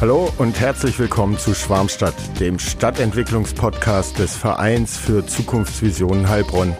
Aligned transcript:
Hallo 0.00 0.32
und 0.38 0.58
herzlich 0.58 0.98
willkommen 0.98 1.36
zu 1.36 1.52
Schwarmstadt, 1.52 2.14
dem 2.40 2.58
Stadtentwicklungspodcast 2.58 4.18
des 4.18 4.34
Vereins 4.34 4.96
für 4.96 5.26
Zukunftsvisionen 5.26 6.30
Heilbronn. 6.30 6.74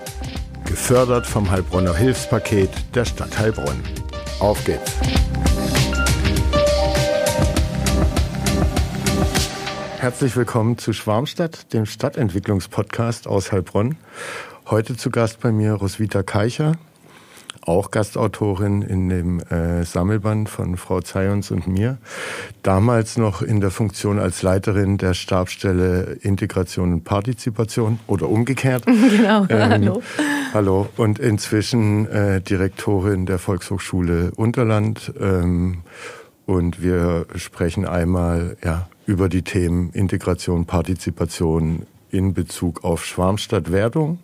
Gefördert 0.65 1.27
vom 1.27 1.51
Heilbronner 1.51 1.95
Hilfspaket 1.95 2.71
der 2.95 3.05
Stadt 3.05 3.39
Heilbronn. 3.39 3.79
Auf 4.39 4.65
geht's! 4.65 4.97
Herzlich 9.99 10.35
willkommen 10.35 10.79
zu 10.79 10.95
Schwarmstadt, 10.95 11.75
dem 11.75 11.85
Stadtentwicklungspodcast 11.85 13.29
aus 13.29 13.53
Heilbronn. 13.53 13.99
Heute 14.71 14.97
zu 14.97 15.11
Gast 15.11 15.41
bei 15.41 15.53
mir 15.53 15.75
Roswitha 15.75 16.23
Keicher, 16.23 16.79
auch 17.63 17.91
Gastautorin 17.91 18.83
in 18.83 19.09
dem 19.09 19.41
äh, 19.41 19.85
Sammelband 19.85 20.49
von 20.49 20.77
Frau 20.77 21.01
Zayons 21.01 21.51
und 21.51 21.67
mir. 21.67 21.99
Damals 22.63 23.17
noch 23.17 23.43
in 23.43 23.61
der 23.61 23.71
Funktion 23.71 24.19
als 24.19 24.43
Leiterin 24.43 24.99
der 24.99 25.15
Stabstelle 25.15 26.19
Integration 26.23 26.93
und 26.93 27.05
Partizipation 27.05 28.01
oder 28.07 28.29
umgekehrt. 28.29 28.85
Genau, 29.11 29.45
ähm, 29.49 29.71
hallo. 29.71 30.03
Hallo. 30.55 30.89
Und 30.97 31.19
inzwischen 31.19 32.07
äh, 32.09 32.41
Direktorin 32.41 33.27
der 33.27 33.39
Volkshochschule 33.39 34.33
Unterland. 34.37 35.13
Ähm, 35.21 35.79
und 36.47 36.83
wir 36.83 37.27
sprechen 37.35 37.87
einmal 37.87 38.57
ja, 38.65 38.89
über 39.07 39.29
die 39.29 39.43
Themen 39.43 39.91
Integration, 39.91 40.67
Partizipation 40.67 41.87
in 42.11 42.35
Bezug 42.35 42.85
auf 42.85 43.05
Schwarmstadt-Wertung 43.05 44.19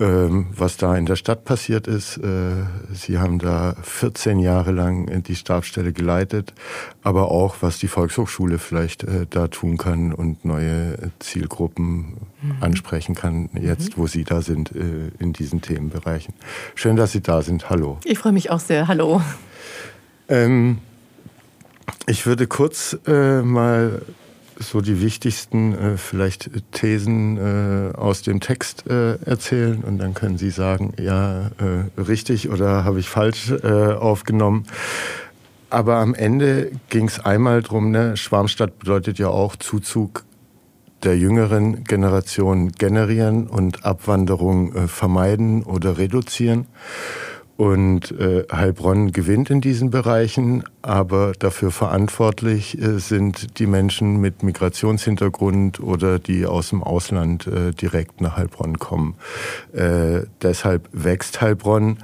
ähm, 0.00 0.46
was 0.56 0.78
da 0.78 0.96
in 0.96 1.04
der 1.04 1.16
Stadt 1.16 1.44
passiert 1.44 1.86
ist. 1.86 2.16
Äh, 2.16 2.64
Sie 2.92 3.18
haben 3.18 3.38
da 3.38 3.76
14 3.82 4.38
Jahre 4.38 4.72
lang 4.72 5.22
die 5.24 5.36
Stabstelle 5.36 5.92
geleitet, 5.92 6.54
aber 7.02 7.30
auch, 7.30 7.56
was 7.60 7.78
die 7.78 7.88
Volkshochschule 7.88 8.58
vielleicht 8.58 9.04
äh, 9.04 9.26
da 9.28 9.48
tun 9.48 9.76
kann 9.76 10.14
und 10.14 10.44
neue 10.44 11.12
Zielgruppen 11.18 12.16
mhm. 12.40 12.56
ansprechen 12.60 13.14
kann, 13.14 13.50
jetzt, 13.60 13.96
mhm. 13.96 14.02
wo 14.02 14.06
Sie 14.06 14.24
da 14.24 14.40
sind, 14.40 14.74
äh, 14.74 15.10
in 15.18 15.34
diesen 15.34 15.60
Themenbereichen. 15.60 16.34
Schön, 16.74 16.96
dass 16.96 17.12
Sie 17.12 17.20
da 17.20 17.42
sind. 17.42 17.68
Hallo. 17.68 17.98
Ich 18.04 18.18
freue 18.18 18.32
mich 18.32 18.50
auch 18.50 18.60
sehr. 18.60 18.88
Hallo. 18.88 19.20
Ähm, 20.28 20.78
ich 22.06 22.24
würde 22.24 22.46
kurz 22.46 22.96
äh, 23.06 23.42
mal 23.42 24.02
so 24.60 24.80
die 24.80 25.00
wichtigsten 25.00 25.74
äh, 25.74 25.96
vielleicht 25.96 26.50
Thesen 26.72 27.38
äh, 27.38 27.96
aus 27.96 28.22
dem 28.22 28.40
Text 28.40 28.86
äh, 28.86 29.16
erzählen 29.24 29.82
und 29.82 29.98
dann 29.98 30.14
können 30.14 30.38
Sie 30.38 30.50
sagen, 30.50 30.92
ja, 31.00 31.46
äh, 31.58 32.00
richtig 32.00 32.50
oder 32.50 32.84
habe 32.84 33.00
ich 33.00 33.08
falsch 33.08 33.50
äh, 33.50 33.66
aufgenommen. 33.66 34.66
Aber 35.70 35.96
am 35.96 36.14
Ende 36.14 36.72
ging 36.88 37.06
es 37.06 37.20
einmal 37.20 37.62
drum, 37.62 37.90
ne, 37.90 38.16
Schwarmstadt 38.16 38.78
bedeutet 38.78 39.18
ja 39.18 39.28
auch 39.28 39.56
Zuzug 39.56 40.24
der 41.04 41.16
jüngeren 41.16 41.84
Generation 41.84 42.72
generieren 42.72 43.46
und 43.46 43.84
Abwanderung 43.84 44.74
äh, 44.74 44.88
vermeiden 44.88 45.62
oder 45.62 45.96
reduzieren. 45.96 46.66
Und 47.60 48.12
äh, 48.12 48.44
Heilbronn 48.50 49.12
gewinnt 49.12 49.50
in 49.50 49.60
diesen 49.60 49.90
Bereichen, 49.90 50.64
aber 50.80 51.32
dafür 51.38 51.70
verantwortlich 51.70 52.80
äh, 52.80 52.98
sind 52.98 53.58
die 53.58 53.66
Menschen 53.66 54.16
mit 54.16 54.42
Migrationshintergrund 54.42 55.78
oder 55.78 56.18
die 56.18 56.46
aus 56.46 56.70
dem 56.70 56.82
Ausland 56.82 57.46
äh, 57.46 57.72
direkt 57.72 58.22
nach 58.22 58.38
Heilbronn 58.38 58.78
kommen. 58.78 59.14
Äh, 59.74 60.22
deshalb 60.40 60.88
wächst 60.92 61.42
Heilbronn. 61.42 61.98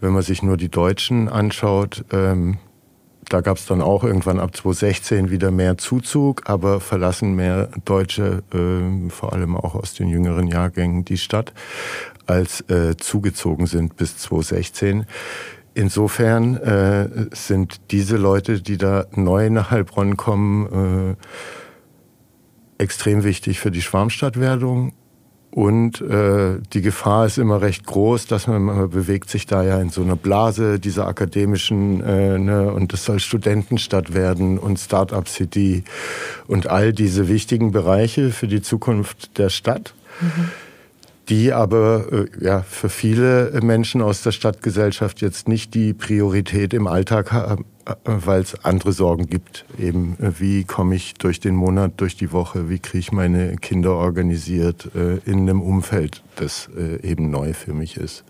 Wenn 0.00 0.14
man 0.14 0.22
sich 0.22 0.42
nur 0.42 0.56
die 0.56 0.70
Deutschen 0.70 1.28
anschaut, 1.28 2.06
ähm, 2.10 2.56
da 3.34 3.40
gab 3.40 3.56
es 3.56 3.66
dann 3.66 3.82
auch 3.82 4.04
irgendwann 4.04 4.38
ab 4.38 4.54
2016 4.54 5.28
wieder 5.28 5.50
mehr 5.50 5.76
Zuzug, 5.76 6.48
aber 6.48 6.78
verlassen 6.78 7.34
mehr 7.34 7.68
Deutsche, 7.84 8.44
äh, 8.54 9.10
vor 9.10 9.32
allem 9.32 9.56
auch 9.56 9.74
aus 9.74 9.92
den 9.92 10.06
jüngeren 10.06 10.46
Jahrgängen, 10.46 11.04
die 11.04 11.18
Stadt 11.18 11.52
als 12.26 12.60
äh, 12.70 12.96
zugezogen 12.96 13.66
sind 13.66 13.96
bis 13.96 14.18
2016. 14.18 15.06
Insofern 15.74 16.58
äh, 16.58 17.08
sind 17.32 17.90
diese 17.90 18.18
Leute, 18.18 18.62
die 18.62 18.76
da 18.76 19.06
neu 19.16 19.50
nach 19.50 19.72
Heilbronn 19.72 20.16
kommen, 20.16 21.16
äh, 22.78 22.80
extrem 22.80 23.24
wichtig 23.24 23.58
für 23.58 23.72
die 23.72 23.82
Schwarmstadtwerdung. 23.82 24.92
Und 25.54 26.00
äh, 26.00 26.58
die 26.72 26.80
Gefahr 26.80 27.26
ist 27.26 27.38
immer 27.38 27.62
recht 27.62 27.86
groß, 27.86 28.26
dass 28.26 28.48
man, 28.48 28.62
man 28.62 28.90
bewegt 28.90 29.30
sich 29.30 29.46
da 29.46 29.62
ja 29.62 29.80
in 29.80 29.88
so 29.88 30.02
einer 30.02 30.16
Blase 30.16 30.80
dieser 30.80 31.06
akademischen, 31.06 32.02
äh, 32.02 32.40
ne, 32.40 32.72
und 32.72 32.92
es 32.92 33.04
soll 33.04 33.20
Studentenstadt 33.20 34.14
werden 34.14 34.58
und 34.58 34.80
Startup 34.80 35.28
City 35.28 35.84
und 36.48 36.66
all 36.66 36.92
diese 36.92 37.28
wichtigen 37.28 37.70
Bereiche 37.70 38.32
für 38.32 38.48
die 38.48 38.62
Zukunft 38.62 39.38
der 39.38 39.48
Stadt. 39.48 39.94
Mhm 40.20 40.50
die 41.28 41.52
aber 41.52 42.06
äh, 42.12 42.26
ja, 42.44 42.62
für 42.62 42.88
viele 42.88 43.58
Menschen 43.62 44.02
aus 44.02 44.22
der 44.22 44.32
Stadtgesellschaft 44.32 45.20
jetzt 45.20 45.48
nicht 45.48 45.74
die 45.74 45.94
Priorität 45.94 46.74
im 46.74 46.86
Alltag 46.86 47.32
haben, 47.32 47.64
äh, 47.86 47.94
weil 48.04 48.42
es 48.42 48.64
andere 48.64 48.92
Sorgen 48.92 49.26
gibt. 49.26 49.64
Eben, 49.78 50.16
äh, 50.20 50.32
wie 50.38 50.64
komme 50.64 50.94
ich 50.94 51.14
durch 51.14 51.40
den 51.40 51.54
Monat, 51.56 51.92
durch 51.96 52.16
die 52.16 52.32
Woche, 52.32 52.68
wie 52.68 52.78
kriege 52.78 52.98
ich 52.98 53.12
meine 53.12 53.56
Kinder 53.56 53.94
organisiert 53.94 54.90
in 54.94 55.40
einem 55.40 55.60
Umfeld, 55.60 56.22
das 56.36 56.68
eben 57.02 57.30
neu 57.30 57.52
für 57.52 57.72
mich 57.72 57.96
ist. 57.96 58.24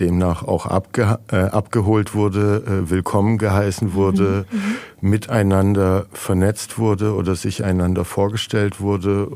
demnach 0.00 0.44
auch 0.44 0.66
abge 0.66 1.18
äh, 1.30 1.36
abgeholt 1.36 2.14
wurde, 2.14 2.62
äh, 2.66 2.90
willkommen 2.90 3.38
geheißen 3.38 3.94
wurde, 3.94 4.46
mhm. 4.50 4.58
mhm. 4.58 5.10
miteinander 5.10 6.06
vernetzt 6.12 6.78
wurde 6.78 7.14
oder 7.14 7.34
sich 7.34 7.64
einander 7.64 8.04
vorgestellt 8.04 8.80
wurde, 8.80 9.28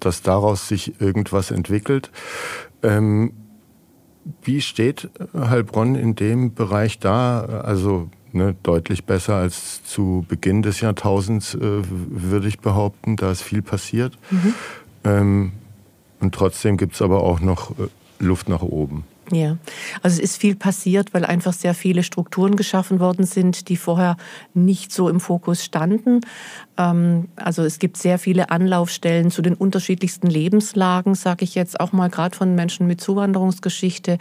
dass 0.00 0.22
daraus 0.22 0.68
sich 0.68 1.00
irgendwas 1.00 1.50
entwickelt. 1.50 2.10
Ähm, 2.82 3.32
wie 4.42 4.60
steht 4.60 5.10
Heilbronn 5.34 5.94
in 5.94 6.14
dem 6.14 6.54
Bereich 6.54 6.98
da? 6.98 7.44
Also 7.44 8.08
ne, 8.32 8.54
deutlich 8.62 9.04
besser 9.04 9.36
als 9.36 9.84
zu 9.84 10.24
Beginn 10.28 10.62
des 10.62 10.80
Jahrtausends, 10.80 11.54
äh, 11.54 11.60
würde 11.60 12.48
ich 12.48 12.58
behaupten. 12.58 13.16
Da 13.16 13.30
ist 13.30 13.42
viel 13.42 13.62
passiert. 13.62 14.18
Mhm. 14.30 14.54
Ähm, 15.04 15.52
und 16.20 16.34
trotzdem 16.34 16.76
gibt 16.76 16.94
es 16.94 17.02
aber 17.02 17.22
auch 17.22 17.40
noch 17.40 17.70
äh, 17.78 17.88
Luft 18.18 18.48
nach 18.48 18.62
oben. 18.62 19.04
Ja, 19.32 19.56
also 20.02 20.18
es 20.18 20.30
ist 20.30 20.36
viel 20.36 20.54
passiert, 20.54 21.14
weil 21.14 21.24
einfach 21.24 21.54
sehr 21.54 21.74
viele 21.74 22.02
Strukturen 22.02 22.56
geschaffen 22.56 23.00
worden 23.00 23.24
sind, 23.24 23.68
die 23.68 23.76
vorher 23.76 24.16
nicht 24.52 24.92
so 24.92 25.08
im 25.08 25.18
Fokus 25.18 25.64
standen. 25.64 26.20
Ähm, 26.78 27.28
also 27.36 27.62
es 27.62 27.78
gibt 27.78 27.96
sehr 27.96 28.18
viele 28.18 28.50
Anlaufstellen 28.50 29.30
zu 29.30 29.42
den 29.42 29.54
unterschiedlichsten 29.54 30.26
Lebenslagen, 30.26 31.14
sage 31.14 31.44
ich 31.44 31.54
jetzt 31.54 31.80
auch 31.80 31.92
mal 31.92 32.10
gerade 32.10 32.36
von 32.36 32.54
Menschen 32.54 32.86
mit 32.86 33.00
Zuwanderungsgeschichte. 33.00 34.18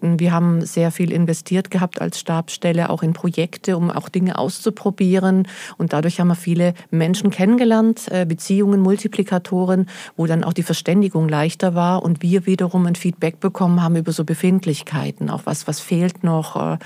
Wir 0.00 0.32
haben 0.32 0.64
sehr 0.64 0.90
viel 0.90 1.12
investiert 1.12 1.70
gehabt 1.70 2.00
als 2.00 2.18
Stabsstelle, 2.18 2.90
auch 2.90 3.02
in 3.02 3.12
Projekte, 3.12 3.76
um 3.76 3.90
auch 3.90 4.08
Dinge 4.08 4.38
auszuprobieren. 4.38 5.46
Und 5.78 5.92
dadurch 5.92 6.20
haben 6.20 6.28
wir 6.28 6.36
viele 6.36 6.74
Menschen 6.90 7.30
kennengelernt, 7.30 8.08
äh, 8.10 8.24
Beziehungen, 8.24 8.80
Multiplikatoren, 8.80 9.86
wo 10.16 10.26
dann 10.26 10.44
auch 10.44 10.52
die 10.52 10.62
Verständigung 10.62 11.28
leichter 11.28 11.74
war 11.74 12.02
und 12.02 12.22
wir 12.22 12.46
wiederum 12.46 12.86
ein 12.86 12.94
Feedback 12.94 13.40
bekommen 13.40 13.82
haben 13.82 13.96
über 13.96 14.12
so 14.12 14.24
Befindlichkeiten, 14.24 15.30
auch 15.30 15.42
was, 15.44 15.66
was 15.66 15.80
fehlt 15.80 16.24
noch, 16.24 16.56
äh, 16.56 16.78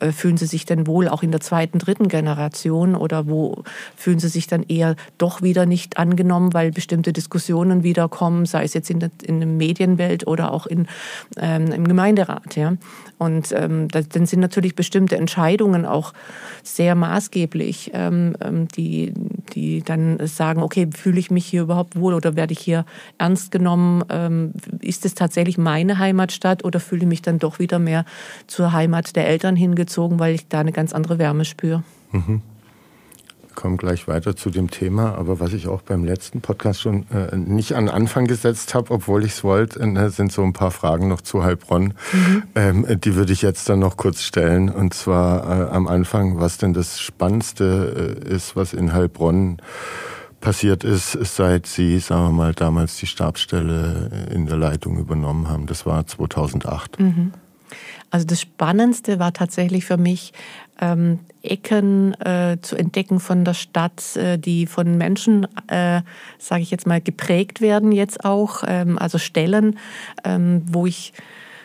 äh, 0.00 0.12
fühlen 0.12 0.36
sie 0.36 0.46
sich 0.46 0.64
denn 0.64 0.86
wohl 0.86 1.08
auch 1.08 1.22
in 1.22 1.30
der 1.30 1.40
zweiten, 1.40 1.78
dritten 1.78 2.08
Generation 2.08 2.94
oder 2.94 3.28
wo 3.28 3.64
fühlen 3.96 4.18
sie 4.18 4.28
sich 4.28 4.46
dann 4.46 4.59
dann 4.60 4.68
eher 4.68 4.96
doch 5.18 5.42
wieder 5.42 5.66
nicht 5.66 5.98
angenommen, 5.98 6.52
weil 6.54 6.70
bestimmte 6.70 7.12
Diskussionen 7.12 7.82
wiederkommen, 7.82 8.46
sei 8.46 8.64
es 8.64 8.74
jetzt 8.74 8.90
in 8.90 9.00
der, 9.00 9.10
in 9.22 9.40
der 9.40 9.48
Medienwelt 9.48 10.26
oder 10.26 10.52
auch 10.52 10.66
in, 10.66 10.86
ähm, 11.38 11.72
im 11.72 11.86
Gemeinderat. 11.86 12.56
Ja. 12.56 12.74
Und 13.18 13.52
ähm, 13.52 13.88
dann 13.88 14.26
sind 14.26 14.40
natürlich 14.40 14.74
bestimmte 14.74 15.16
Entscheidungen 15.16 15.84
auch 15.84 16.12
sehr 16.62 16.94
maßgeblich, 16.94 17.90
ähm, 17.94 18.36
ähm, 18.40 18.68
die, 18.68 19.12
die 19.54 19.82
dann 19.82 20.26
sagen, 20.26 20.62
okay, 20.62 20.88
fühle 20.92 21.18
ich 21.18 21.30
mich 21.30 21.46
hier 21.46 21.62
überhaupt 21.62 21.98
wohl 21.98 22.14
oder 22.14 22.36
werde 22.36 22.52
ich 22.52 22.60
hier 22.60 22.84
ernst 23.18 23.50
genommen? 23.50 24.04
Ähm, 24.08 24.52
ist 24.80 25.04
es 25.04 25.14
tatsächlich 25.14 25.58
meine 25.58 25.98
Heimatstadt 25.98 26.64
oder 26.64 26.80
fühle 26.80 27.02
ich 27.02 27.08
mich 27.08 27.22
dann 27.22 27.38
doch 27.38 27.58
wieder 27.58 27.78
mehr 27.78 28.04
zur 28.46 28.72
Heimat 28.72 29.16
der 29.16 29.28
Eltern 29.28 29.56
hingezogen, 29.56 30.18
weil 30.18 30.34
ich 30.34 30.48
da 30.48 30.60
eine 30.60 30.72
ganz 30.72 30.92
andere 30.92 31.18
Wärme 31.18 31.44
spüre? 31.44 31.82
Mhm 32.12 32.42
komme 33.54 33.76
gleich 33.76 34.08
weiter 34.08 34.36
zu 34.36 34.50
dem 34.50 34.70
Thema, 34.70 35.14
aber 35.14 35.40
was 35.40 35.52
ich 35.52 35.68
auch 35.68 35.82
beim 35.82 36.04
letzten 36.04 36.40
Podcast 36.40 36.80
schon 36.80 37.06
äh, 37.10 37.36
nicht 37.36 37.74
an 37.74 37.88
Anfang 37.88 38.26
gesetzt 38.26 38.74
habe, 38.74 38.92
obwohl 38.92 39.24
ich 39.24 39.32
es 39.32 39.44
wollte, 39.44 39.80
äh, 39.80 40.08
sind 40.08 40.32
so 40.32 40.42
ein 40.42 40.52
paar 40.52 40.70
Fragen 40.70 41.08
noch 41.08 41.20
zu 41.20 41.42
Heilbronn. 41.42 41.94
Mhm. 42.12 42.42
Ähm, 42.54 43.00
die 43.00 43.14
würde 43.14 43.32
ich 43.32 43.42
jetzt 43.42 43.68
dann 43.68 43.78
noch 43.78 43.96
kurz 43.96 44.22
stellen. 44.22 44.68
Und 44.68 44.94
zwar 44.94 45.68
äh, 45.68 45.70
am 45.70 45.88
Anfang, 45.88 46.40
was 46.40 46.58
denn 46.58 46.72
das 46.72 47.00
Spannendste 47.00 48.16
äh, 48.26 48.34
ist, 48.34 48.56
was 48.56 48.72
in 48.72 48.92
Heilbronn 48.92 49.58
passiert 50.40 50.84
ist, 50.84 51.12
seit 51.12 51.66
Sie, 51.66 51.98
sagen 51.98 52.24
wir 52.24 52.32
mal, 52.32 52.54
damals 52.54 52.96
die 52.96 53.06
Stabsstelle 53.06 54.28
in 54.32 54.46
der 54.46 54.56
Leitung 54.56 54.98
übernommen 54.98 55.48
haben. 55.48 55.66
Das 55.66 55.84
war 55.84 56.06
2008. 56.06 56.98
Mhm. 56.98 57.32
Also 58.10 58.26
das 58.26 58.40
Spannendste 58.40 59.18
war 59.18 59.32
tatsächlich 59.32 59.84
für 59.84 59.96
mich, 59.96 60.32
ähm, 60.80 61.20
Ecken 61.42 62.14
äh, 62.20 62.58
zu 62.60 62.76
entdecken 62.76 63.20
von 63.20 63.44
der 63.44 63.54
Stadt, 63.54 64.16
äh, 64.16 64.38
die 64.38 64.66
von 64.66 64.96
Menschen, 64.98 65.46
äh, 65.68 66.02
sage 66.38 66.62
ich 66.62 66.70
jetzt 66.70 66.86
mal, 66.86 67.00
geprägt 67.00 67.60
werden 67.60 67.92
jetzt 67.92 68.24
auch. 68.24 68.64
Ähm, 68.66 68.98
also 68.98 69.18
Stellen, 69.18 69.78
ähm, 70.24 70.62
wo 70.66 70.86
ich 70.86 71.12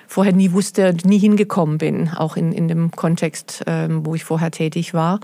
vorher 0.07 0.33
nie 0.33 0.51
wusste, 0.51 0.95
nie 1.03 1.17
hingekommen 1.17 1.77
bin, 1.77 2.09
auch 2.09 2.37
in, 2.37 2.51
in 2.51 2.67
dem 2.67 2.91
Kontext, 2.91 3.63
ähm, 3.67 4.05
wo 4.05 4.15
ich 4.15 4.23
vorher 4.23 4.51
tätig 4.51 4.93
war. 4.93 5.19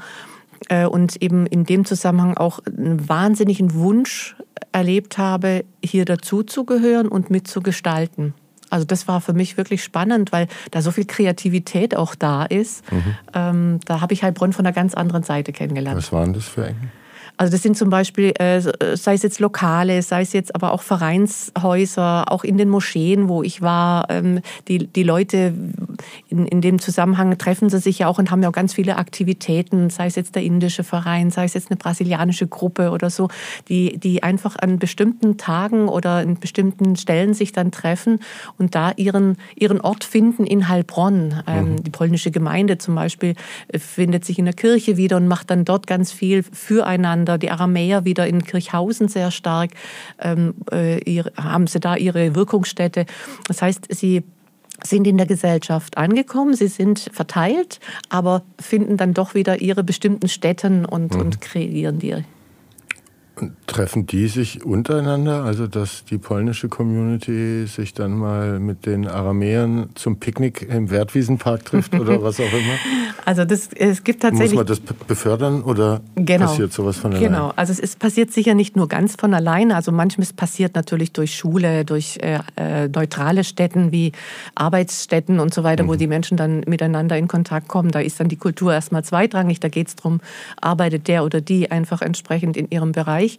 Äh, 0.69 0.85
und 0.85 1.21
eben 1.21 1.45
in 1.45 1.65
dem 1.65 1.85
Zusammenhang 1.85 2.37
auch 2.37 2.59
einen 2.65 3.07
wahnsinnigen 3.07 3.73
Wunsch 3.73 4.35
erlebt 4.71 5.17
habe, 5.17 5.63
hier 5.83 6.05
dazuzugehören 6.05 7.07
und 7.07 7.29
mitzugestalten. 7.29 8.33
Also 8.71 8.85
das 8.85 9.07
war 9.07 9.21
für 9.21 9.33
mich 9.33 9.57
wirklich 9.57 9.83
spannend, 9.83 10.31
weil 10.31 10.47
da 10.71 10.81
so 10.81 10.91
viel 10.91 11.05
Kreativität 11.05 11.95
auch 11.95 12.15
da 12.15 12.45
ist. 12.45 12.89
Mhm. 12.91 13.15
Ähm, 13.33 13.79
da 13.85 14.01
habe 14.01 14.13
ich 14.13 14.23
Heilbronn 14.23 14.53
von 14.53 14.65
einer 14.65 14.73
ganz 14.73 14.93
anderen 14.93 15.23
Seite 15.23 15.51
kennengelernt. 15.51 15.97
Was 15.97 16.11
waren 16.11 16.33
das 16.33 16.45
für 16.45 16.65
Ecken? 16.65 16.91
Also 17.37 17.51
das 17.51 17.63
sind 17.63 17.75
zum 17.75 17.89
Beispiel, 17.89 18.33
äh, 18.39 18.57
äh, 18.57 18.95
sei 18.95 19.13
es 19.13 19.23
jetzt 19.23 19.39
Lokale, 19.39 20.01
sei 20.01 20.21
es 20.21 20.33
jetzt 20.33 20.53
aber 20.53 20.73
auch 20.73 20.81
Vereinshäuser, 20.81 22.31
auch 22.31 22.43
in 22.43 22.57
den 22.57 22.69
Moscheen, 22.69 23.29
wo 23.29 23.41
ich 23.41 23.61
war. 23.61 24.09
Ähm, 24.09 24.41
die, 24.67 24.85
die 24.87 25.03
Leute 25.03 25.53
in, 26.29 26.45
in 26.45 26.61
dem 26.61 26.79
Zusammenhang 26.79 27.37
treffen 27.37 27.69
sie 27.69 27.79
sich 27.79 27.99
ja 27.99 28.07
auch 28.07 28.19
und 28.19 28.29
haben 28.29 28.43
ja 28.43 28.49
auch 28.49 28.53
ganz 28.53 28.73
viele 28.73 28.97
Aktivitäten, 28.97 29.89
sei 29.89 30.05
es 30.05 30.15
jetzt 30.15 30.35
der 30.35 30.43
indische 30.43 30.83
Verein, 30.83 31.31
sei 31.31 31.45
es 31.45 31.53
jetzt 31.55 31.71
eine 31.71 31.77
brasilianische 31.77 32.45
Gruppe 32.45 32.91
oder 32.91 33.09
so, 33.09 33.29
die, 33.69 33.97
die 33.97 34.21
einfach 34.21 34.55
an 34.57 34.77
bestimmten 34.77 35.37
Tagen 35.37 35.87
oder 35.87 36.21
in 36.21 36.39
bestimmten 36.39 36.95
Stellen 36.95 37.33
sich 37.33 37.51
dann 37.53 37.71
treffen 37.71 38.19
und 38.59 38.75
da 38.75 38.91
ihren, 38.97 39.37
ihren 39.55 39.81
Ort 39.81 40.03
finden 40.03 40.45
in 40.45 40.67
Heilbronn. 40.67 41.41
Ähm, 41.47 41.71
mhm. 41.71 41.83
Die 41.83 41.91
polnische 41.91 42.29
Gemeinde 42.29 42.77
zum 42.77 42.93
Beispiel 42.93 43.33
äh, 43.69 43.79
findet 43.79 44.25
sich 44.25 44.37
in 44.37 44.45
der 44.45 44.53
Kirche 44.53 44.97
wieder 44.97 45.17
und 45.17 45.27
macht 45.27 45.49
dann 45.49 45.65
dort 45.65 45.87
ganz 45.87 46.11
viel 46.11 46.43
füreinander 46.43 47.20
oder 47.21 47.37
die 47.37 47.51
Aramäer 47.51 48.05
wieder 48.05 48.27
in 48.27 48.43
Kirchhausen 48.43 49.07
sehr 49.07 49.31
stark, 49.31 49.71
ähm, 50.19 50.55
äh, 50.71 51.23
haben 51.37 51.67
sie 51.67 51.79
da 51.79 51.95
ihre 51.95 52.35
Wirkungsstätte. 52.35 53.05
Das 53.47 53.61
heißt, 53.61 53.87
sie 53.89 54.23
sind 54.83 55.05
in 55.05 55.17
der 55.17 55.27
Gesellschaft 55.27 55.97
angekommen, 55.97 56.55
sie 56.55 56.67
sind 56.67 57.09
verteilt, 57.13 57.79
aber 58.09 58.43
finden 58.59 58.97
dann 58.97 59.13
doch 59.13 59.35
wieder 59.35 59.61
ihre 59.61 59.83
bestimmten 59.83 60.27
Städten 60.27 60.85
und, 60.85 61.13
mhm. 61.13 61.21
und 61.21 61.41
kreieren 61.41 61.99
die. 61.99 62.23
Treffen 63.67 64.05
die 64.05 64.27
sich 64.27 64.65
untereinander, 64.65 65.43
also 65.43 65.67
dass 65.67 66.03
die 66.05 66.17
polnische 66.17 66.69
Community 66.69 67.65
sich 67.67 67.93
dann 67.93 68.17
mal 68.17 68.59
mit 68.59 68.85
den 68.85 69.07
Aramäern 69.07 69.89
zum 69.95 70.19
Picknick 70.19 70.67
im 70.69 70.89
Wertwiesenpark 70.91 71.65
trifft 71.65 71.93
oder 71.93 72.21
was 72.21 72.39
auch 72.39 72.51
immer? 72.51 72.73
Also 73.23 73.45
das, 73.45 73.69
es 73.75 74.03
gibt 74.03 74.23
tatsächlich... 74.23 74.53
Muss 74.53 74.57
man 74.57 74.65
das 74.65 74.79
befördern 74.79 75.61
oder 75.61 76.01
genau, 76.15 76.47
passiert 76.47 76.73
sowas 76.73 76.97
von 76.97 77.11
alleine? 77.11 77.27
Genau, 77.27 77.53
also 77.55 77.71
es 77.71 77.77
ist, 77.77 77.99
passiert 77.99 78.31
sicher 78.31 78.55
nicht 78.55 78.75
nur 78.75 78.87
ganz 78.87 79.15
von 79.15 79.35
alleine, 79.35 79.75
also 79.75 79.91
manches 79.91 80.33
passiert 80.33 80.73
natürlich 80.73 81.13
durch 81.13 81.35
Schule, 81.35 81.85
durch 81.85 82.17
äh, 82.17 82.39
äh, 82.57 82.87
neutrale 82.87 83.43
Städten 83.43 83.91
wie 83.91 84.11
Arbeitsstätten 84.55 85.39
und 85.39 85.53
so 85.53 85.63
weiter, 85.63 85.83
mhm. 85.83 85.87
wo 85.89 85.95
die 85.95 86.07
Menschen 86.07 86.35
dann 86.35 86.61
miteinander 86.65 87.15
in 87.15 87.27
Kontakt 87.27 87.67
kommen. 87.67 87.91
Da 87.91 87.99
ist 87.99 88.19
dann 88.19 88.27
die 88.27 88.37
Kultur 88.37 88.73
erstmal 88.73 89.03
zweitrangig, 89.03 89.59
da 89.59 89.69
geht 89.69 89.89
es 89.89 89.95
darum, 89.95 90.19
arbeitet 90.59 91.07
der 91.07 91.23
oder 91.23 91.41
die 91.41 91.69
einfach 91.69 92.01
entsprechend 92.01 92.57
in 92.57 92.71
ihrem 92.71 92.91
Bereich 92.91 93.30
Bereich. 93.31 93.37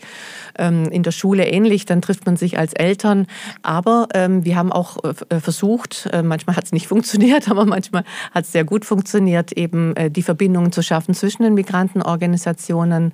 Ähm, 0.58 0.84
in 0.90 1.02
der 1.02 1.12
Schule 1.12 1.46
ähnlich, 1.46 1.86
dann 1.86 2.02
trifft 2.02 2.26
man 2.26 2.36
sich 2.36 2.58
als 2.58 2.74
Eltern. 2.74 3.26
Aber 3.62 4.08
ähm, 4.12 4.44
wir 4.44 4.56
haben 4.56 4.70
auch 4.70 4.98
äh, 5.02 5.40
versucht, 5.40 6.10
äh, 6.12 6.22
manchmal 6.22 6.56
hat 6.56 6.64
es 6.64 6.72
nicht 6.72 6.88
funktioniert, 6.92 7.50
aber 7.50 7.64
manchmal 7.64 8.04
hat 8.32 8.44
es 8.44 8.52
sehr 8.52 8.64
gut 8.64 8.84
funktioniert, 8.84 9.52
eben 9.52 9.96
äh, 9.96 10.10
die 10.10 10.22
Verbindungen 10.22 10.72
zu 10.72 10.82
schaffen 10.82 11.14
zwischen 11.14 11.42
den 11.42 11.54
Migrantenorganisationen, 11.54 13.12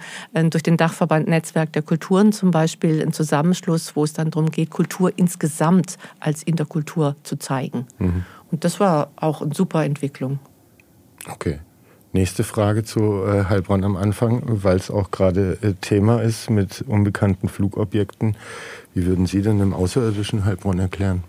durch 0.51 0.63
den 0.63 0.77
Dachverband 0.77 1.29
Netzwerk 1.29 1.73
der 1.73 1.83
Kulturen 1.83 2.33
zum 2.33 2.51
Beispiel, 2.51 3.03
ein 3.03 3.13
Zusammenschluss, 3.13 3.95
wo 3.97 4.05
es 4.05 4.13
dann 4.13 4.31
darum 4.31 4.51
geht, 4.51 4.71
Kultur 4.71 5.13
insgesamt 5.17 5.97
als 6.21 6.43
Interkultur 6.43 7.17
zu 7.23 7.37
zeigen. 7.37 7.87
Mhm. 7.99 8.25
Und 8.51 8.65
das 8.65 8.81
war 8.81 9.11
auch 9.17 9.43
eine 9.43 9.55
super 9.55 9.85
Entwicklung. 9.85 10.39
Okay. 11.29 11.61
Nächste 12.19 12.43
Frage 12.43 12.83
zu 12.83 13.23
äh, 13.25 13.45
Heilbronn 13.45 13.85
am 13.85 13.97
Anfang, 13.97 14.43
weil 14.45 14.77
es 14.77 14.91
auch 14.91 15.13
gerade 15.13 15.57
äh, 15.63 15.75
Thema 15.75 16.21
ist 16.21 16.51
mit 16.51 16.83
unbekannten 16.89 17.49
Flugobjekten. 17.49 18.37
Wie 18.93 19.07
würden 19.07 19.27
Sie 19.27 19.41
denn 19.41 19.61
im 19.61 19.73
außerirdischen 19.73 20.45
Heilbronn 20.45 20.81
erklären? 20.81 21.23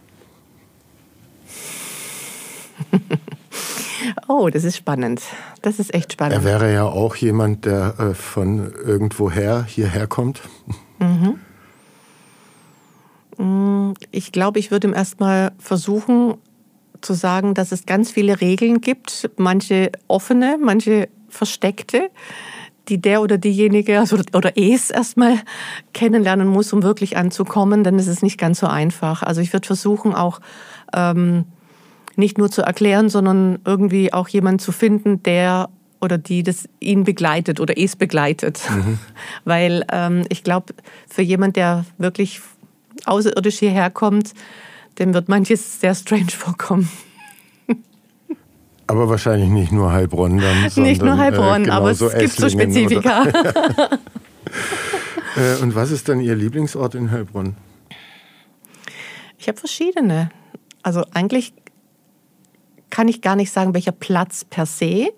oh, 4.27 4.49
das 4.49 4.63
ist 4.63 4.77
spannend. 4.77 5.21
Das 5.61 5.77
ist 5.77 5.93
echt 5.93 6.13
spannend. 6.13 6.33
Er 6.33 6.43
wäre 6.43 6.73
ja 6.73 6.85
auch 6.85 7.15
jemand, 7.15 7.65
der 7.65 7.93
äh, 7.99 8.15
von 8.15 8.73
irgendwoher 8.73 9.65
hierher 9.65 10.07
kommt. 10.07 10.41
Mhm. 10.97 11.37
Mm, 13.37 13.93
ich 14.09 14.31
glaube, 14.31 14.57
ich 14.57 14.71
würde 14.71 14.87
ihm 14.87 14.95
erstmal 14.95 15.51
versuchen, 15.59 16.39
zu 17.01 17.13
sagen, 17.13 17.53
dass 17.53 17.71
es 17.71 17.85
ganz 17.85 18.11
viele 18.11 18.41
Regeln 18.41 18.81
gibt, 18.81 19.29
manche 19.37 19.91
offene, 20.07 20.57
manche 20.61 21.09
versteckte, 21.29 22.09
die 22.87 22.99
der 22.99 23.21
oder 23.21 23.37
diejenige 23.37 23.99
also, 23.99 24.17
oder 24.33 24.57
es 24.57 24.89
erstmal 24.89 25.39
kennenlernen 25.93 26.47
muss, 26.47 26.73
um 26.73 26.83
wirklich 26.83 27.17
anzukommen, 27.17 27.83
denn 27.83 27.99
es 27.99 28.07
ist 28.07 28.23
nicht 28.23 28.39
ganz 28.39 28.59
so 28.59 28.67
einfach. 28.67 29.23
Also 29.23 29.41
ich 29.41 29.53
würde 29.53 29.67
versuchen 29.67 30.15
auch 30.15 30.39
ähm, 30.93 31.45
nicht 32.15 32.37
nur 32.37 32.49
zu 32.51 32.61
erklären, 32.63 33.09
sondern 33.09 33.59
irgendwie 33.65 34.11
auch 34.11 34.27
jemanden 34.27 34.59
zu 34.59 34.71
finden, 34.71 35.23
der 35.23 35.69
oder 36.01 36.17
die 36.17 36.43
das 36.43 36.67
ihn 36.79 37.03
begleitet 37.03 37.59
oder 37.59 37.77
es 37.77 37.95
begleitet. 37.95 38.61
Mhm. 38.69 38.99
Weil 39.45 39.85
ähm, 39.91 40.25
ich 40.29 40.43
glaube, 40.43 40.73
für 41.07 41.21
jemand, 41.21 41.55
der 41.55 41.85
wirklich 41.97 42.41
außerirdisch 43.05 43.59
hierher 43.59 43.89
kommt, 43.89 44.33
dem 44.99 45.13
wird 45.13 45.29
manches 45.29 45.79
sehr 45.79 45.95
strange 45.95 46.31
vorkommen. 46.31 46.89
Aber 48.89 49.07
wahrscheinlich 49.07 49.49
nicht 49.49 49.71
nur 49.71 49.91
Heilbronn 49.91 50.39
dann. 50.39 50.63
nicht 50.83 51.03
nur 51.03 51.15
Heilbronn, 51.15 51.65
äh, 51.65 51.69
aber 51.69 51.91
es 51.91 51.99
gibt 51.99 52.33
so 52.33 52.49
Spezifika. 52.49 53.27
äh, 55.35 55.61
und 55.61 55.75
was 55.75 55.91
ist 55.91 56.09
dann 56.09 56.19
Ihr 56.19 56.35
Lieblingsort 56.35 56.95
in 56.95 57.11
Heilbronn? 57.11 57.55
Ich 59.37 59.47
habe 59.47 59.59
verschiedene. 59.59 60.31
Also 60.81 61.05
eigentlich 61.13 61.53
kann 62.89 63.07
ich 63.07 63.21
gar 63.21 63.35
nicht 63.35 63.51
sagen, 63.51 63.75
welcher 63.75 63.91
Platz 63.91 64.43
per 64.43 64.65
se, 64.65 65.09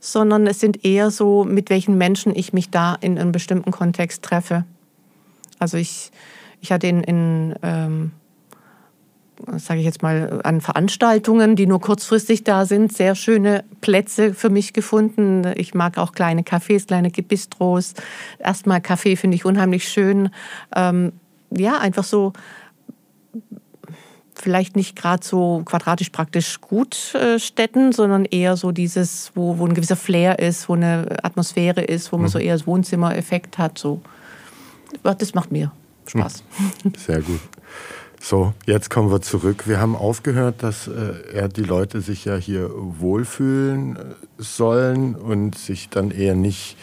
sondern 0.00 0.46
es 0.46 0.60
sind 0.60 0.84
eher 0.84 1.10
so, 1.10 1.44
mit 1.44 1.70
welchen 1.70 1.96
Menschen 1.96 2.36
ich 2.36 2.52
mich 2.52 2.68
da 2.68 2.94
in 2.94 3.18
einem 3.18 3.32
bestimmten 3.32 3.70
Kontext 3.70 4.22
treffe. 4.22 4.64
Also 5.58 5.78
ich, 5.78 6.10
ich 6.60 6.72
hatte 6.72 6.88
in, 6.88 7.02
in 7.02 7.54
ähm, 7.62 8.12
sage 9.56 9.80
ich 9.80 9.86
jetzt 9.86 10.02
mal, 10.02 10.40
an 10.44 10.60
Veranstaltungen, 10.60 11.56
die 11.56 11.66
nur 11.66 11.80
kurzfristig 11.80 12.44
da 12.44 12.64
sind, 12.64 12.92
sehr 12.92 13.14
schöne 13.14 13.64
Plätze 13.80 14.34
für 14.34 14.50
mich 14.50 14.72
gefunden. 14.72 15.52
Ich 15.56 15.74
mag 15.74 15.98
auch 15.98 16.12
kleine 16.12 16.42
Cafés, 16.42 16.86
kleine 16.86 17.10
Bistros. 17.10 17.94
Erstmal 18.38 18.80
Kaffee 18.80 19.16
finde 19.16 19.36
ich 19.36 19.44
unheimlich 19.44 19.88
schön. 19.88 20.30
Ähm, 20.74 21.12
ja, 21.50 21.78
einfach 21.78 22.04
so 22.04 22.32
vielleicht 24.34 24.76
nicht 24.76 24.96
gerade 24.96 25.24
so 25.24 25.62
quadratisch 25.64 26.10
praktisch 26.10 26.60
gut 26.60 27.14
äh, 27.14 27.38
Städten, 27.38 27.92
sondern 27.92 28.24
eher 28.24 28.56
so 28.56 28.70
dieses, 28.70 29.32
wo, 29.34 29.58
wo 29.58 29.66
ein 29.66 29.74
gewisser 29.74 29.96
Flair 29.96 30.38
ist, 30.38 30.68
wo 30.68 30.74
eine 30.74 31.16
Atmosphäre 31.22 31.82
ist, 31.82 32.12
wo 32.12 32.16
man 32.16 32.26
mhm. 32.26 32.30
so 32.30 32.38
eher 32.38 32.54
das 32.54 32.66
Wohnzimmereffekt 32.66 33.58
hat. 33.58 33.78
So. 33.78 34.00
Das 35.02 35.34
macht 35.34 35.50
mir 35.50 35.72
Spaß. 36.06 36.44
Sehr 36.96 37.20
gut. 37.20 37.40
So, 38.20 38.52
jetzt 38.66 38.90
kommen 38.90 39.10
wir 39.10 39.20
zurück. 39.20 39.66
Wir 39.66 39.80
haben 39.80 39.96
aufgehört, 39.96 40.62
dass 40.62 40.88
äh, 40.88 41.48
die 41.48 41.62
Leute 41.62 42.00
sich 42.00 42.24
ja 42.24 42.36
hier 42.36 42.70
wohlfühlen 42.74 43.96
äh, 43.96 44.00
sollen 44.38 45.14
und 45.14 45.56
sich 45.56 45.88
dann 45.88 46.10
eher 46.10 46.34
nicht 46.34 46.76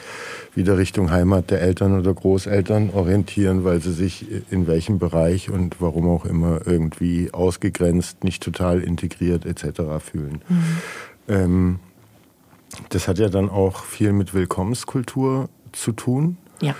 wieder 0.56 0.78
Richtung 0.78 1.12
Heimat 1.12 1.52
der 1.52 1.62
Eltern 1.62 2.00
oder 2.00 2.14
Großeltern 2.14 2.90
orientieren, 2.92 3.66
weil 3.66 3.82
sie 3.82 3.92
sich 3.92 4.26
in 4.50 4.68
welchem 4.68 5.00
Bereich 5.00 5.50
und 5.50 5.82
warum 5.82 6.10
auch 6.10 6.26
immer 6.26 6.66
irgendwie 6.66 7.34
ausgegrenzt, 7.34 8.24
nicht 8.24 8.42
total 8.42 8.82
integriert 8.82 9.46
etc. 9.46 9.82
fühlen. 10.00 10.42
Mhm. 10.48 10.64
Ähm, 11.28 11.80
das 12.90 13.08
hat 13.08 13.20
ja 13.20 13.30
dann 13.30 13.50
auch 13.50 13.84
viel 13.84 14.14
mit 14.14 14.34
Willkommenskultur 14.34 15.50
zu 15.72 15.92
tun. 15.92 16.38
Ja. 16.62 16.76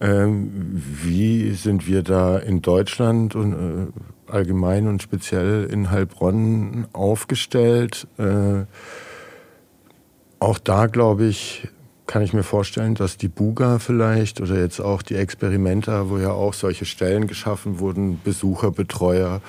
Ähm, 0.00 0.50
wie 0.74 1.50
sind 1.52 1.86
wir 1.86 2.02
da 2.02 2.38
in 2.38 2.62
Deutschland 2.62 3.34
und 3.34 3.52
äh, 3.52 4.30
allgemein 4.30 4.86
und 4.86 5.02
speziell 5.02 5.64
in 5.64 5.90
Heilbronn 5.90 6.86
aufgestellt? 6.92 8.06
Äh, 8.16 8.64
auch 10.38 10.58
da, 10.58 10.86
glaube 10.86 11.26
ich, 11.26 11.68
kann 12.06 12.22
ich 12.22 12.32
mir 12.32 12.42
vorstellen, 12.42 12.94
dass 12.94 13.16
die 13.16 13.28
Buga 13.28 13.78
vielleicht 13.78 14.40
oder 14.40 14.58
jetzt 14.58 14.80
auch 14.80 15.02
die 15.02 15.16
Experimenta, 15.16 16.08
wo 16.08 16.18
ja 16.18 16.30
auch 16.30 16.54
solche 16.54 16.84
Stellen 16.84 17.26
geschaffen 17.26 17.80
wurden, 17.80 18.20
Besucherbetreuer, 18.24 19.42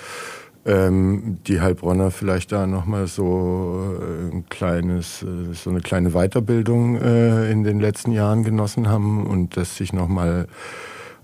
ähm, 0.65 1.37
die 1.47 1.61
Heilbronner 1.61 2.11
vielleicht 2.11 2.51
da 2.51 2.67
nochmal 2.67 3.07
so 3.07 3.97
äh, 3.99 4.35
ein 4.35 4.45
kleines, 4.49 5.23
äh, 5.23 5.53
so 5.53 5.69
eine 5.69 5.81
kleine 5.81 6.11
Weiterbildung 6.11 6.97
äh, 6.97 7.49
in 7.51 7.63
den 7.63 7.79
letzten 7.79 8.11
Jahren 8.11 8.43
genossen 8.43 8.89
haben 8.89 9.25
und 9.25 9.57
das 9.57 9.77
sich 9.77 9.93
nochmal 9.93 10.47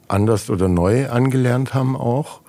anders 0.07 0.49
oder 0.49 0.69
neu 0.69 1.09
angelernt 1.09 1.73
haben 1.73 1.95
auch. 1.95 2.41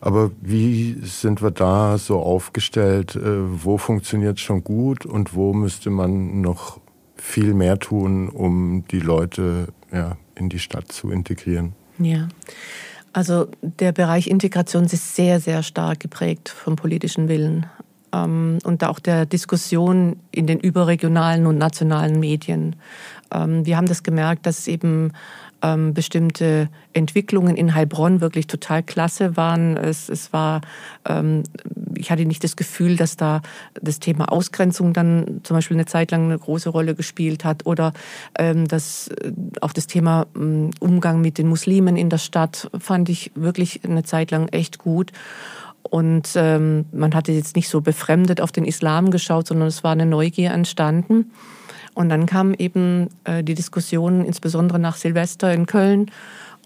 Aber 0.00 0.30
wie 0.40 0.98
sind 1.02 1.42
wir 1.42 1.50
da 1.50 1.96
so 1.96 2.20
aufgestellt? 2.20 3.18
Wo 3.22 3.78
funktioniert 3.78 4.36
es 4.36 4.42
schon 4.42 4.62
gut 4.62 5.06
und 5.06 5.34
wo 5.34 5.54
müsste 5.54 5.88
man 5.88 6.42
noch 6.42 6.78
viel 7.16 7.54
mehr 7.54 7.78
tun, 7.78 8.28
um 8.28 8.84
die 8.90 9.00
Leute 9.00 9.68
ja, 9.90 10.16
in 10.34 10.50
die 10.50 10.58
Stadt 10.58 10.92
zu 10.92 11.10
integrieren? 11.10 11.72
Ja. 11.98 12.28
Also 13.16 13.46
der 13.62 13.92
Bereich 13.92 14.26
Integration 14.26 14.84
ist 14.84 15.16
sehr, 15.16 15.40
sehr 15.40 15.62
stark 15.62 16.00
geprägt 16.00 16.50
vom 16.50 16.76
politischen 16.76 17.28
Willen 17.30 17.64
ähm, 18.12 18.58
und 18.62 18.84
auch 18.84 18.98
der 18.98 19.24
Diskussion 19.24 20.20
in 20.32 20.46
den 20.46 20.60
überregionalen 20.60 21.46
und 21.46 21.56
nationalen 21.56 22.20
Medien. 22.20 22.76
Ähm, 23.32 23.64
wir 23.64 23.78
haben 23.78 23.86
das 23.86 24.02
gemerkt, 24.02 24.44
dass 24.44 24.68
eben 24.68 25.12
ähm, 25.62 25.94
bestimmte 25.94 26.68
Entwicklungen 26.92 27.56
in 27.56 27.74
Heilbronn 27.74 28.20
wirklich 28.20 28.46
total 28.46 28.82
klasse 28.82 29.36
waren. 29.36 29.76
Es, 29.76 30.08
es 30.08 30.32
war, 30.32 30.60
ähm, 31.08 31.42
ich 31.96 32.10
hatte 32.10 32.24
nicht 32.24 32.44
das 32.44 32.56
Gefühl, 32.56 32.96
dass 32.96 33.16
da 33.16 33.42
das 33.80 33.98
Thema 33.98 34.30
Ausgrenzung 34.30 34.92
dann 34.92 35.40
zum 35.42 35.56
Beispiel 35.56 35.76
eine 35.76 35.86
Zeit 35.86 36.10
lang 36.10 36.24
eine 36.24 36.38
große 36.38 36.68
Rolle 36.68 36.94
gespielt 36.94 37.44
hat 37.44 37.66
oder 37.66 37.92
ähm, 38.38 38.68
dass 38.68 39.08
äh, 39.08 39.32
auch 39.60 39.72
das 39.72 39.86
Thema 39.86 40.26
ähm, 40.36 40.70
Umgang 40.80 41.20
mit 41.20 41.38
den 41.38 41.48
Muslimen 41.48 41.96
in 41.96 42.10
der 42.10 42.18
Stadt 42.18 42.70
fand 42.78 43.08
ich 43.08 43.32
wirklich 43.34 43.84
eine 43.84 44.04
Zeit 44.04 44.30
lang 44.30 44.48
echt 44.48 44.78
gut. 44.78 45.12
Und 45.82 46.30
ähm, 46.34 46.86
man 46.92 47.14
hatte 47.14 47.32
jetzt 47.32 47.54
nicht 47.54 47.68
so 47.68 47.80
befremdet 47.80 48.40
auf 48.40 48.50
den 48.50 48.64
Islam 48.64 49.10
geschaut, 49.10 49.46
sondern 49.46 49.68
es 49.68 49.84
war 49.84 49.92
eine 49.92 50.06
Neugier 50.06 50.50
entstanden. 50.50 51.30
Und 51.96 52.10
dann 52.10 52.26
kam 52.26 52.52
eben 52.52 53.08
äh, 53.24 53.42
die 53.42 53.54
Diskussion, 53.54 54.22
insbesondere 54.26 54.78
nach 54.78 54.96
Silvester 54.96 55.50
in 55.54 55.64
Köln. 55.64 56.10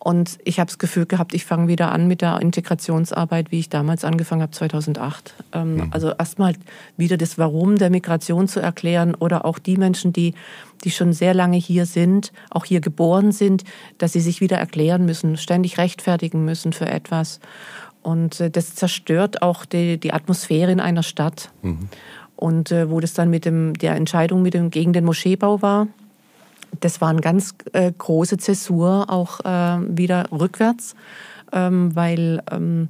Und 0.01 0.39
ich 0.43 0.59
habe 0.59 0.67
das 0.67 0.79
Gefühl 0.79 1.07
gehabt, 1.07 1.35
ich 1.35 1.45
fange 1.45 1.69
wieder 1.69 1.93
an 1.93 2.09
mit 2.09 2.21
der 2.21 2.41
Integrationsarbeit, 2.41 3.53
wie 3.53 3.61
ich 3.61 3.69
damals 3.69 4.05
angefangen 4.05 4.43
habe, 4.43 4.51
2008. 4.51 5.35
Ähm, 5.53 5.75
mhm. 5.77 5.89
Also 5.93 6.11
erstmal 6.11 6.55
wieder 6.97 7.17
das 7.17 7.39
Warum 7.39 7.79
der 7.79 7.91
Migration 7.91 8.49
zu 8.49 8.59
erklären 8.59 9.15
oder 9.15 9.45
auch 9.45 9.61
die 9.61 9.77
Menschen, 9.77 10.13
die, 10.13 10.35
die 10.83 10.91
schon 10.91 11.13
sehr 11.13 11.33
lange 11.33 11.59
hier 11.59 11.87
sind, 11.87 12.33
auch 12.51 12.65
hier 12.65 12.81
geboren 12.81 13.31
sind, 13.31 13.63
dass 13.99 14.15
sie 14.15 14.21
sich 14.21 14.41
wieder 14.41 14.57
erklären 14.57 15.05
müssen, 15.05 15.37
ständig 15.37 15.79
rechtfertigen 15.79 16.45
müssen 16.45 16.73
für 16.73 16.87
etwas. 16.87 17.39
Und 18.03 18.41
äh, 18.41 18.51
das 18.51 18.75
zerstört 18.75 19.43
auch 19.43 19.65
die, 19.65 19.97
die 19.97 20.13
Atmosphäre 20.13 20.73
in 20.73 20.81
einer 20.81 21.05
Stadt. 21.05 21.53
Mhm. 21.63 21.89
Und 22.41 22.73
äh, 22.73 22.91
wo 22.91 23.01
das 23.01 23.13
dann 23.13 23.29
mit 23.29 23.45
dem, 23.45 23.75
der 23.75 23.95
Entscheidung 23.97 24.41
mit 24.41 24.55
dem, 24.55 24.71
gegen 24.71 24.95
den 24.95 25.05
Moscheebau 25.05 25.61
war, 25.61 25.89
das 26.81 27.03
war 27.03 27.11
eine 27.11 27.21
ganz 27.21 27.55
äh, 27.75 27.93
große 27.97 28.39
Zäsur 28.39 29.11
auch 29.11 29.41
äh, 29.41 29.79
wieder 29.95 30.27
rückwärts, 30.33 30.95
ähm, 31.53 31.95
weil, 31.95 32.43
ähm, 32.51 32.89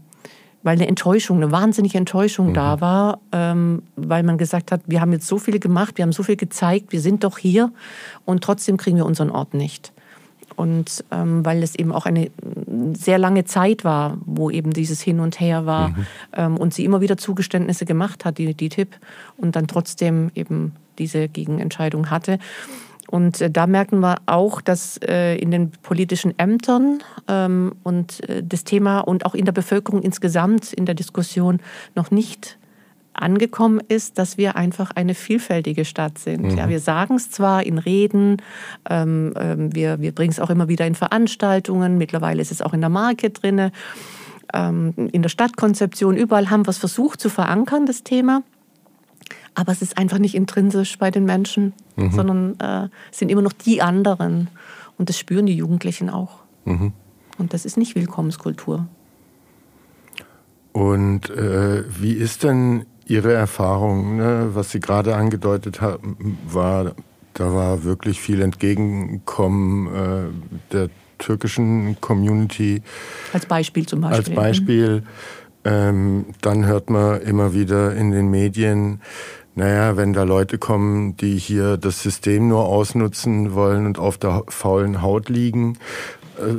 weil 0.62 0.76
eine 0.76 0.86
Enttäuschung, 0.86 1.38
eine 1.38 1.50
wahnsinnige 1.50 1.98
Enttäuschung 1.98 2.50
mhm. 2.50 2.54
da 2.54 2.80
war, 2.80 3.18
ähm, 3.32 3.82
weil 3.96 4.22
man 4.22 4.38
gesagt 4.38 4.70
hat, 4.70 4.82
wir 4.86 5.00
haben 5.00 5.12
jetzt 5.12 5.26
so 5.26 5.38
viel 5.38 5.58
gemacht, 5.58 5.98
wir 5.98 6.04
haben 6.04 6.12
so 6.12 6.22
viel 6.22 6.36
gezeigt, 6.36 6.92
wir 6.92 7.00
sind 7.00 7.24
doch 7.24 7.36
hier 7.36 7.72
und 8.26 8.44
trotzdem 8.44 8.76
kriegen 8.76 8.98
wir 8.98 9.06
unseren 9.06 9.30
Ort 9.30 9.54
nicht. 9.54 9.92
Und 10.54 11.04
ähm, 11.10 11.44
weil 11.44 11.60
es 11.64 11.74
eben 11.74 11.90
auch 11.90 12.06
eine 12.06 12.30
sehr 12.94 13.18
lange 13.18 13.44
Zeit 13.44 13.84
war, 13.84 14.18
wo 14.24 14.50
eben 14.50 14.72
dieses 14.72 15.00
Hin 15.00 15.20
und 15.20 15.40
Her 15.40 15.66
war 15.66 15.88
mhm. 15.88 16.06
ähm, 16.34 16.56
und 16.56 16.74
sie 16.74 16.84
immer 16.84 17.00
wieder 17.00 17.16
Zugeständnisse 17.16 17.84
gemacht 17.84 18.24
hat, 18.24 18.38
die, 18.38 18.54
die 18.54 18.68
Tipp, 18.68 18.96
und 19.36 19.56
dann 19.56 19.66
trotzdem 19.66 20.30
eben 20.34 20.72
diese 20.98 21.28
Gegenentscheidung 21.28 22.10
hatte. 22.10 22.38
Und 23.10 23.40
äh, 23.40 23.50
da 23.50 23.66
merken 23.66 24.00
wir 24.00 24.18
auch, 24.26 24.60
dass 24.60 24.98
äh, 24.98 25.36
in 25.36 25.50
den 25.50 25.72
politischen 25.82 26.38
Ämtern 26.38 27.00
ähm, 27.26 27.74
und 27.82 28.28
äh, 28.28 28.42
das 28.44 28.62
Thema 28.62 29.00
und 29.00 29.26
auch 29.26 29.34
in 29.34 29.44
der 29.44 29.52
Bevölkerung 29.52 30.02
insgesamt 30.02 30.72
in 30.72 30.86
der 30.86 30.94
Diskussion 30.94 31.58
noch 31.96 32.12
nicht 32.12 32.59
angekommen 33.22 33.80
ist, 33.88 34.18
dass 34.18 34.38
wir 34.38 34.56
einfach 34.56 34.90
eine 34.92 35.14
vielfältige 35.14 35.84
Stadt 35.84 36.18
sind. 36.18 36.42
Mhm. 36.42 36.58
Ja, 36.58 36.68
wir 36.68 36.80
sagen 36.80 37.16
es 37.16 37.30
zwar 37.30 37.64
in 37.64 37.78
Reden, 37.78 38.38
ähm, 38.88 39.32
ähm, 39.36 39.74
wir, 39.74 40.00
wir 40.00 40.12
bringen 40.12 40.32
es 40.32 40.40
auch 40.40 40.50
immer 40.50 40.68
wieder 40.68 40.86
in 40.86 40.94
Veranstaltungen, 40.94 41.98
mittlerweile 41.98 42.42
ist 42.42 42.52
es 42.52 42.62
auch 42.62 42.72
in 42.72 42.80
der 42.80 42.90
Marke 42.90 43.30
drin, 43.30 43.70
ähm, 44.52 44.94
in 45.12 45.22
der 45.22 45.28
Stadtkonzeption, 45.28 46.16
überall 46.16 46.50
haben 46.50 46.66
wir 46.66 46.70
es 46.70 46.78
versucht 46.78 47.20
zu 47.20 47.28
verankern, 47.28 47.86
das 47.86 48.02
Thema. 48.02 48.42
Aber 49.54 49.72
es 49.72 49.82
ist 49.82 49.98
einfach 49.98 50.18
nicht 50.18 50.34
intrinsisch 50.34 50.98
bei 50.98 51.10
den 51.10 51.24
Menschen, 51.24 51.72
mhm. 51.96 52.12
sondern 52.12 52.60
äh, 52.60 52.88
sind 53.10 53.30
immer 53.30 53.42
noch 53.42 53.52
die 53.52 53.82
anderen. 53.82 54.48
Und 54.96 55.08
das 55.08 55.18
spüren 55.18 55.46
die 55.46 55.56
Jugendlichen 55.56 56.08
auch. 56.08 56.40
Mhm. 56.64 56.92
Und 57.38 57.52
das 57.52 57.64
ist 57.64 57.76
nicht 57.76 57.94
Willkommenskultur. 57.94 58.86
Und 60.72 61.30
äh, 61.30 61.82
wie 62.00 62.12
ist 62.12 62.44
denn 62.44 62.86
Ihre 63.10 63.32
Erfahrung, 63.32 64.16
ne, 64.16 64.50
was 64.52 64.70
Sie 64.70 64.78
gerade 64.78 65.16
angedeutet 65.16 65.80
haben, 65.80 66.38
war, 66.48 66.94
da 67.34 67.52
war 67.52 67.82
wirklich 67.82 68.20
viel 68.20 68.40
Entgegenkommen 68.40 69.86
äh, 69.88 70.72
der 70.72 70.90
türkischen 71.18 72.00
Community. 72.00 72.82
Als 73.32 73.46
Beispiel 73.46 73.86
zum 73.86 74.02
Beispiel. 74.02 74.18
Als 74.18 74.30
Beispiel. 74.34 75.02
Ähm, 75.64 76.26
dann 76.40 76.64
hört 76.64 76.88
man 76.88 77.20
immer 77.20 77.52
wieder 77.52 77.94
in 77.94 78.12
den 78.12 78.30
Medien, 78.30 79.02
naja, 79.54 79.96
wenn 79.96 80.12
da 80.12 80.22
Leute 80.22 80.56
kommen, 80.56 81.16
die 81.16 81.36
hier 81.36 81.76
das 81.76 82.02
System 82.02 82.48
nur 82.48 82.64
ausnutzen 82.64 83.54
wollen 83.54 83.86
und 83.86 83.98
auf 83.98 84.16
der 84.16 84.44
faulen 84.48 85.02
Haut 85.02 85.28
liegen, 85.28 85.76
äh, 86.38 86.54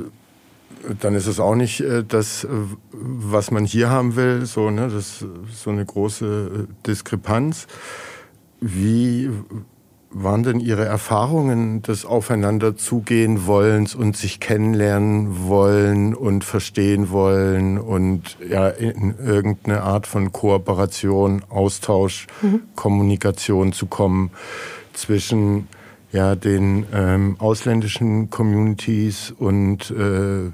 dann 1.00 1.16
ist 1.16 1.28
es 1.28 1.40
auch 1.40 1.56
nicht 1.56 1.82
äh, 1.82 2.04
das, 2.04 2.44
äh, 2.44 2.48
was 2.92 3.52
man 3.52 3.66
hier 3.66 3.90
haben 3.90 4.16
will. 4.16 4.46
So, 4.46 4.70
ne? 4.70 4.90
Das 4.90 5.22
ist 5.22 5.26
so 5.64 5.70
eine 5.70 5.86
große 5.86 6.68
äh, 6.68 6.88
Diskrepanz. 6.88 7.68
wie 8.60 9.30
waren 10.14 10.44
denn 10.44 10.60
Ihre 10.60 10.86
Erfahrungen 10.86 11.82
des 11.82 12.06
Aufeinanderzugehen 12.06 13.46
wollens 13.46 13.96
und 13.96 14.18
sich 14.18 14.40
kennenlernen 14.40 15.48
wollen 15.48 16.14
und 16.14 16.44
verstehen 16.44 17.12
wollen 17.12 17.78
und 17.78 18.38
ja 18.48 18.68
in 18.68 19.16
irgendeine 19.18 19.84
Art 19.84 20.08
von 20.08 20.32
Kooperation, 20.32 21.44
Austausch, 21.50 22.28
mhm. 22.42 22.62
Kommunikation 22.76 23.72
zu 23.72 23.86
kommen 23.86 24.32
zwischen 24.94 25.68
ja 26.12 26.36
den 26.36 26.86
ähm, 26.94 27.38
ausländischen 27.40 28.30
Communities 28.30 29.34
und 29.38 29.92
äh, 29.92 30.52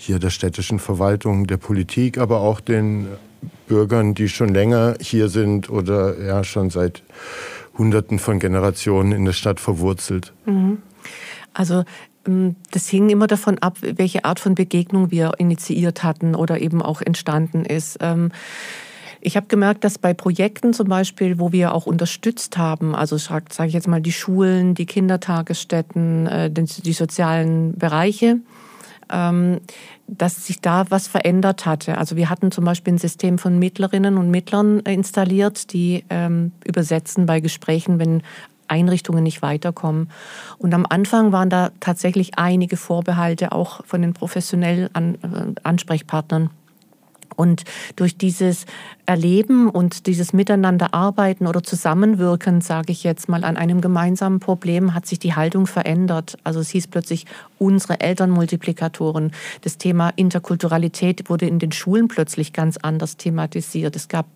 hier 0.00 0.18
der 0.18 0.30
städtischen 0.30 0.78
Verwaltung, 0.78 1.46
der 1.46 1.58
Politik, 1.58 2.16
aber 2.16 2.40
auch 2.40 2.60
den 2.60 3.06
Bürgern, 3.68 4.14
die 4.14 4.30
schon 4.30 4.48
länger 4.48 4.94
hier 4.98 5.28
sind 5.28 5.68
oder 5.68 6.18
ja 6.18 6.42
schon 6.42 6.70
seit 6.70 7.02
Hunderten 7.76 8.18
von 8.18 8.38
Generationen 8.38 9.12
in 9.12 9.26
der 9.26 9.34
Stadt 9.34 9.60
verwurzelt. 9.60 10.32
Mhm. 10.46 10.78
Also 11.52 11.84
ähm, 12.26 12.56
das 12.70 12.88
hing 12.88 13.10
immer 13.10 13.26
davon 13.26 13.58
ab, 13.58 13.76
welche 13.82 14.24
Art 14.24 14.40
von 14.40 14.54
Begegnung 14.54 15.10
wir 15.10 15.32
initiiert 15.36 16.02
hatten 16.02 16.34
oder 16.34 16.60
eben 16.60 16.80
auch 16.80 17.02
entstanden 17.02 17.66
ist. 17.66 17.98
Ähm, 18.00 18.32
ich 19.20 19.36
habe 19.36 19.48
gemerkt, 19.48 19.84
dass 19.84 19.98
bei 19.98 20.14
Projekten 20.14 20.72
zum 20.72 20.88
Beispiel, 20.88 21.38
wo 21.38 21.52
wir 21.52 21.74
auch 21.74 21.84
unterstützt 21.84 22.56
haben, 22.56 22.94
also 22.94 23.18
sage 23.18 23.44
ich 23.66 23.74
jetzt 23.74 23.86
mal 23.86 24.00
die 24.00 24.12
Schulen, 24.12 24.74
die 24.74 24.86
Kindertagesstätten, 24.86 26.26
äh, 26.26 26.50
die 26.50 26.92
sozialen 26.94 27.76
Bereiche, 27.76 28.38
dass 30.06 30.46
sich 30.46 30.60
da 30.60 30.84
was 30.90 31.06
verändert 31.06 31.66
hatte. 31.66 31.98
Also 31.98 32.16
wir 32.16 32.30
hatten 32.30 32.50
zum 32.50 32.64
Beispiel 32.64 32.94
ein 32.94 32.98
System 32.98 33.38
von 33.38 33.58
Mittlerinnen 33.58 34.18
und 34.18 34.30
Mittlern 34.30 34.80
installiert, 34.80 35.72
die 35.72 36.04
ähm, 36.10 36.52
übersetzen 36.64 37.26
bei 37.26 37.40
Gesprächen, 37.40 37.98
wenn 37.98 38.22
Einrichtungen 38.70 39.22
nicht 39.22 39.42
weiterkommen. 39.42 40.10
Und 40.58 40.72
am 40.74 40.86
Anfang 40.88 41.32
waren 41.32 41.50
da 41.50 41.70
tatsächlich 41.80 42.38
einige 42.38 42.76
Vorbehalte 42.76 43.52
auch 43.52 43.84
von 43.84 44.00
den 44.00 44.14
professionellen 44.14 44.88
äh, 44.94 45.60
Ansprechpartnern. 45.62 46.50
Und 47.36 47.64
durch 47.96 48.16
dieses 48.16 48.66
Erleben 49.06 49.68
und 49.68 50.06
dieses 50.06 50.32
Miteinanderarbeiten 50.32 51.46
oder 51.46 51.62
Zusammenwirken, 51.62 52.60
sage 52.60 52.92
ich 52.92 53.04
jetzt 53.04 53.28
mal, 53.28 53.44
an 53.44 53.56
einem 53.56 53.80
gemeinsamen 53.80 54.40
Problem 54.40 54.94
hat 54.94 55.06
sich 55.06 55.18
die 55.18 55.34
Haltung 55.34 55.66
verändert. 55.66 56.36
Also 56.44 56.60
es 56.60 56.70
hieß 56.70 56.88
plötzlich 56.88 57.26
unsere 57.58 58.00
Elternmultiplikatoren. 58.00 59.32
Das 59.62 59.78
Thema 59.78 60.10
Interkulturalität 60.16 61.28
wurde 61.28 61.46
in 61.46 61.58
den 61.58 61.72
Schulen 61.72 62.08
plötzlich 62.08 62.52
ganz 62.52 62.76
anders 62.76 63.16
thematisiert. 63.16 63.96
Es 63.96 64.08
gab 64.08 64.26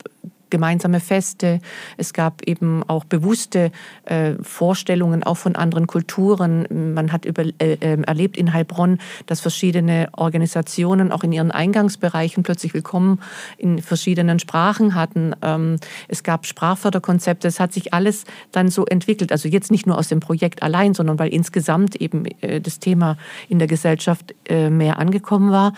gemeinsame 0.55 1.01
Feste. 1.01 1.59
Es 1.97 2.13
gab 2.13 2.43
eben 2.47 2.85
auch 2.85 3.03
bewusste 3.03 3.73
äh, 4.05 4.35
Vorstellungen 4.41 5.25
auch 5.25 5.37
von 5.37 5.57
anderen 5.57 5.89
Kulturen. 5.89 6.95
Man 6.95 7.11
hat 7.11 7.25
über, 7.25 7.43
äh, 7.59 7.77
ähm, 7.81 8.05
erlebt 8.05 8.37
in 8.37 8.53
Heilbronn, 8.53 8.99
dass 9.27 9.41
verschiedene 9.41 10.11
Organisationen 10.13 11.11
auch 11.11 11.25
in 11.25 11.33
ihren 11.33 11.51
Eingangsbereichen 11.51 12.45
plötzlich 12.45 12.73
willkommen 12.73 13.21
in 13.59 13.83
verschiedenen 13.83 14.39
Sprachen 14.39 14.95
hatten. 14.95 15.35
Ähm, 15.43 15.79
es 16.07 16.23
gab 16.23 16.47
Sprachförderkonzepte. 16.47 17.49
Es 17.49 17.59
hat 17.59 17.73
sich 17.73 17.93
alles 17.93 18.23
dann 18.53 18.69
so 18.69 18.87
entwickelt. 18.87 19.33
Also 19.33 19.49
jetzt 19.49 19.73
nicht 19.73 19.89
nur 19.89 19.99
aus 19.99 20.07
dem 20.07 20.21
Projekt 20.21 20.63
allein, 20.63 20.95
sondern 20.95 21.19
weil 21.19 21.35
insgesamt 21.35 21.97
eben 21.97 22.27
äh, 22.43 22.61
das 22.61 22.79
Thema 22.79 23.17
in 23.49 23.59
der 23.59 23.67
Gesellschaft 23.67 24.37
äh, 24.49 24.71
mehr 24.71 25.01
angekommen 25.01 25.51
war. 25.51 25.73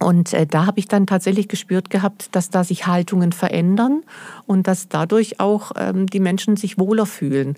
Und 0.00 0.32
äh, 0.32 0.46
da 0.46 0.66
habe 0.66 0.78
ich 0.78 0.88
dann 0.88 1.06
tatsächlich 1.06 1.48
gespürt 1.48 1.90
gehabt, 1.90 2.34
dass 2.34 2.50
da 2.50 2.64
sich 2.64 2.86
Haltungen 2.86 3.32
verändern 3.32 4.02
und 4.46 4.66
dass 4.66 4.88
dadurch 4.88 5.40
auch 5.40 5.72
ähm, 5.76 6.06
die 6.06 6.20
Menschen 6.20 6.56
sich 6.56 6.78
wohler 6.78 7.06
fühlen. 7.06 7.56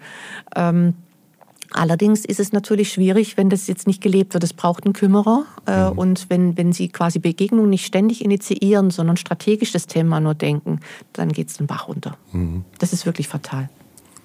Ähm, 0.55 0.95
Allerdings 1.71 2.25
ist 2.25 2.41
es 2.41 2.53
natürlich 2.53 2.93
schwierig, 2.93 3.37
wenn 3.37 3.51
das 3.51 3.67
jetzt 3.67 3.87
nicht 3.87 4.03
gelebt 4.03 4.33
wird. 4.35 4.43
Es 4.43 4.55
braucht 4.55 4.85
einen 4.85 4.95
Kümmerer. 4.95 5.45
Äh, 5.67 5.91
mhm. 5.91 5.99
Und 5.99 6.31
wenn, 6.31 6.57
wenn 6.57 6.73
Sie 6.73 6.89
quasi 6.89 7.19
Begegnungen 7.19 7.69
nicht 7.69 7.85
ständig 7.85 8.25
initiieren, 8.25 8.91
sondern 8.91 9.17
strategisch 9.17 9.73
das 9.73 9.87
Thema 9.87 10.21
nur 10.21 10.35
denken, 10.35 10.81
dann 11.13 11.31
geht 11.31 11.49
es 11.49 11.59
den 11.59 11.67
Bach 11.67 11.89
runter. 11.89 12.17
Mhm. 12.33 12.65
Das 12.79 12.93
ist 12.93 13.05
wirklich 13.05 13.29
fatal. 13.29 13.69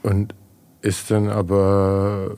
Und 0.04 0.34
ist 0.82 1.12
dann 1.12 1.28
aber 1.30 2.38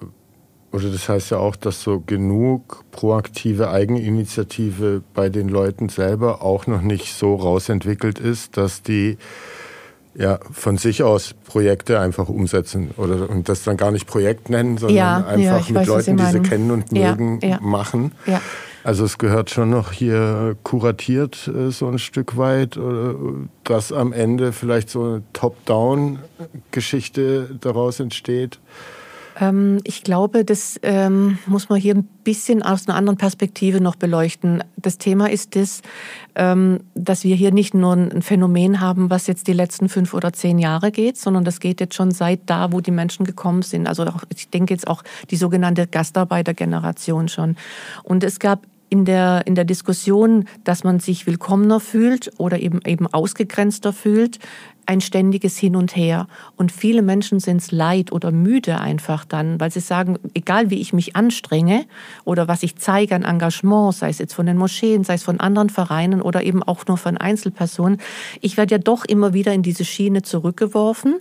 oder 0.76 0.90
das 0.90 1.08
heißt 1.08 1.32
ja 1.32 1.38
auch, 1.38 1.56
dass 1.56 1.82
so 1.82 2.04
genug 2.06 2.84
proaktive 2.92 3.70
Eigeninitiative 3.70 5.02
bei 5.14 5.30
den 5.30 5.48
Leuten 5.48 5.88
selber 5.88 6.42
auch 6.42 6.68
noch 6.68 6.82
nicht 6.82 7.14
so 7.14 7.36
rausentwickelt 7.36 8.20
ist, 8.20 8.58
dass 8.58 8.84
die 8.84 9.18
ja, 10.18 10.40
von 10.52 10.78
sich 10.78 11.04
aus 11.04 11.34
Projekte 11.46 12.00
einfach 12.00 12.28
umsetzen 12.30 12.92
oder 12.98 13.30
und 13.30 13.50
das 13.50 13.64
dann 13.64 13.76
gar 13.78 13.92
nicht 13.92 14.08
Projekt 14.08 14.50
nennen, 14.50 14.78
sondern 14.78 14.98
ja, 14.98 15.18
einfach 15.26 15.68
ja, 15.68 15.74
mit 15.74 15.76
weiß, 15.76 15.88
Leuten, 15.88 16.16
die 16.18 16.26
sie 16.26 16.42
kennen 16.42 16.72
und 16.72 16.92
mögen, 16.92 17.40
ja, 17.42 17.60
machen. 17.62 18.12
Also 18.84 19.06
es 19.06 19.18
gehört 19.18 19.50
schon 19.50 19.72
noch 19.72 19.92
hier 19.92 20.56
kuratiert 20.64 21.50
äh, 21.54 21.72
so 21.72 21.88
ein 21.88 22.00
Stück 22.00 22.38
weit, 22.38 22.80
dass 23.64 23.92
am 23.92 24.14
Ende 24.14 24.54
vielleicht 24.54 24.90
so 24.90 25.04
eine 25.04 25.24
Top-Down-Geschichte 25.34 27.58
daraus 27.60 28.00
entsteht. 28.00 28.60
Ähm, 29.39 29.80
ich 29.84 30.04
glaube, 30.04 30.45
das 30.45 30.80
ähm, 30.84 31.38
muss 31.45 31.69
man 31.69 31.80
hier 31.80 31.95
ein 31.95 32.08
bisschen 32.24 32.63
aus 32.63 32.88
einer 32.88 32.98
anderen 32.98 33.17
Perspektive 33.17 33.82
noch 33.82 33.95
beleuchten. 33.95 34.63
Das 34.78 34.98
Thema 34.98 35.30
ist 35.30 35.56
das, 35.56 35.82
ähm, 36.36 36.80
dass 36.95 37.24
wir 37.24 37.36
hier 37.36 37.52
nicht 37.52 37.74
nur 37.74 37.93
ein 37.93 38.21
Phänomen 38.21 38.80
haben, 38.80 39.10
was 39.10 39.28
jetzt 39.28 39.48
die 39.48 39.54
letzten 39.54 39.89
fünf 39.89 40.13
oder 40.13 40.34
zehn 40.34 40.60
Jahre 40.60 40.91
geht, 40.91 41.17
sondern 41.17 41.43
das 41.43 41.60
geht 41.60 41.80
jetzt 41.80 41.95
schon 41.95 42.12
seit 42.12 42.41
da, 42.45 42.71
wo 42.71 42.82
die 42.82 42.91
Menschen 42.91 43.26
gekommen 43.26 43.62
sind. 43.62 43.88
Also 43.88 44.04
auch, 44.06 44.24
ich 44.36 44.50
denke 44.50 44.74
jetzt 44.74 44.88
auch 44.88 45.04
die 45.30 45.38
sogenannte 45.38 45.88
Gastarbeitergeneration 45.88 47.28
schon. 47.28 47.56
Und 48.04 48.24
es 48.24 48.39
gab 48.39 48.65
in 48.89 49.06
der, 49.06 49.43
in 49.45 49.56
der 49.56 49.65
Diskussion, 49.65 50.45
dass 50.63 50.84
man 50.84 51.00
sich 51.00 51.26
willkommener 51.26 51.80
fühlt 51.80 52.32
oder 52.38 52.60
eben, 52.60 52.80
eben 52.86 53.08
ausgegrenzter 53.08 53.93
fühlt, 53.93 54.39
ein 54.86 55.02
ständiges 55.02 55.58
Hin 55.58 55.76
und 55.76 55.95
Her. 55.95 56.28
Und 56.56 56.71
viele 56.71 57.02
Menschen 57.02 57.39
sind 57.39 57.58
es 57.58 57.71
leid 57.71 58.12
oder 58.12 58.32
müde 58.32 58.80
einfach 58.80 59.26
dann, 59.26 59.60
weil 59.60 59.71
sie 59.71 59.80
sagen, 59.80 60.17
egal 60.34 60.69
wie 60.69 60.80
ich 60.80 60.93
mich 60.93 61.15
anstrenge 61.15 61.86
oder 62.24 62.48
was 62.48 62.63
ich 62.63 62.76
zeige 62.78 63.15
an 63.15 63.24
Engagement, 63.24 63.95
sei 63.95 64.10
es 64.10 64.19
jetzt 64.19 64.34
von 64.34 64.45
den 64.45 64.58
Moscheen, 64.58 65.04
sei 65.04 65.15
es 65.15 65.24
von 65.24 65.39
anderen 65.39 65.69
Vereinen 65.69 66.21
oder 66.21 66.43
eben 66.43 66.63
auch 66.63 66.86
nur 66.88 66.98
von 66.98 67.17
Einzelpersonen, 67.17 68.00
ich 68.41 68.58
werde 68.58 68.76
ja 68.76 68.80
doch 68.80 69.06
immer 69.06 69.34
wieder 69.34 69.54
in 69.54 69.63
diese 69.63 69.86
Schiene 69.86 70.21
zurückgeworfen. 70.21 71.15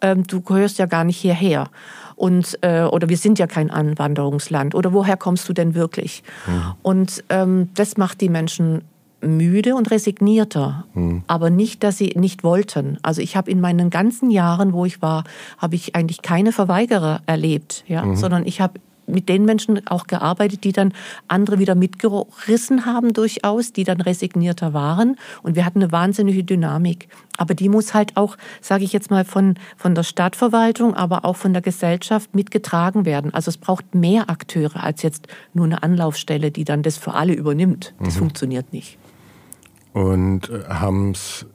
Ähm, 0.00 0.26
du 0.26 0.40
gehörst 0.40 0.78
ja 0.78 0.86
gar 0.86 1.04
nicht 1.04 1.18
hierher. 1.18 1.70
Und, 2.16 2.58
äh, 2.62 2.82
oder 2.82 3.08
wir 3.08 3.16
sind 3.16 3.38
ja 3.38 3.46
kein 3.46 3.70
Anwanderungsland. 3.70 4.74
Oder 4.74 4.92
woher 4.92 5.16
kommst 5.16 5.48
du 5.48 5.52
denn 5.52 5.74
wirklich? 5.74 6.24
Mhm. 6.46 6.62
Und 6.82 7.24
ähm, 7.28 7.68
das 7.74 7.96
macht 7.96 8.20
die 8.20 8.28
Menschen 8.28 8.82
müde 9.20 9.74
und 9.74 9.90
resignierter, 9.90 10.84
mhm. 10.94 11.22
aber 11.26 11.50
nicht, 11.50 11.82
dass 11.82 11.98
sie 11.98 12.14
nicht 12.16 12.44
wollten. 12.44 12.98
Also 13.02 13.20
ich 13.20 13.36
habe 13.36 13.50
in 13.50 13.60
meinen 13.60 13.90
ganzen 13.90 14.30
Jahren, 14.30 14.72
wo 14.72 14.84
ich 14.84 15.02
war, 15.02 15.24
habe 15.58 15.74
ich 15.74 15.94
eigentlich 15.94 16.22
keine 16.22 16.52
Verweigerer 16.52 17.22
erlebt, 17.26 17.84
ja, 17.88 18.04
mhm. 18.04 18.16
sondern 18.16 18.46
ich 18.46 18.60
habe 18.60 18.80
mit 19.08 19.28
den 19.28 19.44
Menschen 19.44 19.86
auch 19.86 20.06
gearbeitet, 20.06 20.64
die 20.64 20.72
dann 20.72 20.92
andere 21.26 21.58
wieder 21.58 21.74
mitgerissen 21.74 22.84
haben 22.86 23.12
durchaus, 23.12 23.72
die 23.72 23.84
dann 23.84 24.00
resignierter 24.00 24.74
waren. 24.74 25.16
Und 25.42 25.56
wir 25.56 25.64
hatten 25.64 25.82
eine 25.82 25.92
wahnsinnige 25.92 26.44
Dynamik. 26.44 27.08
Aber 27.38 27.54
die 27.54 27.68
muss 27.68 27.94
halt 27.94 28.16
auch, 28.16 28.36
sage 28.60 28.84
ich 28.84 28.92
jetzt 28.92 29.10
mal, 29.10 29.24
von, 29.24 29.54
von 29.76 29.94
der 29.94 30.02
Stadtverwaltung, 30.02 30.94
aber 30.94 31.24
auch 31.24 31.36
von 31.36 31.52
der 31.52 31.62
Gesellschaft 31.62 32.34
mitgetragen 32.34 33.06
werden. 33.06 33.32
Also 33.32 33.48
es 33.48 33.56
braucht 33.56 33.94
mehr 33.94 34.28
Akteure 34.28 34.82
als 34.82 35.02
jetzt 35.02 35.26
nur 35.54 35.64
eine 35.64 35.82
Anlaufstelle, 35.82 36.50
die 36.50 36.64
dann 36.64 36.82
das 36.82 36.98
für 36.98 37.14
alle 37.14 37.32
übernimmt. 37.32 37.94
Das 38.00 38.14
mhm. 38.16 38.18
funktioniert 38.18 38.72
nicht. 38.72 38.98
Und 39.92 40.50
äh, 40.50 40.64
haben 40.68 41.12
es 41.12 41.46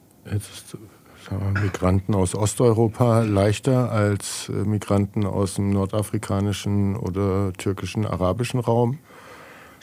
Migranten 1.61 2.15
aus 2.15 2.35
Osteuropa 2.35 3.21
leichter 3.21 3.91
als 3.91 4.49
äh, 4.49 4.51
Migranten 4.51 5.25
aus 5.25 5.55
dem 5.55 5.69
nordafrikanischen 5.71 6.95
oder 6.95 7.53
türkischen, 7.53 8.05
arabischen 8.05 8.59
Raum? 8.59 8.99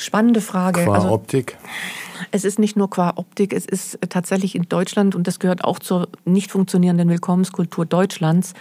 Spannende 0.00 0.40
Frage. 0.40 0.84
Qua 0.84 0.94
also, 0.94 1.10
Optik? 1.10 1.58
Es 2.30 2.44
ist 2.44 2.58
nicht 2.58 2.76
nur 2.76 2.88
qua 2.88 3.12
Optik, 3.16 3.52
es 3.52 3.66
ist 3.66 3.98
tatsächlich 4.08 4.54
in 4.54 4.68
Deutschland, 4.68 5.14
und 5.14 5.26
das 5.26 5.38
gehört 5.38 5.64
auch 5.64 5.78
zur 5.78 6.08
nicht 6.24 6.50
funktionierenden 6.50 7.08
Willkommenskultur 7.08 7.86
Deutschlands 7.86 8.54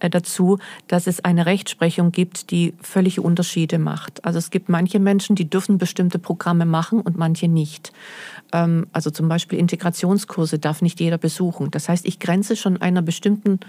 äh, 0.00 0.08
dazu, 0.08 0.58
dass 0.88 1.06
es 1.06 1.24
eine 1.24 1.44
Rechtsprechung 1.44 2.12
gibt, 2.12 2.50
die 2.50 2.74
völlige 2.80 3.22
Unterschiede 3.22 3.78
macht. 3.78 4.24
Also 4.24 4.38
es 4.38 4.50
gibt 4.50 4.68
manche 4.68 4.98
Menschen, 4.98 5.36
die 5.36 5.48
dürfen 5.48 5.78
bestimmte 5.78 6.18
Programme 6.18 6.64
machen 6.64 7.00
und 7.00 7.16
manche 7.16 7.48
nicht. 7.48 7.92
Ähm, 8.52 8.86
also 8.92 9.10
zum 9.10 9.28
Beispiel 9.28 9.58
Integrationskurse 9.58 10.58
darf 10.58 10.80
nicht 10.80 11.00
jeder 11.00 11.18
besuchen. 11.18 11.70
Das 11.70 11.88
heißt, 11.88 12.06
ich 12.06 12.20
grenze 12.20 12.56
schon 12.56 12.80
einer 12.80 13.02
bestimmten 13.02 13.60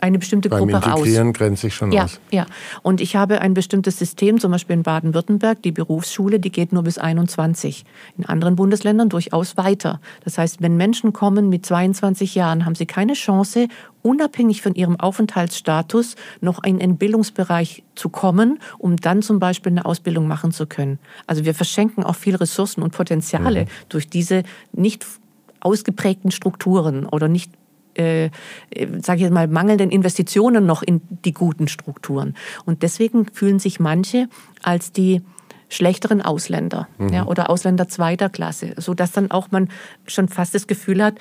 eine 0.00 0.18
bestimmte 0.18 0.48
Beim 0.48 0.60
Gruppe 0.60 0.76
aus. 0.78 1.00
Integrieren 1.00 1.32
grenze 1.32 1.68
ich 1.68 1.74
schon 1.74 1.92
ja, 1.92 2.04
aus. 2.04 2.20
Ja, 2.30 2.46
und 2.82 3.00
ich 3.00 3.16
habe 3.16 3.40
ein 3.40 3.54
bestimmtes 3.54 3.98
System, 3.98 4.38
zum 4.38 4.52
Beispiel 4.52 4.74
in 4.74 4.82
Baden-Württemberg, 4.82 5.62
die 5.62 5.72
Berufsschule, 5.72 6.40
die 6.40 6.50
geht 6.50 6.72
nur 6.72 6.82
bis 6.82 6.98
21. 6.98 7.84
In 8.18 8.26
anderen 8.26 8.56
Bundesländern 8.56 9.08
durchaus 9.08 9.56
weiter. 9.56 10.00
Das 10.24 10.38
heißt, 10.38 10.60
wenn 10.60 10.76
Menschen 10.76 11.12
kommen 11.12 11.48
mit 11.48 11.64
22 11.64 12.34
Jahren, 12.34 12.64
haben 12.66 12.74
sie 12.74 12.86
keine 12.86 13.14
Chance, 13.14 13.68
unabhängig 14.02 14.60
von 14.60 14.74
ihrem 14.74 15.00
Aufenthaltsstatus 15.00 16.16
noch 16.40 16.62
in 16.62 16.80
einen 16.80 16.98
Bildungsbereich 16.98 17.82
zu 17.94 18.10
kommen, 18.10 18.58
um 18.78 18.96
dann 18.96 19.22
zum 19.22 19.38
Beispiel 19.38 19.72
eine 19.72 19.86
Ausbildung 19.86 20.28
machen 20.28 20.52
zu 20.52 20.66
können. 20.66 20.98
Also 21.26 21.44
wir 21.44 21.54
verschenken 21.54 22.04
auch 22.04 22.16
viel 22.16 22.36
Ressourcen 22.36 22.82
und 22.82 22.92
Potenziale 22.92 23.62
mhm. 23.62 23.68
durch 23.88 24.08
diese 24.08 24.42
nicht 24.72 25.06
ausgeprägten 25.60 26.30
Strukturen 26.30 27.06
oder 27.06 27.28
nicht 27.28 27.50
äh, 27.94 28.30
sage 29.02 29.16
ich 29.16 29.22
jetzt 29.22 29.32
mal, 29.32 29.48
mangelnden 29.48 29.90
Investitionen 29.90 30.66
noch 30.66 30.82
in 30.82 31.00
die 31.24 31.32
guten 31.32 31.68
Strukturen. 31.68 32.34
Und 32.64 32.82
deswegen 32.82 33.26
fühlen 33.26 33.58
sich 33.58 33.80
manche 33.80 34.28
als 34.62 34.92
die 34.92 35.22
schlechteren 35.68 36.22
Ausländer 36.22 36.88
mhm. 36.98 37.08
ja, 37.08 37.26
oder 37.26 37.50
Ausländer 37.50 37.88
zweiter 37.88 38.28
Klasse, 38.28 38.74
so 38.76 38.94
dass 38.94 39.12
dann 39.12 39.30
auch 39.30 39.50
man 39.50 39.68
schon 40.06 40.28
fast 40.28 40.54
das 40.54 40.66
Gefühl 40.66 41.02
hat, 41.02 41.14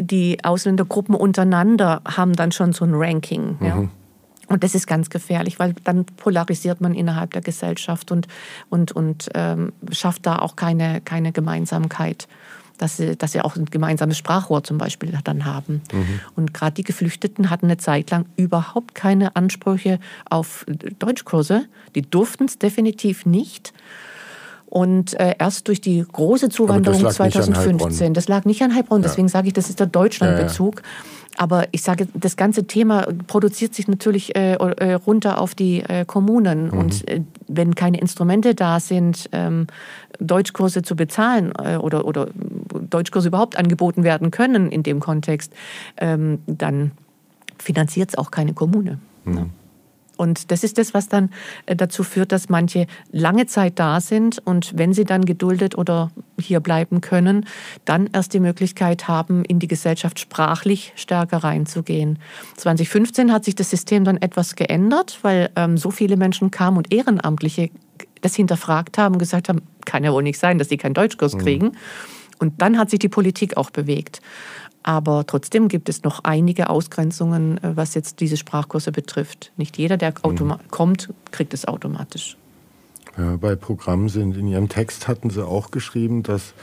die 0.00 0.44
Ausländergruppen 0.44 1.14
untereinander 1.14 2.02
haben 2.04 2.34
dann 2.34 2.52
schon 2.52 2.72
so 2.72 2.84
ein 2.84 2.94
Ranking. 2.94 3.56
Mhm. 3.58 3.66
Ja. 3.66 3.88
Und 4.48 4.64
das 4.64 4.74
ist 4.74 4.86
ganz 4.86 5.10
gefährlich, 5.10 5.58
weil 5.58 5.74
dann 5.84 6.04
polarisiert 6.06 6.80
man 6.80 6.94
innerhalb 6.94 7.32
der 7.32 7.42
Gesellschaft 7.42 8.10
und, 8.10 8.28
und, 8.70 8.92
und 8.92 9.28
ähm, 9.34 9.72
schafft 9.90 10.24
da 10.24 10.38
auch 10.38 10.56
keine, 10.56 11.02
keine 11.02 11.32
Gemeinsamkeit 11.32 12.28
dass 12.78 12.96
sie, 12.96 13.16
dass 13.16 13.32
sie 13.32 13.40
auch 13.40 13.56
ein 13.56 13.66
gemeinsames 13.66 14.16
Sprachrohr 14.16 14.64
zum 14.64 14.78
Beispiel 14.78 15.16
dann 15.24 15.44
haben. 15.44 15.82
Mhm. 15.92 16.20
Und 16.36 16.54
gerade 16.54 16.74
die 16.74 16.84
Geflüchteten 16.84 17.50
hatten 17.50 17.66
eine 17.66 17.76
Zeit 17.76 18.10
lang 18.10 18.26
überhaupt 18.36 18.94
keine 18.94 19.36
Ansprüche 19.36 19.98
auf 20.28 20.64
Deutschkurse. 20.98 21.66
Die 21.94 22.02
durften 22.02 22.44
es 22.44 22.58
definitiv 22.58 23.26
nicht. 23.26 23.72
Und 24.66 25.18
äh, 25.18 25.34
erst 25.38 25.68
durch 25.68 25.80
die 25.80 26.04
große 26.10 26.50
Zuwanderung 26.50 27.02
das 27.02 27.14
2015, 27.14 28.12
das 28.12 28.28
lag 28.28 28.44
nicht 28.44 28.62
an 28.62 28.74
Heilbronn, 28.74 29.00
deswegen 29.00 29.28
ja. 29.28 29.32
sage 29.32 29.48
ich, 29.48 29.54
das 29.54 29.70
ist 29.70 29.80
der 29.80 29.86
Deutschlandbezug. 29.86 30.82
Ja, 30.82 30.82
ja. 30.82 31.17
Aber 31.36 31.68
ich 31.70 31.82
sage, 31.82 32.08
das 32.14 32.36
ganze 32.36 32.66
Thema 32.66 33.06
produziert 33.26 33.74
sich 33.74 33.86
natürlich 33.86 34.34
äh, 34.34 34.54
äh, 34.54 34.94
runter 34.94 35.40
auf 35.40 35.54
die 35.54 35.80
äh, 35.80 36.04
Kommunen. 36.04 36.66
Mhm. 36.66 36.78
Und 36.78 37.08
äh, 37.08 37.22
wenn 37.46 37.74
keine 37.74 38.00
Instrumente 38.00 38.54
da 38.54 38.80
sind, 38.80 39.28
ähm, 39.32 39.68
Deutschkurse 40.18 40.82
zu 40.82 40.96
bezahlen 40.96 41.52
äh, 41.62 41.76
oder, 41.76 42.06
oder 42.06 42.28
Deutschkurse 42.90 43.28
überhaupt 43.28 43.56
angeboten 43.56 44.02
werden 44.02 44.30
können 44.30 44.70
in 44.70 44.82
dem 44.82 45.00
Kontext, 45.00 45.52
ähm, 45.96 46.40
dann 46.46 46.90
finanziert 47.58 48.10
es 48.10 48.18
auch 48.18 48.30
keine 48.30 48.54
Kommune. 48.54 48.98
Mhm. 49.24 49.36
Ja. 49.36 49.46
Und 50.18 50.50
das 50.50 50.64
ist 50.64 50.76
das, 50.76 50.92
was 50.92 51.08
dann 51.08 51.30
äh, 51.64 51.74
dazu 51.74 52.02
führt, 52.02 52.32
dass 52.32 52.50
manche 52.50 52.86
lange 53.10 53.46
Zeit 53.46 53.78
da 53.78 54.00
sind 54.00 54.38
und 54.44 54.76
wenn 54.76 54.92
sie 54.92 55.04
dann 55.04 55.24
geduldet 55.24 55.78
oder 55.78 56.10
hier 56.38 56.60
bleiben 56.60 57.00
können, 57.00 57.46
dann 57.84 58.10
erst 58.12 58.34
die 58.34 58.40
Möglichkeit 58.40 59.08
haben, 59.08 59.44
in 59.44 59.60
die 59.60 59.68
Gesellschaft 59.68 60.18
sprachlich 60.18 60.92
stärker 60.96 61.38
reinzugehen. 61.38 62.18
2015 62.56 63.32
hat 63.32 63.44
sich 63.44 63.54
das 63.54 63.70
System 63.70 64.04
dann 64.04 64.16
etwas 64.18 64.56
geändert, 64.56 65.20
weil 65.22 65.50
ähm, 65.56 65.78
so 65.78 65.90
viele 65.90 66.16
Menschen 66.16 66.50
kamen 66.50 66.76
und 66.76 66.92
Ehrenamtliche 66.92 67.70
das 68.20 68.34
hinterfragt 68.34 68.98
haben 68.98 69.14
und 69.14 69.18
gesagt 69.18 69.48
haben, 69.48 69.62
kann 69.84 70.02
ja 70.02 70.12
wohl 70.12 70.24
nicht 70.24 70.38
sein, 70.38 70.58
dass 70.58 70.68
sie 70.68 70.76
keinen 70.76 70.94
Deutschkurs 70.94 71.34
mhm. 71.34 71.38
kriegen. 71.38 71.72
Und 72.40 72.60
dann 72.60 72.78
hat 72.78 72.90
sich 72.90 72.98
die 72.98 73.08
Politik 73.08 73.56
auch 73.56 73.70
bewegt. 73.70 74.20
Aber 74.82 75.26
trotzdem 75.26 75.68
gibt 75.68 75.88
es 75.88 76.02
noch 76.02 76.24
einige 76.24 76.70
Ausgrenzungen, 76.70 77.58
äh, 77.58 77.76
was 77.76 77.94
jetzt 77.94 78.20
diese 78.20 78.36
Sprachkurse 78.36 78.92
betrifft. 78.92 79.52
Nicht 79.56 79.76
jeder, 79.78 79.96
der 79.96 80.14
mhm. 80.24 80.54
kommt, 80.70 81.12
kriegt 81.30 81.54
es 81.54 81.66
automatisch. 81.66 82.36
Ja, 83.16 83.36
bei 83.36 83.56
Programmen 83.56 84.08
sind 84.08 84.36
in 84.36 84.46
Ihrem 84.46 84.68
Text 84.68 85.08
hatten 85.08 85.30
Sie 85.30 85.44
auch 85.44 85.70
geschrieben, 85.70 86.22
dass 86.22 86.54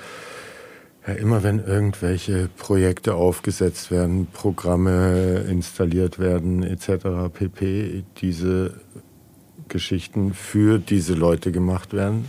ja, 1.05 1.13
immer 1.13 1.43
wenn 1.43 1.59
irgendwelche 1.59 2.49
Projekte 2.57 3.15
aufgesetzt 3.15 3.91
werden, 3.91 4.27
Programme 4.31 5.45
installiert 5.49 6.17
werden 6.17 6.63
etc. 6.63 7.29
pp, 7.33 8.03
diese 8.21 8.79
Geschichten 9.67 10.33
für 10.33 10.79
diese 10.79 11.13
Leute 11.13 11.51
gemacht 11.51 11.93
werden 11.93 12.25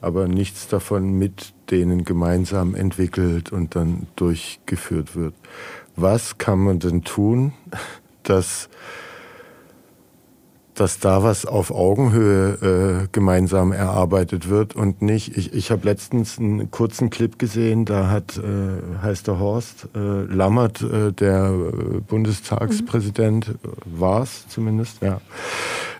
aber 0.00 0.28
nichts 0.28 0.68
davon 0.68 1.18
mit 1.18 1.54
denen 1.70 2.04
gemeinsam 2.04 2.74
entwickelt 2.74 3.52
und 3.52 3.74
dann 3.74 4.06
durchgeführt 4.16 5.16
wird. 5.16 5.34
Was 5.96 6.38
kann 6.38 6.60
man 6.60 6.78
denn 6.78 7.02
tun, 7.02 7.52
dass, 8.22 8.68
dass 10.74 11.00
da 11.00 11.22
was 11.24 11.44
auf 11.44 11.70
Augenhöhe 11.70 13.02
äh, 13.04 13.08
gemeinsam 13.10 13.72
erarbeitet 13.72 14.48
wird 14.48 14.76
und 14.76 15.02
nicht, 15.02 15.36
ich, 15.36 15.52
ich 15.52 15.70
habe 15.70 15.84
letztens 15.86 16.38
einen 16.38 16.70
kurzen 16.70 17.10
Clip 17.10 17.38
gesehen, 17.38 17.84
da 17.84 18.10
hat, 18.10 18.36
äh, 18.36 19.02
heißt 19.02 19.26
der 19.26 19.40
Horst 19.40 19.88
äh, 19.94 19.98
Lammert, 19.98 20.82
äh, 20.82 21.12
der 21.12 21.50
äh, 21.50 22.00
Bundestagspräsident, 22.00 23.48
mhm. 23.48 24.00
war 24.00 24.22
es 24.22 24.46
zumindest, 24.48 25.02
ja, 25.02 25.20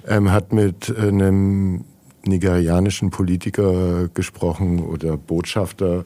ähm, 0.06 0.30
hat 0.30 0.52
mit 0.52 0.96
einem 0.96 1.84
nigerianischen 2.28 3.10
Politiker 3.10 4.08
gesprochen 4.14 4.80
oder 4.80 5.16
Botschafter 5.16 6.04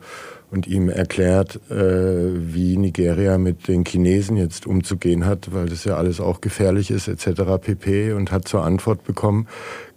und 0.53 0.67
ihm 0.67 0.91
erklärt, 0.91 1.59
äh, 1.71 1.75
wie 1.75 2.77
Nigeria 2.77 3.39
mit 3.39 3.69
den 3.69 3.85
Chinesen 3.85 4.37
jetzt 4.37 4.67
umzugehen 4.67 5.25
hat, 5.25 5.53
weil 5.55 5.67
das 5.67 5.85
ja 5.85 5.97
alles 5.97 6.21
auch 6.21 6.43
gefährlich 6.43 6.91
ist 6.91 7.09
etc. 7.09 7.43
pp. 7.61 8.13
und 8.13 8.31
hat 8.31 8.47
zur 8.47 8.63
Antwort 8.63 9.03
bekommen, 9.05 9.49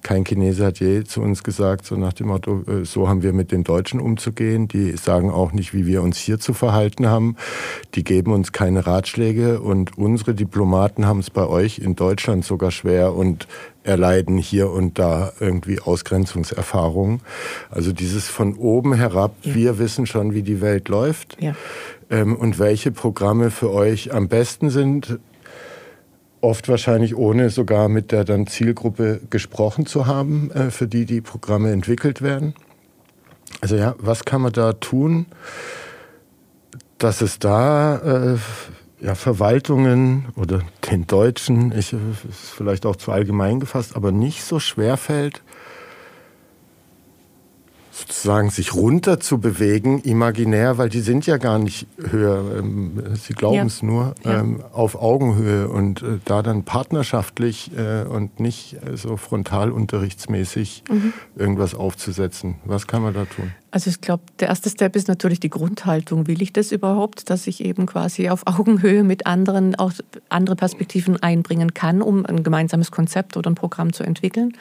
kein 0.05 0.23
Chinese 0.23 0.63
hat 0.63 0.79
je 0.79 1.03
zu 1.03 1.19
uns 1.19 1.43
gesagt, 1.43 1.83
so 1.83 1.95
nach 1.95 2.13
dem 2.13 2.27
Motto, 2.27 2.63
äh, 2.67 2.85
so 2.85 3.09
haben 3.09 3.23
wir 3.23 3.33
mit 3.33 3.51
den 3.51 3.63
Deutschen 3.63 3.99
umzugehen. 3.99 4.67
Die 4.67 4.91
sagen 4.97 5.31
auch 5.31 5.51
nicht, 5.51 5.73
wie 5.73 5.87
wir 5.87 6.03
uns 6.03 6.19
hier 6.19 6.39
zu 6.39 6.53
verhalten 6.53 7.07
haben. 7.07 7.37
Die 7.95 8.03
geben 8.03 8.31
uns 8.31 8.51
keine 8.51 8.85
Ratschläge 8.85 9.61
und 9.61 9.97
unsere 9.97 10.35
Diplomaten 10.35 11.07
haben 11.07 11.21
es 11.21 11.31
bei 11.31 11.47
euch 11.47 11.79
in 11.79 11.95
Deutschland 11.95 12.45
sogar 12.45 12.69
schwer 12.69 13.15
und 13.15 13.47
erleiden 13.81 14.37
hier 14.37 14.69
und 14.69 14.99
da 14.99 15.31
irgendwie 15.39 15.79
Ausgrenzungserfahrungen. 15.79 17.21
Also 17.71 17.91
dieses 17.91 18.27
von 18.27 18.53
oben 18.57 18.93
herab, 18.93 19.33
ja. 19.41 19.55
wir 19.55 19.79
wissen 19.79 20.05
schon, 20.05 20.35
wie 20.35 20.43
die 20.43 20.61
Welt 20.61 20.87
läuft. 20.87 21.35
Ja. 21.41 21.55
Ähm, 22.11 22.35
und 22.35 22.59
welche 22.59 22.91
Programme 22.91 23.49
für 23.49 23.71
euch 23.71 24.13
am 24.13 24.27
besten 24.27 24.69
sind, 24.69 25.17
oft 26.45 26.69
wahrscheinlich 26.69 27.15
ohne 27.15 27.49
sogar 27.49 27.89
mit 27.89 28.11
der 28.11 28.23
dann 28.23 28.47
Zielgruppe 28.47 29.19
gesprochen 29.29 29.85
zu 29.85 30.05
haben, 30.05 30.51
äh, 30.51 30.69
für 30.71 30.87
die 30.87 31.05
die 31.05 31.21
Programme 31.21 31.71
entwickelt 31.71 32.21
werden. 32.21 32.53
Also 33.61 33.75
ja, 33.75 33.95
was 33.97 34.25
kann 34.25 34.41
man 34.41 34.53
da 34.53 34.73
tun, 34.73 35.25
dass 36.97 37.21
es 37.21 37.39
da 37.39 37.97
äh, 38.33 38.37
ja, 39.03 39.15
Verwaltungen 39.15 40.27
oder 40.35 40.61
den 40.89 41.07
Deutschen, 41.07 41.71
ich, 41.71 41.93
ist 41.93 42.51
vielleicht 42.55 42.85
auch 42.85 42.95
zu 42.95 43.11
allgemein 43.11 43.59
gefasst, 43.59 43.95
aber 43.95 44.11
nicht 44.11 44.43
so 44.43 44.59
schwer 44.59 44.97
fällt, 44.97 45.41
sozusagen 47.95 48.49
sich 48.49 48.73
runter 48.73 49.21
zu 49.21 49.37
bewegen, 49.37 50.01
imaginär, 50.01 50.77
weil 50.77 50.89
die 50.89 50.99
sind 50.99 51.25
ja 51.25 51.37
gar 51.37 51.59
nicht 51.59 51.87
höher, 51.97 52.57
ähm, 52.59 53.01
sie 53.15 53.33
glauben 53.33 53.67
es 53.67 53.81
ja. 53.81 53.87
nur, 53.87 54.15
ja. 54.25 54.41
Ähm, 54.41 54.61
auf 54.73 55.01
Augenhöhe 55.01 55.69
und 55.69 56.01
äh, 56.01 56.19
da 56.25 56.41
dann 56.41 56.63
partnerschaftlich 56.63 57.71
äh, 57.77 58.03
und 58.03 58.41
nicht 58.41 58.73
äh, 58.73 58.97
so 58.97 59.15
frontalunterrichtsmäßig 59.15 60.83
mhm. 60.89 61.13
irgendwas 61.37 61.73
aufzusetzen. 61.73 62.55
Was 62.65 62.85
kann 62.85 63.01
man 63.01 63.13
da 63.13 63.23
tun? 63.23 63.51
Also 63.71 63.89
ich 63.89 64.01
glaube, 64.01 64.23
der 64.39 64.49
erste 64.49 64.69
Step 64.69 64.95
ist 64.97 65.07
natürlich 65.07 65.39
die 65.39 65.49
Grundhaltung. 65.49 66.27
Will 66.27 66.41
ich 66.41 66.51
das 66.51 66.73
überhaupt, 66.73 67.29
dass 67.29 67.47
ich 67.47 67.63
eben 67.63 67.85
quasi 67.85 68.29
auf 68.29 68.45
Augenhöhe 68.45 69.03
mit 69.03 69.25
anderen 69.25 69.75
auch 69.75 69.93
andere 70.27 70.57
Perspektiven 70.57 71.21
einbringen 71.23 71.73
kann, 71.73 72.01
um 72.01 72.25
ein 72.25 72.43
gemeinsames 72.43 72.91
Konzept 72.91 73.37
oder 73.37 73.49
ein 73.49 73.55
Programm 73.55 73.93
zu 73.93 74.03
entwickeln? 74.03 74.53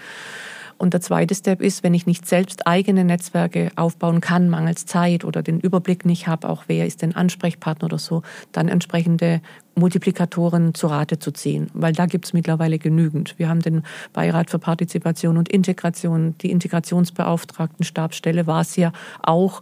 Und 0.84 0.92
der 0.92 1.00
zweite 1.00 1.34
Step 1.34 1.62
ist, 1.62 1.82
wenn 1.82 1.94
ich 1.94 2.04
nicht 2.04 2.28
selbst 2.28 2.66
eigene 2.66 3.06
Netzwerke 3.06 3.70
aufbauen 3.74 4.20
kann, 4.20 4.50
mangels 4.50 4.84
Zeit 4.84 5.24
oder 5.24 5.42
den 5.42 5.58
Überblick 5.58 6.04
nicht 6.04 6.26
habe, 6.26 6.46
auch 6.46 6.64
wer 6.66 6.86
ist 6.86 7.00
denn 7.00 7.16
Ansprechpartner 7.16 7.86
oder 7.86 7.98
so, 7.98 8.20
dann 8.52 8.68
entsprechende 8.68 9.40
Multiplikatoren 9.76 10.74
zu 10.74 10.88
Rate 10.88 11.18
zu 11.18 11.30
ziehen, 11.30 11.70
weil 11.72 11.94
da 11.94 12.04
gibt 12.04 12.26
es 12.26 12.34
mittlerweile 12.34 12.78
genügend. 12.78 13.34
Wir 13.38 13.48
haben 13.48 13.62
den 13.62 13.82
Beirat 14.12 14.50
für 14.50 14.58
Partizipation 14.58 15.38
und 15.38 15.48
Integration, 15.48 16.36
die 16.42 16.50
Integrationsbeauftragten 16.50 17.86
Stabsstelle 17.86 18.46
war 18.46 18.60
es 18.60 18.76
ja 18.76 18.92
auch, 19.22 19.60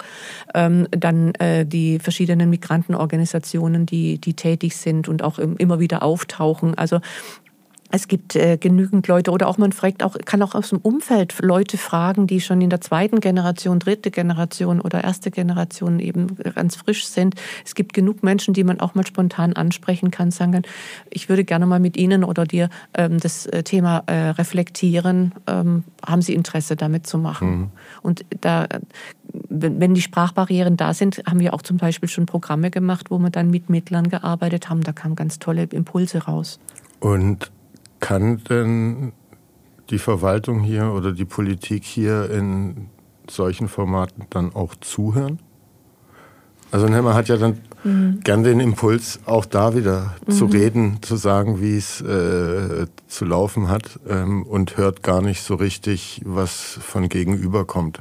ähm, 0.54 0.88
dann 0.90 1.36
äh, 1.36 1.64
die 1.64 2.00
verschiedenen 2.00 2.50
Migrantenorganisationen, 2.50 3.86
die, 3.86 4.18
die 4.18 4.34
tätig 4.34 4.76
sind 4.76 5.08
und 5.08 5.22
auch 5.22 5.38
immer 5.38 5.78
wieder 5.78 6.02
auftauchen. 6.02 6.76
Also 6.76 6.98
es 7.92 8.08
gibt 8.08 8.34
äh, 8.36 8.56
genügend 8.56 9.06
Leute 9.06 9.30
oder 9.30 9.46
auch 9.46 9.58
man 9.58 9.70
fragt 9.70 10.02
auch, 10.02 10.16
kann 10.24 10.40
auch 10.40 10.54
aus 10.54 10.70
dem 10.70 10.78
Umfeld 10.78 11.38
Leute 11.40 11.76
fragen, 11.76 12.26
die 12.26 12.40
schon 12.40 12.62
in 12.62 12.70
der 12.70 12.80
zweiten 12.80 13.20
Generation, 13.20 13.78
dritte 13.78 14.10
Generation 14.10 14.80
oder 14.80 15.04
erste 15.04 15.30
Generation 15.30 16.00
eben 16.00 16.36
ganz 16.54 16.74
frisch 16.74 17.04
sind. 17.06 17.34
Es 17.66 17.74
gibt 17.74 17.92
genug 17.92 18.22
Menschen, 18.22 18.54
die 18.54 18.64
man 18.64 18.80
auch 18.80 18.94
mal 18.94 19.06
spontan 19.06 19.52
ansprechen 19.52 20.10
kann, 20.10 20.30
sagen 20.30 20.52
kann, 20.52 20.62
ich 21.10 21.28
würde 21.28 21.44
gerne 21.44 21.66
mal 21.66 21.80
mit 21.80 21.98
Ihnen 21.98 22.24
oder 22.24 22.46
dir 22.46 22.70
ähm, 22.94 23.20
das 23.20 23.44
äh, 23.46 23.62
Thema 23.62 24.04
äh, 24.06 24.30
reflektieren. 24.30 25.32
Ähm, 25.46 25.84
haben 26.04 26.22
Sie 26.22 26.34
Interesse 26.34 26.76
damit 26.76 27.06
zu 27.06 27.18
machen? 27.18 27.50
Mhm. 27.50 27.70
Und 28.00 28.24
da, 28.40 28.68
wenn 29.50 29.92
die 29.92 30.00
Sprachbarrieren 30.00 30.78
da 30.78 30.94
sind, 30.94 31.22
haben 31.26 31.40
wir 31.40 31.52
auch 31.52 31.62
zum 31.62 31.76
Beispiel 31.76 32.08
schon 32.08 32.24
Programme 32.24 32.70
gemacht, 32.70 33.10
wo 33.10 33.18
wir 33.18 33.28
dann 33.28 33.50
mit 33.50 33.68
Mittlern 33.68 34.08
gearbeitet 34.08 34.70
haben. 34.70 34.82
Da 34.82 34.92
kamen 34.92 35.14
ganz 35.14 35.38
tolle 35.38 35.64
Impulse 35.64 36.24
raus. 36.24 36.58
Und 36.98 37.50
kann 38.02 38.42
denn 38.50 39.12
die 39.88 39.98
Verwaltung 39.98 40.60
hier 40.60 40.92
oder 40.92 41.12
die 41.12 41.24
Politik 41.24 41.84
hier 41.84 42.28
in 42.30 42.88
solchen 43.30 43.68
Formaten 43.68 44.26
dann 44.28 44.54
auch 44.54 44.74
zuhören? 44.74 45.38
Also 46.72 46.88
man 46.88 47.14
hat 47.14 47.28
ja 47.28 47.36
dann 47.36 47.60
mhm. 47.84 48.20
gern 48.24 48.42
den 48.42 48.58
Impuls, 48.58 49.20
auch 49.24 49.44
da 49.44 49.76
wieder 49.76 50.16
mhm. 50.26 50.32
zu 50.32 50.46
reden, 50.46 50.98
zu 51.02 51.16
sagen, 51.16 51.60
wie 51.60 51.76
es 51.76 52.00
äh, 52.00 52.86
zu 53.06 53.24
laufen 53.24 53.68
hat 53.68 54.00
ähm, 54.08 54.42
und 54.42 54.76
hört 54.76 55.02
gar 55.02 55.22
nicht 55.22 55.42
so 55.42 55.54
richtig, 55.54 56.22
was 56.24 56.78
von 56.80 57.08
gegenüber 57.08 57.66
kommt. 57.66 58.00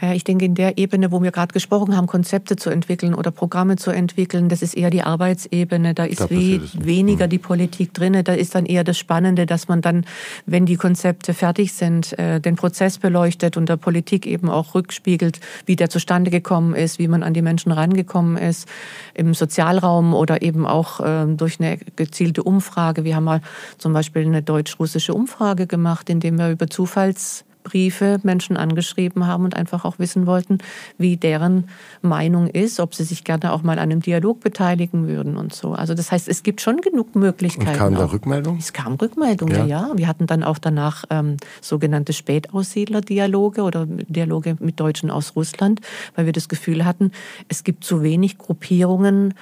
Ich 0.00 0.24
denke, 0.24 0.44
in 0.44 0.56
der 0.56 0.76
Ebene, 0.76 1.12
wo 1.12 1.22
wir 1.22 1.30
gerade 1.30 1.52
gesprochen 1.52 1.96
haben, 1.96 2.08
Konzepte 2.08 2.56
zu 2.56 2.68
entwickeln 2.68 3.14
oder 3.14 3.30
Programme 3.30 3.76
zu 3.76 3.92
entwickeln, 3.92 4.48
das 4.48 4.60
ist 4.60 4.76
eher 4.76 4.90
die 4.90 5.02
Arbeitsebene. 5.02 5.94
Da 5.94 6.04
ist 6.04 6.20
da 6.20 6.30
we 6.30 6.60
weniger 6.74 7.26
mhm. 7.26 7.30
die 7.30 7.38
Politik 7.38 7.94
drin. 7.94 8.20
Da 8.24 8.32
ist 8.32 8.56
dann 8.56 8.66
eher 8.66 8.82
das 8.82 8.98
Spannende, 8.98 9.46
dass 9.46 9.68
man 9.68 9.82
dann, 9.82 10.04
wenn 10.46 10.66
die 10.66 10.74
Konzepte 10.74 11.32
fertig 11.32 11.74
sind, 11.74 12.18
äh, 12.18 12.40
den 12.40 12.56
Prozess 12.56 12.98
beleuchtet 12.98 13.56
und 13.56 13.68
der 13.68 13.76
Politik 13.76 14.26
eben 14.26 14.50
auch 14.50 14.74
rückspiegelt, 14.74 15.38
wie 15.64 15.76
der 15.76 15.90
zustande 15.90 16.32
gekommen 16.32 16.74
ist, 16.74 16.98
wie 16.98 17.06
man 17.06 17.22
an 17.22 17.32
die 17.32 17.42
Menschen 17.42 17.70
rangekommen 17.70 18.36
ist, 18.36 18.68
im 19.14 19.32
Sozialraum 19.32 20.12
oder 20.12 20.42
eben 20.42 20.66
auch 20.66 21.00
ähm, 21.04 21.36
durch 21.36 21.60
eine 21.60 21.78
gezielte 21.94 22.42
Umfrage. 22.42 23.04
Wir 23.04 23.14
haben 23.14 23.24
mal 23.24 23.42
zum 23.78 23.92
Beispiel 23.92 24.26
eine 24.26 24.42
deutsch-russische 24.42 25.14
Umfrage 25.14 25.68
gemacht, 25.68 26.10
in 26.10 26.18
dem 26.18 26.36
wir 26.36 26.50
über 26.50 26.66
Zufalls 26.66 27.44
Briefe 27.64 28.18
Menschen 28.22 28.56
angeschrieben 28.56 29.26
haben 29.26 29.44
und 29.44 29.56
einfach 29.56 29.84
auch 29.84 29.98
wissen 29.98 30.26
wollten, 30.26 30.58
wie 30.98 31.16
deren 31.16 31.64
Meinung 32.02 32.46
ist, 32.46 32.78
ob 32.78 32.94
sie 32.94 33.02
sich 33.02 33.24
gerne 33.24 33.52
auch 33.52 33.62
mal 33.62 33.78
an 33.78 33.90
einem 33.90 34.00
Dialog 34.00 34.40
beteiligen 34.40 35.08
würden 35.08 35.36
und 35.36 35.52
so. 35.52 35.72
Also 35.72 35.94
das 35.94 36.12
heißt, 36.12 36.28
es 36.28 36.42
gibt 36.44 36.60
schon 36.60 36.80
genug 36.80 37.16
Möglichkeiten. 37.16 37.70
Und 37.70 37.76
kam 37.76 37.94
da 37.94 38.04
Rückmeldung? 38.04 38.58
Es 38.58 38.72
kam 38.72 38.94
Rückmeldungen, 38.94 39.66
ja. 39.68 39.88
ja. 39.88 39.90
Wir 39.96 40.06
hatten 40.06 40.26
dann 40.26 40.44
auch 40.44 40.58
danach 40.58 41.04
ähm, 41.10 41.38
sogenannte 41.60 42.12
Spätaussiedler-Dialoge 42.12 43.62
oder 43.62 43.86
Dialoge 43.86 44.56
mit 44.60 44.78
Deutschen 44.78 45.10
aus 45.10 45.34
Russland, 45.34 45.80
weil 46.14 46.26
wir 46.26 46.32
das 46.32 46.48
Gefühl 46.48 46.84
hatten, 46.84 47.10
es 47.48 47.64
gibt 47.64 47.84
zu 47.84 48.02
wenig 48.02 48.38
Gruppierungen, 48.38 49.34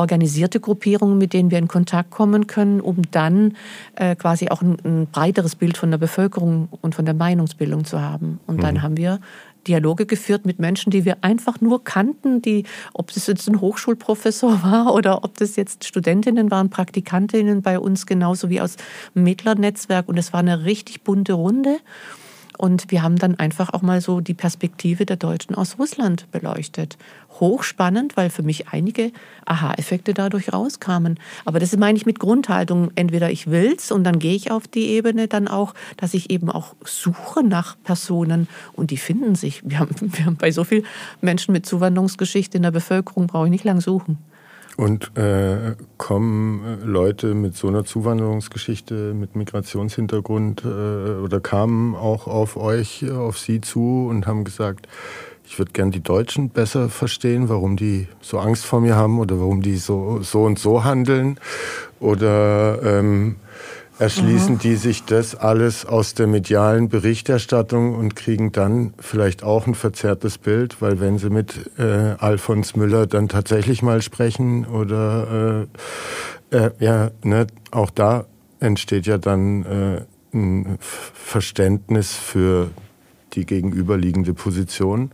organisierte 0.00 0.60
Gruppierungen, 0.60 1.18
mit 1.18 1.32
denen 1.32 1.50
wir 1.50 1.58
in 1.58 1.68
Kontakt 1.68 2.10
kommen 2.10 2.46
können, 2.46 2.80
um 2.80 3.02
dann 3.10 3.56
äh, 3.96 4.16
quasi 4.16 4.48
auch 4.48 4.62
ein, 4.62 4.76
ein, 4.84 5.06
breiteres 5.06 5.54
Bild 5.54 5.76
von 5.76 5.90
der 5.90 5.98
Bevölkerung 5.98 6.68
und 6.80 6.94
von 6.94 7.04
der 7.04 7.14
Meinungsbildung 7.14 7.84
zu 7.84 8.00
haben. 8.00 8.40
Und 8.46 8.56
mhm. 8.56 8.60
dann 8.60 8.82
haben 8.82 8.96
wir 8.96 9.20
Dialoge 9.68 10.06
geführt 10.06 10.46
mit 10.46 10.58
Menschen, 10.58 10.90
die 10.90 11.04
wir 11.04 11.18
einfach 11.20 11.60
nur 11.60 11.84
kannten, 11.84 12.40
die, 12.40 12.64
ob 12.94 13.12
das 13.12 13.26
jetzt 13.26 13.48
ein 13.48 13.60
Hochschulprofessor 13.60 14.62
war 14.64 14.94
oder 14.94 15.22
ob 15.22 15.36
das 15.36 15.56
jetzt 15.56 15.84
Studentinnen 15.84 16.50
waren, 16.50 16.70
Praktikantinnen 16.70 17.62
bei 17.62 17.78
uns, 17.78 18.06
genauso 18.06 18.48
wie 18.48 18.60
aus 18.60 18.76
dem 19.14 19.24
Mittlernetzwerk. 19.24 20.08
Und 20.08 20.18
es 20.18 20.32
war 20.32 20.40
eine 20.40 20.64
richtig 20.64 21.02
bunte 21.02 21.34
Runde. 21.34 21.78
Und 22.60 22.90
wir 22.90 23.02
haben 23.02 23.16
dann 23.16 23.36
einfach 23.36 23.72
auch 23.72 23.80
mal 23.80 24.02
so 24.02 24.20
die 24.20 24.34
Perspektive 24.34 25.06
der 25.06 25.16
Deutschen 25.16 25.54
aus 25.54 25.78
Russland 25.78 26.30
beleuchtet. 26.30 26.98
Hochspannend, 27.40 28.18
weil 28.18 28.28
für 28.28 28.42
mich 28.42 28.68
einige 28.68 29.12
Aha-Effekte 29.46 30.12
dadurch 30.12 30.52
rauskamen. 30.52 31.18
Aber 31.46 31.58
das 31.58 31.74
meine 31.78 31.96
ich 31.96 32.04
mit 32.04 32.18
Grundhaltung. 32.18 32.90
Entweder 32.96 33.30
ich 33.30 33.46
will's 33.46 33.90
und 33.90 34.04
dann 34.04 34.18
gehe 34.18 34.34
ich 34.34 34.50
auf 34.50 34.68
die 34.68 34.88
Ebene 34.88 35.26
dann 35.26 35.48
auch, 35.48 35.72
dass 35.96 36.12
ich 36.12 36.28
eben 36.28 36.50
auch 36.50 36.74
suche 36.84 37.42
nach 37.42 37.78
Personen 37.82 38.46
und 38.74 38.90
die 38.90 38.98
finden 38.98 39.36
sich. 39.36 39.62
Wir 39.64 39.78
haben, 39.78 39.96
wir 40.00 40.26
haben 40.26 40.36
bei 40.36 40.50
so 40.50 40.62
vielen 40.62 40.84
Menschen 41.22 41.52
mit 41.52 41.64
Zuwanderungsgeschichte 41.64 42.58
in 42.58 42.62
der 42.64 42.72
Bevölkerung 42.72 43.26
brauche 43.26 43.46
ich 43.46 43.52
nicht 43.52 43.64
lang 43.64 43.80
suchen. 43.80 44.18
Und 44.80 45.14
äh, 45.18 45.74
kommen 45.98 46.64
äh, 46.64 46.86
Leute 46.86 47.34
mit 47.34 47.54
so 47.54 47.68
einer 47.68 47.84
Zuwanderungsgeschichte, 47.84 49.12
mit 49.12 49.36
Migrationshintergrund 49.36 50.64
äh, 50.64 50.68
oder 51.22 51.38
kamen 51.38 51.94
auch 51.94 52.26
auf 52.26 52.56
euch, 52.56 53.04
auf 53.10 53.38
Sie 53.38 53.60
zu 53.60 54.06
und 54.08 54.26
haben 54.26 54.42
gesagt, 54.42 54.88
ich 55.44 55.58
würde 55.58 55.72
gern 55.72 55.90
die 55.90 56.02
Deutschen 56.02 56.48
besser 56.48 56.88
verstehen, 56.88 57.50
warum 57.50 57.76
die 57.76 58.08
so 58.22 58.38
Angst 58.38 58.64
vor 58.64 58.80
mir 58.80 58.96
haben 58.96 59.18
oder 59.18 59.38
warum 59.38 59.60
die 59.60 59.76
so, 59.76 60.22
so 60.22 60.44
und 60.44 60.58
so 60.58 60.82
handeln? 60.82 61.38
Oder 62.00 62.82
ähm, 62.82 63.36
erschließen 64.00 64.54
mhm. 64.54 64.58
die 64.58 64.76
sich 64.76 65.04
das 65.04 65.34
alles 65.34 65.84
aus 65.84 66.14
der 66.14 66.26
medialen 66.26 66.88
Berichterstattung 66.88 67.94
und 67.94 68.16
kriegen 68.16 68.50
dann 68.50 68.94
vielleicht 68.98 69.42
auch 69.42 69.66
ein 69.66 69.74
verzerrtes 69.74 70.38
Bild, 70.38 70.80
weil 70.80 71.00
wenn 71.00 71.18
sie 71.18 71.28
mit 71.28 71.70
äh, 71.78 72.14
Alfons 72.18 72.76
Müller 72.76 73.06
dann 73.06 73.28
tatsächlich 73.28 73.82
mal 73.82 74.00
sprechen 74.00 74.64
oder 74.64 75.66
äh, 76.50 76.56
äh, 76.56 76.70
ja, 76.80 77.10
ne, 77.22 77.46
auch 77.70 77.90
da 77.90 78.24
entsteht 78.58 79.06
ja 79.06 79.18
dann 79.18 79.64
äh, 79.64 80.02
ein 80.32 80.78
Verständnis 80.80 82.14
für 82.14 82.70
die 83.34 83.44
gegenüberliegende 83.44 84.32
Position. 84.32 85.10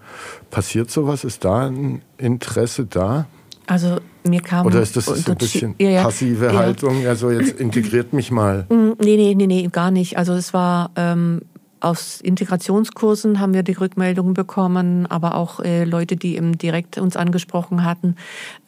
Passiert 0.51 0.91
sowas? 0.91 1.25
Ist 1.25 1.45
da 1.45 1.67
ein 1.67 2.03
Interesse 2.19 2.87
da? 2.87 3.27
Also 3.67 3.99
mir 4.25 4.41
kam 4.41 4.67
Oder 4.67 4.81
ist 4.81 4.97
das 4.97 5.07
so 5.07 5.31
ein 5.31 5.37
bisschen 5.37 5.75
ja, 5.79 5.91
ja, 5.91 6.03
passive 6.05 6.47
ja. 6.47 6.55
Haltung? 6.55 7.07
Also 7.07 7.31
jetzt 7.31 7.61
integriert 7.61 8.13
mich 8.13 8.31
mal. 8.31 8.67
Mm, 8.69 8.93
nee, 9.01 9.17
nee, 9.17 9.35
nee, 9.35 9.47
nee, 9.47 9.69
gar 9.71 9.91
nicht. 9.91 10.19
Also 10.19 10.35
es 10.35 10.55
war 10.55 10.91
ähm, 10.97 11.43
aus 11.81 12.21
Integrationskursen 12.21 13.41
haben 13.41 13.55
wir 13.55 13.63
die 13.63 13.73
Rückmeldungen 13.73 14.35
bekommen, 14.35 15.07
aber 15.07 15.35
auch 15.35 15.61
äh, 15.61 15.85
Leute, 15.85 16.17
die 16.17 16.37
eben 16.37 16.59
direkt 16.59 16.99
uns 16.99 17.17
angesprochen 17.17 17.85
hatten, 17.85 18.17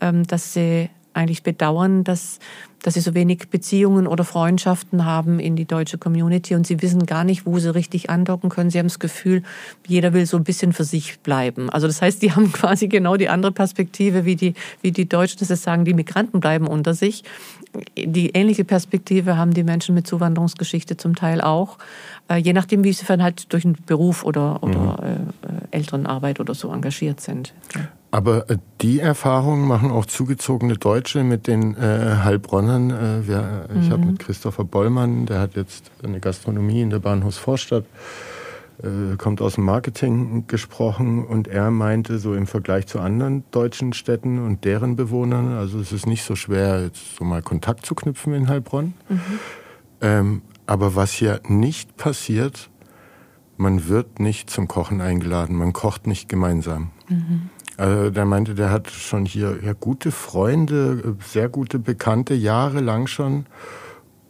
ähm, 0.01 0.27
dass 0.27 0.53
sie 0.53 0.91
eigentlich 1.15 1.43
bedauern, 1.43 2.05
dass, 2.05 2.39
dass 2.83 2.95
sie 2.95 3.01
so 3.01 3.15
wenig 3.15 3.49
Beziehungen 3.51 4.07
oder 4.07 4.25
Freundschaften 4.25 5.05
haben 5.05 5.41
in 5.41 5.57
die 5.57 5.65
deutsche 5.65 5.99
Community 5.99 6.55
und 6.55 6.67
sie 6.67 6.81
wissen 6.81 7.07
gar 7.07 7.25
nicht, 7.25 7.45
wo 7.45 7.59
sie 7.59 7.75
richtig 7.75 8.11
andocken 8.11 8.51
können. 8.51 8.71
Sie 8.71 8.79
haben 8.79 8.87
das 8.87 8.99
Gefühl, 8.99 9.43
jeder 9.87 10.13
will 10.13 10.27
so 10.27 10.37
ein 10.37 10.45
bisschen 10.45 10.73
für 10.73 10.85
sich 10.85 11.19
bleiben. 11.21 11.71
Also 11.71 11.87
das 11.87 12.01
heißt, 12.01 12.23
die 12.23 12.33
haben 12.37 12.53
quasi 12.53 12.89
genau 12.89 13.17
die 13.17 13.29
andere 13.29 13.53
Perspektive 13.53 14.25
wie 14.25 14.37
die, 14.37 14.55
wie 14.83 14.93
die 14.93 15.09
Deutschen, 15.09 15.39
dass 15.41 15.49
sie 15.49 15.57
sagen, 15.57 15.85
die 15.85 15.95
Migranten 15.95 16.41
bleiben 16.41 16.67
unter 16.67 16.95
sich. 16.95 17.25
Die 17.97 18.31
ähnliche 18.31 18.65
Perspektive 18.65 19.37
haben 19.37 19.53
die 19.53 19.65
Menschen 19.65 19.95
mit 19.95 20.07
Zuwanderungsgeschichte 20.07 20.97
zum 20.97 21.15
Teil 21.15 21.41
auch, 21.41 21.79
äh, 22.29 22.37
je 22.37 22.53
nachdem, 22.53 22.85
wie 22.85 22.93
sie 22.93 23.05
dann 23.05 23.23
halt 23.23 23.53
durch 23.53 23.65
einen 23.65 23.77
Beruf 23.87 24.25
oder, 24.25 24.63
oder 24.63 25.03
mhm. 25.03 25.31
äh, 25.73 25.77
Elternarbeit 25.77 26.41
oder 26.41 26.55
so 26.55 26.73
engagiert 26.73 27.21
sind. 27.21 27.53
Aber 28.11 28.49
äh, 28.49 28.57
die 28.81 29.01
Erfahrungen 29.01 29.67
machen 29.67 29.91
auch 29.91 30.07
zugezogene 30.07 30.75
Deutsche 30.75 31.25
mit 31.25 31.47
den 31.47 31.77
äh, 31.77 32.17
Heilbronnern. 32.25 32.91
Äh, 32.91 33.29
wir, 33.29 33.69
mhm. 33.73 33.83
Ich 33.83 33.91
habe 33.91 34.07
mit 34.07 34.19
Christopher 34.19 34.65
Bollmann, 34.65 35.27
der 35.27 35.41
hat 35.41 35.57
jetzt 35.57 35.91
eine 36.03 36.21
Gastronomie 36.21 36.81
in 36.81 36.91
der 36.91 37.01
Bahnhofsvorstadt, 37.01 37.85
äh, 38.83 39.17
kommt 39.17 39.43
aus 39.43 39.57
dem 39.57 39.65
Marketing 39.65 40.47
gesprochen 40.47 41.25
und 41.25 41.49
er 41.49 41.71
meinte, 41.71 42.19
so 42.19 42.35
im 42.35 42.47
Vergleich 42.47 42.87
zu 42.87 42.99
anderen 42.99 43.45
deutschen 43.51 43.93
Städten 43.93 44.39
und 44.39 44.65
deren 44.65 44.97
Bewohnern, 44.97 45.53
also 45.53 45.79
es 45.79 45.93
ist 45.93 46.07
nicht 46.07 46.25
so 46.25 46.35
schwer, 46.35 46.85
jetzt 46.85 47.17
so 47.17 47.25
mal 47.25 47.43
Kontakt 47.43 47.85
zu 47.85 47.95
knüpfen 47.95 48.33
in 48.33 48.49
Heilbronn. 48.49 48.95
Mhm. 49.09 49.21
Ähm, 50.01 50.43
aber 50.67 50.95
was 50.95 51.13
hier 51.13 51.41
nicht 51.49 51.97
passiert, 51.97 52.71
man 53.59 53.89
wird 53.89 54.21
nicht 54.21 54.49
zum 54.49 54.69
Kochen 54.69 55.01
eingeladen, 55.01 55.57
man 55.57 55.73
kocht 55.73 56.07
nicht 56.07 56.29
gemeinsam. 56.29 56.91
Mhm. 57.09 57.51
Also 57.79 58.11
der 58.11 58.25
meinte, 58.25 58.57
der 58.57 58.71
hat 58.71 58.91
schon 58.91 59.25
hier 59.25 59.61
ja, 59.65 59.73
gute 59.73 60.11
Freunde, 60.11 61.17
sehr 61.25 61.49
gute 61.49 61.79
Bekannte, 61.79 62.35
jahrelang 62.35 63.07
schon. 63.07 63.47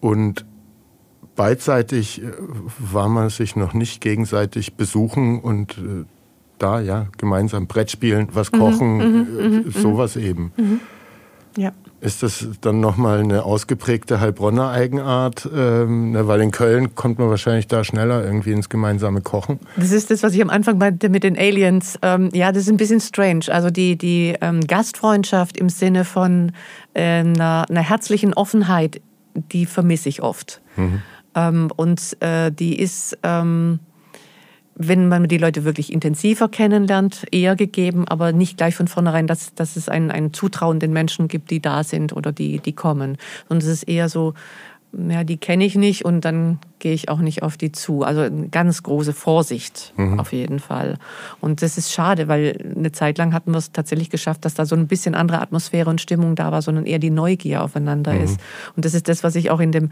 Und 0.01 0.45
beidseitig 1.35 2.23
äh, 2.23 2.31
war 2.79 3.09
man 3.09 3.31
sich 3.31 3.57
noch 3.57 3.73
nicht 3.73 4.03
gegenseitig 4.03 4.75
besuchen 4.75 5.41
und 5.41 5.79
äh, 5.79 6.05
da 6.59 6.81
ja 6.81 7.07
gemeinsam 7.17 7.67
Brett 7.67 7.91
spielen, 7.91 8.29
was 8.33 8.53
mhm, 8.53 8.59
kochen, 8.59 8.97
mhm, 8.97 9.39
äh, 9.39 9.49
mhm, 9.49 9.71
sowas 9.71 10.17
eben. 10.17 10.53
Mhm. 10.57 10.81
Ja. 11.57 11.73
Ist 12.01 12.23
das 12.23 12.47
dann 12.61 12.81
nochmal 12.81 13.21
eine 13.21 13.45
ausgeprägte 13.45 14.21
Heilbronner 14.21 14.71
Eigenart? 14.71 15.49
Ähm, 15.53 16.13
ne, 16.13 16.29
weil 16.29 16.41
in 16.41 16.51
Köln 16.51 16.95
kommt 16.95 17.19
man 17.19 17.29
wahrscheinlich 17.29 17.67
da 17.67 17.83
schneller 17.83 18.25
irgendwie 18.25 18.53
ins 18.53 18.69
gemeinsame 18.69 19.21
Kochen. 19.21 19.59
Das 19.77 19.91
ist 19.91 20.11
das, 20.11 20.23
was 20.23 20.35
ich 20.35 20.43
am 20.43 20.51
Anfang 20.51 20.79
meinte 20.79 21.09
mit 21.09 21.25
den 21.25 21.37
Aliens. 21.37 21.99
Ähm, 22.03 22.31
ja, 22.33 22.53
das 22.53 22.65
ist 22.65 22.71
ein 22.71 22.77
bisschen 22.77 23.01
strange. 23.01 23.47
Also 23.49 23.71
die, 23.71 23.97
die 23.97 24.35
ähm, 24.41 24.61
Gastfreundschaft 24.61 25.57
im 25.57 25.69
Sinne 25.69 26.05
von 26.05 26.53
äh, 26.95 27.03
einer, 27.03 27.67
einer 27.69 27.83
herzlichen 27.83 28.33
Offenheit 28.35 29.01
die 29.53 29.67
vermisse 29.67 30.09
ich 30.09 30.23
oft. 30.23 30.61
Mhm. 30.77 31.03
Ähm, 31.35 31.71
und 31.77 32.17
äh, 32.21 32.51
die 32.51 32.79
ist, 32.79 33.19
ähm, 33.23 33.81
wenn 34.79 35.09
man 35.09 35.27
die 35.29 35.39
Leute 35.39 35.65
wirklich 35.65 35.93
intensiver 35.93 36.49
kennenlernt, 36.49 37.27
eher 37.33 37.57
gegeben, 37.57 38.07
aber 38.07 38.33
nicht 38.33 38.57
gleich 38.57 38.77
von 38.77 38.89
vornherein, 38.89 39.27
dass, 39.27 39.53
dass 39.55 39.77
es 39.77 39.89
ein, 39.89 40.11
ein 40.11 40.33
Zutrauen 40.33 40.79
den 40.79 40.93
Menschen 40.93 41.29
gibt, 41.29 41.51
die 41.51 41.61
da 41.61 41.83
sind 41.83 42.13
oder 42.15 42.33
die, 42.33 42.61
die 42.61 42.73
kommen. 42.73 43.19
Und 43.49 43.63
es 43.63 43.69
ist 43.69 43.83
eher 43.83 44.09
so, 44.09 44.35
ja, 44.93 45.23
die 45.23 45.37
kenne 45.37 45.65
ich 45.65 45.75
nicht 45.75 46.05
und 46.05 46.25
dann 46.25 46.59
gehe 46.79 46.95
ich 46.95 47.09
auch 47.09 47.19
nicht 47.19 47.43
auf 47.43 47.57
die 47.57 47.73
zu. 47.73 48.05
Also 48.05 48.23
eine 48.23 48.49
ganz 48.49 48.83
große 48.83 49.13
Vorsicht 49.13 49.93
mhm. 49.97 50.19
auf 50.19 50.33
jeden 50.33 50.61
Fall. 50.61 50.97
Und 51.41 51.61
das 51.61 51.77
ist 51.77 51.93
schade, 51.93 52.29
weil 52.29 52.73
eine 52.77 52.93
Zeit 52.93 53.19
lang 53.19 53.35
hatten 53.35 53.51
wir 53.51 53.59
es 53.59 53.73
tatsächlich 53.73 54.09
geschafft, 54.09 54.45
dass 54.45 54.55
da 54.55 54.65
so 54.65 54.77
ein 54.77 54.87
bisschen 54.87 55.15
andere 55.15 55.41
Atmosphäre 55.41 55.91
und 55.91 56.01
Stimmung 56.01 56.37
da 56.37 56.53
war, 56.53 56.63
sondern 56.63 56.87
eher 56.87 56.99
die 56.99 57.11
Neugier 57.11 57.63
aufeinander 57.63 58.15
mhm. 58.15 58.25
ist. 58.25 58.41
Und 58.77 58.85
das 58.85 58.95
ist 58.95 59.09
das, 59.09 59.23
was 59.23 59.37
ich 59.37 59.51
auch 59.51 59.61
in 59.61 59.73
dem, 59.73 59.91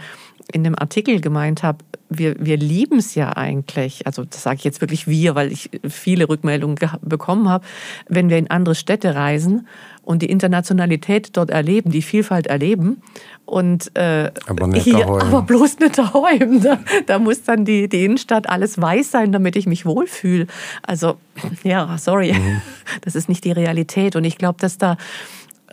in 0.53 0.65
dem 0.65 0.79
Artikel 0.79 1.21
gemeint 1.21 1.63
habe. 1.63 1.79
Wir, 2.09 2.37
wir 2.39 2.57
lieben 2.57 2.99
es 2.99 3.15
ja 3.17 3.37
eigentlich, 3.37 4.07
also 4.07 4.25
das 4.25 4.45
sage 4.45 4.57
ich 4.57 4.65
jetzt 4.65 4.81
wirklich 4.81 5.09
wir, 5.09 5.35
weil 5.35 5.53
ich 5.53 5.71
viele 5.89 6.29
Rückmeldungen 6.29 6.79
bekommen 7.03 7.49
habe, 7.49 7.67
wenn 8.09 8.31
wir 8.31 8.39
in 8.39 8.49
andere 8.49 8.77
Städte 8.77 9.15
reisen 9.15 9.67
und 10.07 10.23
die 10.23 10.31
Internationalität 10.31 11.37
dort 11.37 11.51
erleben, 11.51 11.91
die 11.91 12.01
Vielfalt 12.01 12.47
erleben. 12.47 13.03
Und 13.45 13.95
äh, 13.97 14.31
aber, 14.47 14.69
nicht 14.69 14.85
hier, 14.85 15.01
daheim. 15.01 15.21
aber 15.21 15.43
bloß 15.43 15.81
nicht 15.81 15.99
daheim. 15.99 16.61
Da, 16.67 16.79
da 17.07 17.19
muss 17.19 17.43
dann 17.43 17.65
die, 17.65 17.89
die 17.89 18.05
Innenstadt 18.05 18.49
alles 18.49 18.81
weiß 18.81 19.11
sein, 19.11 19.33
damit 19.33 19.57
ich 19.57 19.67
mich 19.67 19.85
wohlfühle. 19.85 20.47
Also, 20.83 21.17
ja, 21.65 21.99
sorry, 21.99 22.33
mhm. 22.33 22.63
das 23.03 23.17
ist 23.17 23.29
nicht 23.29 23.45
die 23.45 23.51
Realität. 23.51 24.15
Und 24.15 24.25
ich 24.25 24.39
glaube, 24.39 24.59
dass 24.61 24.79
da 24.79 24.97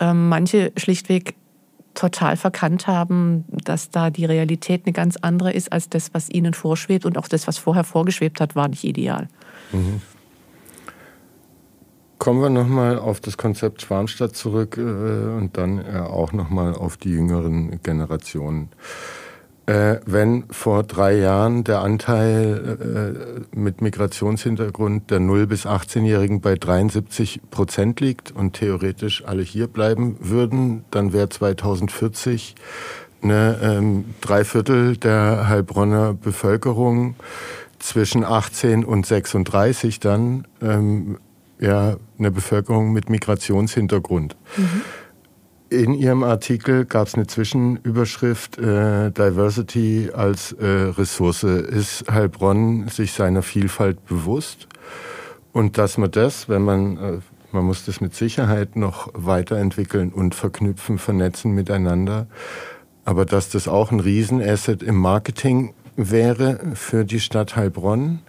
ähm, 0.00 0.28
manche 0.28 0.72
schlichtweg 0.76 1.34
total 1.94 2.36
verkannt 2.36 2.88
haben, 2.88 3.44
dass 3.48 3.90
da 3.90 4.10
die 4.10 4.24
Realität 4.24 4.82
eine 4.84 4.92
ganz 4.92 5.16
andere 5.16 5.52
ist 5.52 5.72
als 5.72 5.88
das, 5.88 6.12
was 6.12 6.28
ihnen 6.28 6.54
vorschwebt. 6.54 7.06
Und 7.06 7.18
auch 7.18 7.28
das, 7.28 7.46
was 7.46 7.56
vorher 7.56 7.84
vorgeschwebt 7.84 8.40
hat, 8.40 8.56
war 8.56 8.66
nicht 8.66 8.82
ideal. 8.82 9.28
Mhm. 9.72 10.02
Kommen 12.18 12.40
wir 12.40 12.50
nochmal 12.50 12.98
auf 12.98 13.20
das 13.20 13.36
Konzept 13.36 13.82
Schwarmstadt 13.82 14.36
zurück 14.36 14.76
äh, 14.78 14.80
und 14.80 15.50
dann 15.54 15.78
äh, 15.78 15.98
auch 15.98 16.32
nochmal 16.32 16.74
auf 16.74 16.96
die 16.96 17.10
jüngeren 17.10 17.82
Generationen. 17.82 18.70
Äh, 19.66 20.00
wenn 20.04 20.44
vor 20.50 20.82
drei 20.82 21.16
Jahren 21.16 21.64
der 21.64 21.80
Anteil 21.80 23.46
äh, 23.52 23.56
mit 23.58 23.80
Migrationshintergrund 23.80 25.10
der 25.10 25.20
0- 25.20 25.46
bis 25.46 25.66
18-Jährigen 25.66 26.42
bei 26.42 26.54
73 26.54 27.40
Prozent 27.50 27.98
liegt 28.00 28.30
und 28.30 28.52
theoretisch 28.52 29.24
alle 29.24 29.42
hier 29.42 29.66
bleiben 29.66 30.16
würden, 30.20 30.84
dann 30.90 31.14
wäre 31.14 31.30
2040 31.30 32.56
eine 33.22 33.58
ähm, 33.62 34.04
Dreiviertel 34.20 34.98
der 34.98 35.48
Heilbronner 35.48 36.12
Bevölkerung 36.12 37.14
zwischen 37.78 38.22
18 38.22 38.84
und 38.84 39.06
36 39.06 39.98
dann 39.98 40.46
ähm, 40.60 41.16
ja 41.64 41.96
eine 42.18 42.30
Bevölkerung 42.30 42.92
mit 42.92 43.10
Migrationshintergrund. 43.10 44.36
Mhm. 44.56 44.82
In 45.70 45.94
Ihrem 45.94 46.22
Artikel 46.22 46.84
gab 46.84 47.08
es 47.08 47.14
eine 47.14 47.26
Zwischenüberschrift 47.26 48.58
äh, 48.58 49.10
Diversity 49.10 50.10
als 50.14 50.52
äh, 50.52 50.64
Ressource. 50.66 51.42
Ist 51.42 52.04
Heilbronn 52.08 52.88
sich 52.88 53.12
seiner 53.12 53.42
Vielfalt 53.42 54.04
bewusst? 54.06 54.68
Und 55.52 55.78
dass 55.78 55.98
man 55.98 56.10
das, 56.10 56.48
wenn 56.48 56.62
man, 56.62 56.96
äh, 56.96 57.18
man 57.50 57.64
muss 57.64 57.84
das 57.86 58.00
mit 58.00 58.14
Sicherheit 58.14 58.76
noch 58.76 59.08
weiterentwickeln 59.14 60.12
und 60.12 60.34
verknüpfen, 60.34 60.98
vernetzen 60.98 61.52
miteinander, 61.52 62.28
aber 63.04 63.24
dass 63.24 63.48
das 63.48 63.66
auch 63.66 63.90
ein 63.90 64.00
Riesenasset 64.00 64.82
im 64.82 64.96
Marketing 64.96 65.74
wäre 65.96 66.60
für 66.74 67.04
die 67.04 67.20
Stadt 67.20 67.56
Heilbronn, 67.56 68.20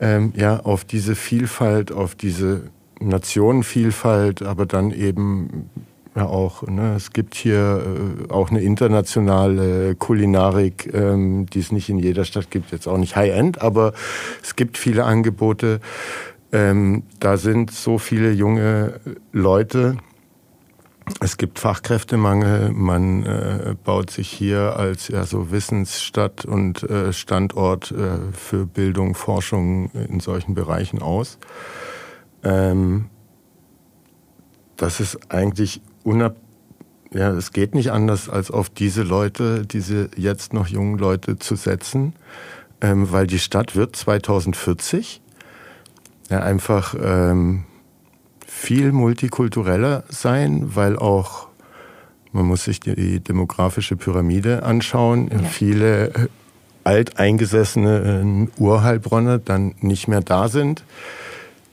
ähm, 0.00 0.32
ja, 0.36 0.60
auf 0.60 0.84
diese 0.84 1.14
Vielfalt, 1.14 1.92
auf 1.92 2.14
diese 2.14 2.62
Nationenvielfalt, 3.00 4.42
aber 4.42 4.66
dann 4.66 4.90
eben 4.90 5.70
ja 6.16 6.26
auch, 6.26 6.66
ne, 6.66 6.94
es 6.96 7.12
gibt 7.12 7.34
hier 7.34 8.26
äh, 8.28 8.32
auch 8.32 8.50
eine 8.50 8.60
internationale 8.60 9.94
Kulinarik, 9.94 10.92
ähm, 10.92 11.46
die 11.46 11.60
es 11.60 11.72
nicht 11.72 11.88
in 11.88 11.98
jeder 11.98 12.24
Stadt 12.24 12.50
gibt, 12.50 12.72
jetzt 12.72 12.88
auch 12.88 12.98
nicht 12.98 13.16
High-End, 13.16 13.62
aber 13.62 13.92
es 14.42 14.56
gibt 14.56 14.76
viele 14.76 15.04
Angebote. 15.04 15.80
Ähm, 16.52 17.04
da 17.20 17.36
sind 17.36 17.70
so 17.70 17.98
viele 17.98 18.32
junge 18.32 19.00
Leute, 19.32 19.98
es 21.20 21.36
gibt 21.36 21.58
Fachkräftemangel, 21.58 22.70
man 22.70 23.24
äh, 23.24 23.74
baut 23.84 24.10
sich 24.10 24.28
hier 24.28 24.76
als 24.76 25.08
ja, 25.08 25.24
so 25.24 25.50
Wissensstadt 25.50 26.44
und 26.44 26.82
äh, 26.84 27.12
Standort 27.12 27.90
äh, 27.90 28.18
für 28.32 28.66
Bildung, 28.66 29.14
Forschung 29.14 29.90
in 29.90 30.20
solchen 30.20 30.54
Bereichen 30.54 31.02
aus. 31.02 31.38
Ähm, 32.44 33.06
das 34.76 35.00
ist 35.00 35.32
eigentlich 35.32 35.82
unab 36.04 36.36
ja, 37.12 37.30
es 37.30 37.52
geht 37.52 37.74
nicht 37.74 37.90
anders, 37.90 38.28
als 38.28 38.52
auf 38.52 38.70
diese 38.70 39.02
Leute, 39.02 39.66
diese 39.66 40.10
jetzt 40.16 40.52
noch 40.52 40.68
jungen 40.68 40.96
Leute 40.96 41.40
zu 41.40 41.56
setzen, 41.56 42.14
ähm, 42.80 43.10
weil 43.10 43.26
die 43.26 43.40
Stadt 43.40 43.74
wird 43.74 43.96
2040 43.96 45.20
ja 46.28 46.40
einfach 46.40 46.94
ähm, 47.00 47.64
viel 48.52 48.90
multikultureller 48.90 50.02
sein, 50.08 50.74
weil 50.74 50.98
auch 50.98 51.46
man 52.32 52.46
muss 52.46 52.64
sich 52.64 52.80
die 52.80 53.20
demografische 53.20 53.96
Pyramide 53.96 54.64
anschauen. 54.64 55.30
Ja. 55.32 55.38
Viele 55.38 56.08
äh, 56.08 56.28
alteingesessene 56.84 58.48
äh, 58.58 58.60
Urheilbronner 58.60 59.38
dann 59.38 59.76
nicht 59.80 60.08
mehr 60.08 60.20
da 60.20 60.48
sind, 60.48 60.84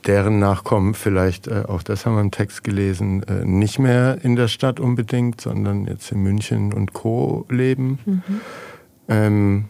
deren 0.06 0.38
Nachkommen 0.38 0.94
vielleicht, 0.94 1.48
äh, 1.48 1.64
auch 1.68 1.82
das 1.82 2.06
haben 2.06 2.16
wir 2.16 2.22
im 2.22 2.32
Text 2.32 2.64
gelesen, 2.64 3.26
nicht 3.44 3.80
mehr 3.80 4.20
in 4.22 4.36
der 4.36 4.48
Stadt 4.48 4.80
unbedingt, 4.80 5.42
sondern 5.42 5.88
jetzt 5.88 6.12
in 6.12 6.22
München 6.22 6.74
und 6.74 6.94
Co. 6.94 7.46
leben. 7.50 8.00
Mhm. 8.06 8.22
Ähm, 9.10 9.66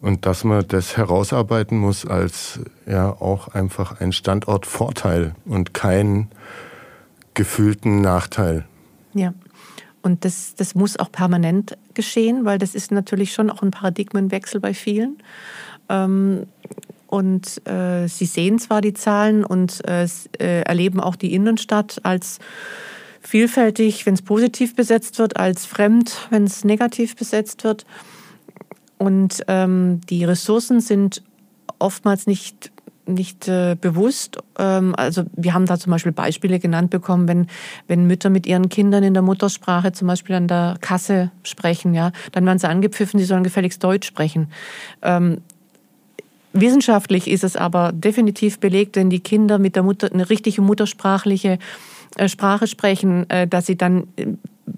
und 0.00 0.26
dass 0.26 0.44
man 0.44 0.66
das 0.66 0.96
herausarbeiten 0.96 1.78
muss 1.78 2.06
als 2.06 2.60
ja 2.86 3.10
auch 3.10 3.48
einfach 3.48 4.00
ein 4.00 4.12
Standortvorteil 4.12 5.34
und 5.44 5.74
keinen 5.74 6.28
gefühlten 7.34 8.00
Nachteil. 8.00 8.64
Ja. 9.14 9.34
Und 10.02 10.24
das, 10.24 10.54
das 10.54 10.74
muss 10.74 10.98
auch 10.98 11.10
permanent 11.10 11.76
geschehen, 11.94 12.44
weil 12.44 12.58
das 12.58 12.74
ist 12.74 12.92
natürlich 12.92 13.32
schon 13.32 13.50
auch 13.50 13.62
ein 13.62 13.72
Paradigmenwechsel 13.72 14.60
bei 14.60 14.72
vielen. 14.72 15.18
Ähm, 15.88 16.46
und 17.08 17.66
äh, 17.66 18.06
sie 18.06 18.26
sehen 18.26 18.58
zwar 18.58 18.80
die 18.80 18.94
Zahlen 18.94 19.44
und 19.44 19.86
äh, 19.88 20.06
äh, 20.38 20.62
erleben 20.62 21.00
auch 21.00 21.16
die 21.16 21.34
Innenstadt 21.34 22.00
als 22.04 22.38
vielfältig, 23.20 24.06
wenn 24.06 24.14
es 24.14 24.22
positiv 24.22 24.76
besetzt 24.76 25.18
wird, 25.18 25.36
als 25.36 25.66
fremd, 25.66 26.28
wenn 26.30 26.44
es 26.44 26.64
negativ 26.64 27.16
besetzt 27.16 27.64
wird. 27.64 27.84
Und 28.98 29.42
ähm, 29.48 30.00
die 30.08 30.24
Ressourcen 30.24 30.80
sind 30.80 31.22
oftmals 31.78 32.26
nicht 32.26 32.72
nicht 33.08 33.48
äh, 33.48 33.76
bewusst. 33.80 34.38
Ähm, 34.58 34.94
also 34.96 35.24
wir 35.34 35.54
haben 35.54 35.66
da 35.66 35.78
zum 35.78 35.90
Beispiel 35.90 36.12
Beispiele 36.12 36.58
genannt 36.58 36.90
bekommen, 36.90 37.26
wenn, 37.26 37.46
wenn 37.86 38.06
Mütter 38.06 38.30
mit 38.30 38.46
ihren 38.46 38.68
Kindern 38.68 39.02
in 39.02 39.14
der 39.14 39.22
Muttersprache 39.22 39.92
zum 39.92 40.08
Beispiel 40.08 40.36
an 40.36 40.46
der 40.46 40.76
Kasse 40.80 41.30
sprechen, 41.42 41.94
ja, 41.94 42.12
dann 42.32 42.44
werden 42.46 42.58
sie 42.58 42.68
angepfiffen, 42.68 43.18
sie 43.18 43.26
sollen 43.26 43.44
gefälligst 43.44 43.82
Deutsch 43.82 44.06
sprechen. 44.06 44.48
Ähm, 45.02 45.38
wissenschaftlich 46.52 47.28
ist 47.28 47.44
es 47.44 47.56
aber 47.56 47.92
definitiv 47.92 48.58
belegt, 48.58 48.96
wenn 48.96 49.10
die 49.10 49.20
Kinder 49.20 49.58
mit 49.58 49.74
der 49.74 49.82
Mutter 49.82 50.12
eine 50.12 50.28
richtige 50.28 50.60
muttersprachliche 50.60 51.58
äh, 52.16 52.28
Sprache 52.28 52.66
sprechen, 52.66 53.28
äh, 53.30 53.46
dass 53.46 53.66
sie 53.66 53.76
dann 53.76 54.08
äh, 54.16 54.26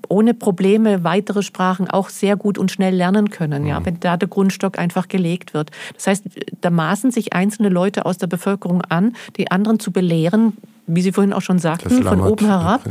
ohne 0.08 0.34
Probleme 0.34 1.04
weitere 1.04 1.42
Sprachen 1.42 1.88
auch 1.88 2.08
sehr 2.08 2.36
gut 2.36 2.58
und 2.58 2.70
schnell 2.70 2.94
lernen 2.94 3.30
können, 3.30 3.66
ja, 3.66 3.80
mhm. 3.80 3.86
wenn 3.86 4.00
da 4.00 4.16
der 4.16 4.28
Grundstock 4.28 4.78
einfach 4.78 5.08
gelegt 5.08 5.54
wird. 5.54 5.70
Das 5.94 6.06
heißt, 6.06 6.24
da 6.60 6.70
maßen 6.70 7.10
sich 7.10 7.32
einzelne 7.32 7.68
Leute 7.68 8.06
aus 8.06 8.18
der 8.18 8.26
Bevölkerung 8.26 8.82
an, 8.82 9.14
die 9.36 9.50
anderen 9.50 9.80
zu 9.80 9.92
belehren, 9.92 10.56
wie 10.86 11.02
Sie 11.02 11.12
vorhin 11.12 11.32
auch 11.32 11.42
schon 11.42 11.58
sagten, 11.58 12.02
von 12.02 12.20
oben 12.20 12.46
herab. 12.46 12.82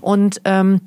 Und 0.00 0.40
ähm, 0.44 0.80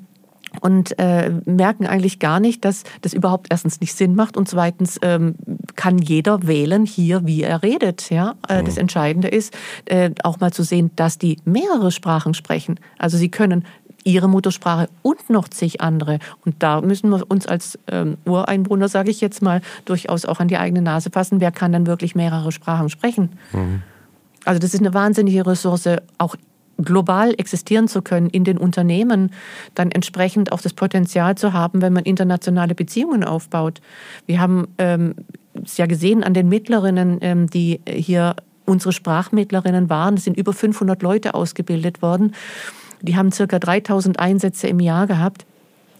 und 0.60 0.98
äh, 0.98 1.30
merken 1.44 1.86
eigentlich 1.86 2.18
gar 2.18 2.40
nicht, 2.40 2.64
dass 2.64 2.84
das 3.00 3.12
überhaupt 3.12 3.48
erstens 3.50 3.80
nicht 3.80 3.94
Sinn 3.94 4.14
macht 4.14 4.36
und 4.36 4.48
zweitens 4.48 4.98
ähm, 5.02 5.34
kann 5.76 5.98
jeder 5.98 6.46
wählen 6.46 6.86
hier, 6.86 7.26
wie 7.26 7.42
er 7.42 7.62
redet. 7.62 8.10
Ja, 8.10 8.34
äh, 8.48 8.60
mhm. 8.60 8.66
das 8.66 8.76
Entscheidende 8.76 9.28
ist 9.28 9.52
äh, 9.86 10.10
auch 10.22 10.40
mal 10.40 10.52
zu 10.52 10.62
sehen, 10.62 10.90
dass 10.96 11.18
die 11.18 11.38
mehrere 11.44 11.90
Sprachen 11.90 12.34
sprechen. 12.34 12.78
Also 12.98 13.16
sie 13.16 13.30
können 13.30 13.64
ihre 14.04 14.28
Muttersprache 14.28 14.88
und 15.02 15.30
noch 15.30 15.48
zig 15.48 15.80
andere. 15.80 16.18
Und 16.44 16.62
da 16.62 16.80
müssen 16.80 17.10
wir 17.10 17.28
uns 17.30 17.46
als 17.46 17.78
ähm, 17.88 18.18
Ureinwohner, 18.24 18.88
sage 18.88 19.10
ich 19.10 19.20
jetzt 19.20 19.42
mal, 19.42 19.62
durchaus 19.84 20.26
auch 20.26 20.40
an 20.40 20.48
die 20.48 20.58
eigene 20.58 20.82
Nase 20.82 21.10
fassen. 21.10 21.40
Wer 21.40 21.50
kann 21.50 21.72
dann 21.72 21.86
wirklich 21.86 22.14
mehrere 22.14 22.52
Sprachen 22.52 22.90
sprechen? 22.90 23.30
Mhm. 23.52 23.82
Also 24.44 24.58
das 24.58 24.74
ist 24.74 24.80
eine 24.80 24.94
wahnsinnige 24.94 25.46
Ressource, 25.46 25.88
auch 26.18 26.36
global 26.76 27.34
existieren 27.38 27.88
zu 27.88 28.02
können 28.02 28.28
in 28.28 28.44
den 28.44 28.58
Unternehmen, 28.58 29.30
dann 29.74 29.90
entsprechend 29.90 30.52
auch 30.52 30.60
das 30.60 30.72
Potenzial 30.72 31.36
zu 31.36 31.52
haben, 31.52 31.82
wenn 31.82 31.92
man 31.92 32.04
internationale 32.04 32.74
Beziehungen 32.74 33.24
aufbaut. 33.24 33.80
Wir 34.26 34.40
haben 34.40 34.68
ähm, 34.78 35.14
es 35.62 35.76
ja 35.76 35.86
gesehen 35.86 36.24
an 36.24 36.34
den 36.34 36.48
Mittlerinnen, 36.48 37.18
ähm, 37.20 37.48
die 37.48 37.80
hier 37.86 38.34
unsere 38.66 38.92
Sprachmittlerinnen 38.92 39.90
waren. 39.90 40.14
Es 40.14 40.24
sind 40.24 40.36
über 40.36 40.52
500 40.52 41.02
Leute 41.02 41.34
ausgebildet 41.34 42.02
worden. 42.02 42.32
Die 43.04 43.16
haben 43.16 43.32
circa 43.32 43.58
3000 43.58 44.18
Einsätze 44.18 44.66
im 44.66 44.80
Jahr 44.80 45.06
gehabt. 45.06 45.44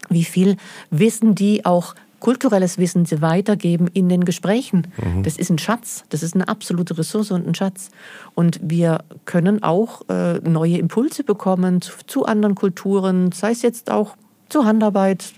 Wie 0.09 0.23
viel 0.23 0.57
Wissen 0.91 1.35
die 1.35 1.65
auch 1.65 1.95
kulturelles 2.19 2.79
Wissen 2.79 3.05
sie 3.05 3.21
weitergeben 3.21 3.87
in 3.93 4.09
den 4.09 4.25
Gesprächen. 4.25 4.87
Mhm. 4.97 5.21
Das 5.21 5.37
ist 5.37 5.51
ein 5.51 5.59
Schatz, 5.59 6.05
das 6.09 6.23
ist 6.23 6.33
eine 6.33 6.47
absolute 6.47 6.97
Ressource 6.97 7.29
und 7.29 7.47
ein 7.47 7.53
Schatz. 7.53 7.91
Und 8.33 8.59
wir 8.63 9.03
können 9.25 9.61
auch 9.61 10.01
äh, 10.09 10.39
neue 10.39 10.79
Impulse 10.79 11.23
bekommen 11.23 11.81
zu, 11.81 11.91
zu, 12.07 12.25
anderen 12.25 12.55
Kulturen, 12.55 13.31
sei 13.31 13.51
es 13.51 13.61
jetzt 13.61 13.91
auch 13.91 14.15
zur 14.49 14.65
Handarbeit, 14.65 15.33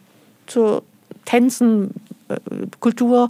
zu 0.45 0.81
Tänzen, 1.25 1.91
Kultur, 2.79 3.29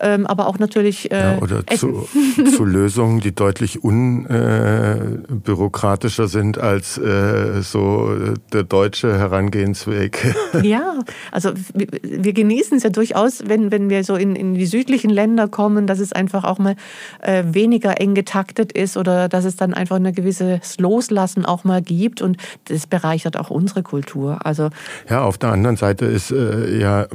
ähm, 0.00 0.26
aber 0.26 0.46
auch 0.46 0.58
natürlich 0.58 1.10
äh, 1.10 1.18
ja, 1.18 1.38
oder 1.38 1.66
zu, 1.66 2.06
zu, 2.56 2.64
Lösungen, 2.64 3.20
die 3.20 3.34
deutlich 3.34 3.82
unbürokratischer 3.82 6.24
äh, 6.24 6.28
sind 6.28 6.58
als 6.58 6.98
äh, 6.98 7.62
so 7.62 8.10
der 8.52 8.62
deutsche 8.62 9.18
Herangehensweg. 9.18 10.34
Ja, 10.62 11.00
also 11.32 11.50
wir, 11.74 11.88
wir 12.02 12.32
genießen 12.32 12.78
es 12.78 12.82
ja 12.82 12.88
durchaus, 12.90 13.46
wenn, 13.46 13.70
wenn 13.70 13.88
wir 13.90 14.02
so 14.04 14.16
in, 14.16 14.34
in 14.34 14.54
die 14.54 14.66
südlichen 14.66 15.10
Länder 15.10 15.48
kommen, 15.48 15.86
dass 15.86 16.00
es 16.00 16.12
einfach 16.12 16.44
auch 16.44 16.58
mal 16.58 16.76
äh, 17.20 17.44
weniger 17.46 18.00
eng 18.00 18.14
getaktet 18.14 18.72
ist 18.72 18.96
oder 18.96 19.28
dass 19.28 19.44
es 19.44 19.56
dann 19.56 19.74
einfach 19.74 19.96
eine 19.96 20.12
gewisse 20.12 20.60
Loslassen 20.78 21.44
auch 21.44 21.64
mal 21.64 21.82
gibt 21.82 22.22
und 22.22 22.38
das 22.64 22.86
bereichert 22.86 23.36
auch 23.36 23.50
unsere 23.50 23.82
Kultur. 23.82 24.38
Also 24.44 24.70
ja, 25.08 25.22
auf 25.22 25.36
der 25.36 25.52
anderen 25.52 25.76
Seite 25.76 26.06
ist 26.06 26.30
äh, 26.30 26.78
ja 26.78 27.06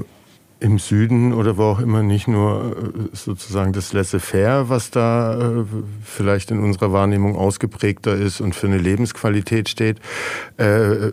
im 0.62 0.78
Süden 0.78 1.34
oder 1.34 1.58
wo 1.58 1.64
auch 1.64 1.80
immer 1.80 2.04
nicht 2.04 2.28
nur 2.28 2.78
äh, 2.78 3.16
sozusagen 3.16 3.74
das 3.74 3.94
Laissez-faire, 3.94 4.70
was 4.70 4.92
da 4.92 5.62
äh, 5.62 5.66
vielleicht 6.04 6.52
in 6.52 6.60
unserer 6.60 6.94
Wahrnehmung 6.94 7.36
ausgeprägter 7.36 8.16
ist 8.16 8.42
und 8.42 8.56
für 8.56 8.68
eine 8.68 8.78
Lebensqualität 8.78 9.70
steht, 9.70 10.00
äh, 10.58 11.12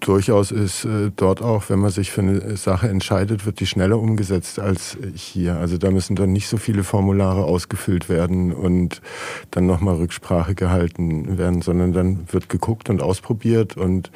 durchaus 0.00 0.50
ist 0.50 0.84
äh, 0.84 1.10
dort 1.14 1.42
auch, 1.42 1.68
wenn 1.68 1.78
man 1.78 1.90
sich 1.90 2.10
für 2.10 2.20
eine 2.20 2.56
Sache 2.56 2.88
entscheidet, 2.88 3.46
wird 3.46 3.60
die 3.60 3.66
schneller 3.66 3.98
umgesetzt 3.98 4.58
als 4.58 4.96
hier. 5.14 5.56
Also 5.56 5.78
da 5.78 5.90
müssen 5.90 6.16
dann 6.16 6.32
nicht 6.32 6.48
so 6.48 6.56
viele 6.56 6.84
Formulare 6.84 7.44
ausgefüllt 7.44 8.08
werden 8.08 8.52
und 8.52 9.00
dann 9.50 9.66
nochmal 9.66 9.96
Rücksprache 9.96 10.54
gehalten 10.54 11.38
werden, 11.38 11.62
sondern 11.62 11.92
dann 11.92 12.26
wird 12.30 12.48
geguckt 12.48 12.90
und 12.90 13.02
ausprobiert 13.02 13.76
und 13.76 14.10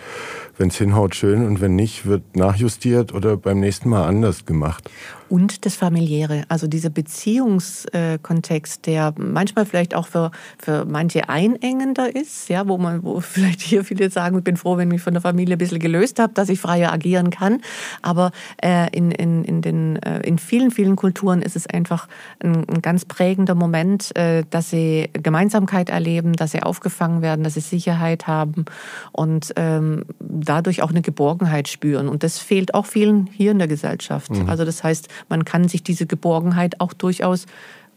wenn 0.58 0.68
es 0.68 0.76
hinhaut, 0.76 1.14
schön 1.14 1.46
und 1.46 1.60
wenn 1.60 1.74
nicht, 1.74 2.06
wird 2.06 2.36
nachjustiert 2.36 3.12
oder 3.14 3.36
beim 3.36 3.60
nächsten 3.60 3.88
Mal 3.88 4.06
anders 4.06 4.46
gemacht 4.46 4.90
und 5.32 5.64
das 5.64 5.76
Familiäre, 5.76 6.44
also 6.48 6.66
dieser 6.66 6.90
Beziehungskontext, 6.90 8.84
der 8.84 9.14
manchmal 9.16 9.64
vielleicht 9.64 9.94
auch 9.94 10.06
für, 10.06 10.30
für 10.58 10.84
manche 10.84 11.30
einengender 11.30 12.14
ist, 12.14 12.50
ja, 12.50 12.68
wo 12.68 12.76
man, 12.76 13.02
wo 13.02 13.18
vielleicht 13.22 13.62
hier 13.62 13.82
viele 13.82 14.10
sagen, 14.10 14.36
ich 14.36 14.44
bin 14.44 14.58
froh, 14.58 14.76
wenn 14.76 14.88
ich 14.88 14.92
mich 14.92 15.00
von 15.02 15.14
der 15.14 15.22
Familie 15.22 15.56
ein 15.56 15.58
bisschen 15.58 15.78
gelöst 15.78 16.18
habe, 16.18 16.34
dass 16.34 16.50
ich 16.50 16.60
freier 16.60 16.92
agieren 16.92 17.30
kann. 17.30 17.62
Aber 18.02 18.30
äh, 18.62 18.94
in, 18.94 19.10
in, 19.10 19.42
in, 19.44 19.62
den, 19.62 19.96
äh, 20.02 20.20
in 20.20 20.36
vielen, 20.36 20.70
vielen 20.70 20.96
Kulturen 20.96 21.40
ist 21.40 21.56
es 21.56 21.66
einfach 21.66 22.08
ein, 22.44 22.68
ein 22.68 22.82
ganz 22.82 23.06
prägender 23.06 23.54
Moment, 23.54 24.14
äh, 24.14 24.44
dass 24.50 24.68
sie 24.68 25.08
Gemeinsamkeit 25.14 25.88
erleben, 25.88 26.34
dass 26.34 26.52
sie 26.52 26.62
aufgefangen 26.62 27.22
werden, 27.22 27.42
dass 27.42 27.54
sie 27.54 27.60
Sicherheit 27.60 28.26
haben 28.26 28.66
und 29.12 29.54
ähm, 29.56 30.04
dadurch 30.20 30.82
auch 30.82 30.90
eine 30.90 31.00
Geborgenheit 31.00 31.68
spüren. 31.68 32.10
Und 32.10 32.22
das 32.22 32.38
fehlt 32.38 32.74
auch 32.74 32.84
vielen 32.84 33.28
hier 33.28 33.52
in 33.52 33.58
der 33.58 33.68
Gesellschaft. 33.68 34.30
Mhm. 34.30 34.50
Also 34.50 34.66
das 34.66 34.84
heißt, 34.84 35.08
man 35.28 35.44
kann 35.44 35.68
sich 35.68 35.82
diese 35.82 36.06
Geborgenheit 36.06 36.80
auch 36.80 36.92
durchaus 36.92 37.46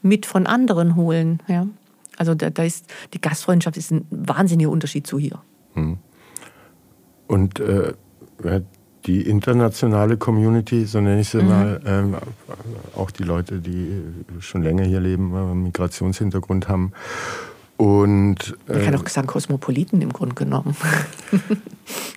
mit 0.02 0.26
von 0.26 0.48
anderen 0.48 0.96
holen. 0.96 1.42
Ja? 1.48 1.68
Also 2.18 2.36
da, 2.36 2.50
da 2.50 2.64
ist 2.64 2.86
die 3.14 3.22
Gastfreundschaft 3.22 3.78
ist 3.78 3.92
ein 3.92 4.08
wahnsinniger 4.10 4.70
Unterschied 4.70 5.08
zu 5.08 5.20
hier. 5.20 5.42
Hm. 5.74 5.98
Und 7.28 7.60
äh, 7.60 7.94
die 9.06 9.22
internationale 9.22 10.18
Community, 10.18 10.86
so 10.86 11.00
nenne 11.00 11.22
ich 11.22 11.30
sie 11.30 11.42
mhm. 11.42 11.48
mal, 11.48 11.82
ähm, 11.86 12.16
auch 12.96 13.12
die 13.12 13.24
Leute, 13.24 13.60
die 13.60 14.02
schon 14.40 14.64
länger 14.64 14.84
hier 14.84 15.00
leben, 15.00 15.36
einen 15.36 15.64
Migrationshintergrund 15.64 16.68
haben. 16.68 16.92
Und, 17.78 18.58
äh, 18.68 18.74
Man 18.74 18.86
kann 18.86 18.96
auch 18.96 19.08
sagen, 19.08 19.28
Kosmopoliten 19.28 20.02
im 20.02 20.14
Grunde 20.14 20.36
genommen. 20.36 20.76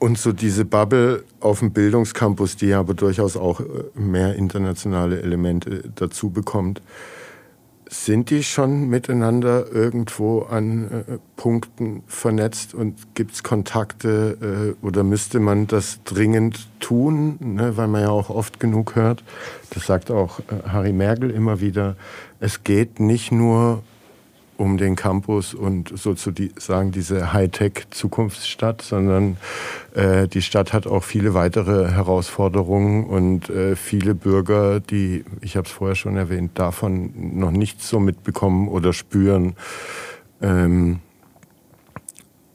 Und 0.00 0.16
so 0.16 0.32
diese 0.32 0.64
Bubble 0.64 1.24
auf 1.40 1.58
dem 1.58 1.72
Bildungscampus, 1.72 2.56
die 2.56 2.72
aber 2.72 2.94
durchaus 2.94 3.36
auch 3.36 3.60
äh, 3.60 3.64
mehr 3.94 4.34
internationale 4.34 5.20
Elemente 5.20 5.84
dazu 5.94 6.30
bekommt, 6.30 6.80
sind 7.86 8.30
die 8.30 8.42
schon 8.42 8.88
miteinander 8.88 9.70
irgendwo 9.70 10.40
an 10.42 10.90
äh, 10.90 11.18
Punkten 11.36 12.02
vernetzt 12.06 12.72
und 12.72 13.14
gibt 13.14 13.32
es 13.32 13.42
Kontakte 13.42 14.76
äh, 14.82 14.86
oder 14.86 15.04
müsste 15.04 15.38
man 15.38 15.66
das 15.66 15.98
dringend 16.04 16.68
tun, 16.80 17.36
ne, 17.40 17.76
weil 17.76 17.88
man 17.88 18.00
ja 18.00 18.08
auch 18.08 18.30
oft 18.30 18.58
genug 18.58 18.94
hört, 18.94 19.22
das 19.68 19.84
sagt 19.84 20.10
auch 20.10 20.38
äh, 20.38 20.68
Harry 20.68 20.94
Merkel 20.94 21.30
immer 21.30 21.60
wieder, 21.60 21.96
es 22.38 22.64
geht 22.64 23.00
nicht 23.00 23.32
nur 23.32 23.82
um 24.60 24.76
den 24.76 24.94
Campus 24.94 25.54
und 25.54 25.90
sozusagen 25.98 26.92
diese 26.92 27.32
Hightech-Zukunftsstadt, 27.32 28.82
sondern 28.82 29.38
äh, 29.94 30.28
die 30.28 30.42
Stadt 30.42 30.74
hat 30.74 30.86
auch 30.86 31.02
viele 31.02 31.32
weitere 31.32 31.90
Herausforderungen 31.90 33.06
und 33.06 33.48
äh, 33.48 33.74
viele 33.74 34.14
Bürger, 34.14 34.80
die, 34.80 35.24
ich 35.40 35.56
habe 35.56 35.66
es 35.66 35.72
vorher 35.72 35.94
schon 35.94 36.18
erwähnt, 36.18 36.58
davon 36.58 37.38
noch 37.38 37.52
nichts 37.52 37.88
so 37.88 38.00
mitbekommen 38.00 38.68
oder 38.68 38.92
spüren. 38.92 39.54
Ähm, 40.42 41.00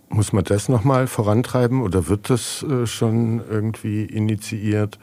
muss 0.09 0.31
man 0.31 0.43
das 0.43 0.69
nochmal 0.69 1.07
vorantreiben 1.07 1.81
oder 1.81 2.07
wird 2.07 2.29
das 2.29 2.61
äh, 2.61 2.85
schon 2.85 3.41
irgendwie 3.49 4.05
initiiert, 4.05 4.99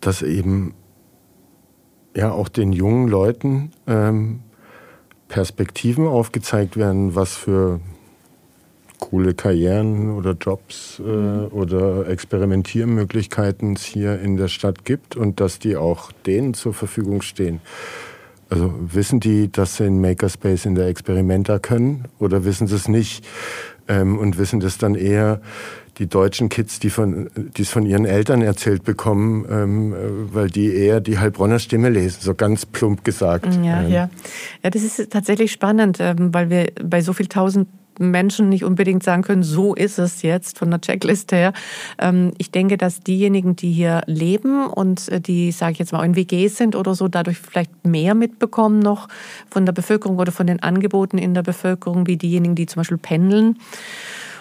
dass 0.00 0.22
eben 0.22 0.74
ja 2.16 2.32
auch 2.32 2.48
den 2.48 2.72
jungen 2.72 3.06
Leuten 3.06 3.70
ähm, 3.86 4.40
Perspektiven 5.28 6.06
aufgezeigt 6.06 6.76
werden, 6.76 7.14
was 7.14 7.34
für 7.34 7.80
coole 8.98 9.34
Karrieren 9.34 10.10
oder 10.10 10.32
Jobs 10.32 11.00
äh, 11.00 11.02
mhm. 11.02 11.48
oder 11.50 12.08
Experimentiermöglichkeiten 12.08 13.74
es 13.74 13.84
hier 13.84 14.20
in 14.20 14.36
der 14.36 14.48
Stadt 14.48 14.84
gibt 14.84 15.16
und 15.16 15.40
dass 15.40 15.58
die 15.58 15.76
auch 15.76 16.12
denen 16.12 16.54
zur 16.54 16.74
Verfügung 16.74 17.22
stehen. 17.22 17.60
Also 18.48 18.72
wissen 18.78 19.20
die, 19.20 19.50
dass 19.50 19.76
sie 19.76 19.86
in 19.86 20.00
Makerspace 20.00 20.66
in 20.66 20.76
der 20.76 20.86
Experimenta 20.86 21.58
können 21.58 22.04
oder 22.18 22.44
wissen 22.44 22.68
sie 22.68 22.76
es 22.76 22.88
nicht 22.88 23.26
ähm, 23.88 24.18
und 24.18 24.38
wissen 24.38 24.60
das 24.60 24.78
dann 24.78 24.94
eher 24.94 25.40
die 25.98 26.06
deutschen 26.06 26.48
Kids, 26.48 26.78
die 26.78 26.90
von, 26.90 27.30
es 27.58 27.70
von 27.70 27.86
ihren 27.86 28.04
Eltern 28.04 28.42
erzählt 28.42 28.84
bekommen, 28.84 29.46
ähm, 29.50 29.94
weil 30.32 30.50
die 30.50 30.74
eher 30.74 31.00
die 31.00 31.18
Heilbronner 31.18 31.58
Stimme 31.58 31.88
lesen, 31.88 32.18
so 32.20 32.34
ganz 32.34 32.66
plump 32.66 33.04
gesagt. 33.04 33.46
Ja, 33.62 33.82
ähm. 33.82 33.90
ja. 33.90 34.10
ja, 34.62 34.70
das 34.70 34.82
ist 34.82 35.10
tatsächlich 35.10 35.52
spannend, 35.52 35.98
ähm, 36.00 36.34
weil 36.34 36.50
wir 36.50 36.66
bei 36.82 37.00
so 37.00 37.12
viel 37.12 37.26
tausend 37.26 37.68
Menschen 37.98 38.48
nicht 38.50 38.64
unbedingt 38.64 39.02
sagen 39.02 39.22
können, 39.22 39.42
so 39.42 39.74
ist 39.74 39.98
es 39.98 40.22
jetzt 40.22 40.58
von 40.58 40.70
der 40.70 40.80
Checkliste 40.80 41.36
her. 41.36 41.52
Ähm, 41.98 42.32
ich 42.38 42.50
denke, 42.50 42.76
dass 42.76 43.00
diejenigen, 43.00 43.56
die 43.56 43.72
hier 43.72 44.02
leben 44.06 44.66
und 44.66 45.08
äh, 45.08 45.20
die, 45.20 45.52
sage 45.52 45.72
ich 45.72 45.78
jetzt 45.78 45.92
mal, 45.92 46.04
in 46.04 46.16
WGs 46.16 46.56
sind 46.56 46.76
oder 46.76 46.94
so, 46.94 47.08
dadurch 47.08 47.38
vielleicht 47.38 47.86
mehr 47.86 48.14
mitbekommen 48.14 48.80
noch 48.80 49.08
von 49.50 49.64
der 49.64 49.72
Bevölkerung 49.72 50.18
oder 50.18 50.32
von 50.32 50.46
den 50.46 50.62
Angeboten 50.62 51.18
in 51.18 51.34
der 51.34 51.42
Bevölkerung, 51.42 52.06
wie 52.06 52.16
diejenigen, 52.16 52.54
die 52.54 52.66
zum 52.66 52.80
Beispiel 52.80 52.98
pendeln 52.98 53.58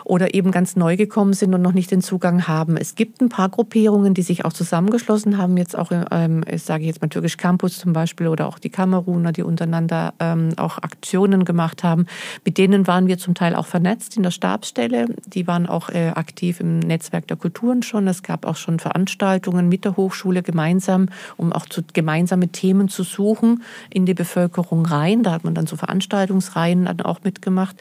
oder 0.05 0.33
eben 0.33 0.51
ganz 0.51 0.75
neu 0.75 0.95
gekommen 0.95 1.33
sind 1.33 1.53
und 1.53 1.61
noch 1.61 1.73
nicht 1.73 1.91
den 1.91 2.01
Zugang 2.01 2.47
haben. 2.47 2.77
Es 2.77 2.95
gibt 2.95 3.21
ein 3.21 3.29
paar 3.29 3.49
Gruppierungen, 3.49 4.13
die 4.13 4.21
sich 4.21 4.45
auch 4.45 4.53
zusammengeschlossen 4.53 5.37
haben, 5.37 5.57
jetzt 5.57 5.77
auch, 5.77 5.91
ähm, 6.11 6.43
ich 6.49 6.63
sage 6.63 6.85
jetzt 6.85 7.01
mal 7.01 7.07
Türkisch 7.07 7.37
Campus 7.37 7.79
zum 7.79 7.91
Beispiel 7.91 8.27
oder 8.27 8.47
auch 8.47 8.59
die 8.59 8.69
Kameruner, 8.69 9.31
die 9.31 9.41
untereinander 9.41 10.13
ähm, 10.19 10.49
auch 10.57 10.77
Aktionen 10.77 11.43
gemacht 11.43 11.83
haben. 11.83 12.05
Mit 12.45 12.57
denen 12.57 12.87
waren 12.87 13.07
wir 13.07 13.17
zum 13.17 13.33
Teil 13.33 13.55
auch 13.55 13.65
vernetzt 13.65 14.15
in 14.15 14.23
der 14.23 14.31
Stabsstelle. 14.31 15.07
Die 15.25 15.47
waren 15.47 15.65
auch 15.65 15.89
äh, 15.89 16.09
aktiv 16.09 16.59
im 16.59 16.79
Netzwerk 16.79 17.27
der 17.27 17.37
Kulturen 17.37 17.81
schon. 17.81 18.07
Es 18.07 18.21
gab 18.21 18.45
auch 18.45 18.57
schon 18.57 18.79
Veranstaltungen 18.79 19.67
mit 19.67 19.85
der 19.85 19.97
Hochschule 19.97 20.43
gemeinsam, 20.43 21.07
um 21.35 21.51
auch 21.51 21.65
zu, 21.65 21.81
gemeinsame 21.93 22.49
Themen 22.49 22.89
zu 22.89 23.01
suchen 23.03 23.63
in 23.89 24.05
die 24.05 24.13
Bevölkerung 24.13 24.85
rein. 24.85 25.23
Da 25.23 25.31
hat 25.31 25.43
man 25.43 25.55
dann 25.55 25.65
so 25.65 25.75
Veranstaltungsreihen 25.75 26.85
dann 26.85 27.01
auch 27.01 27.23
mitgemacht. 27.23 27.75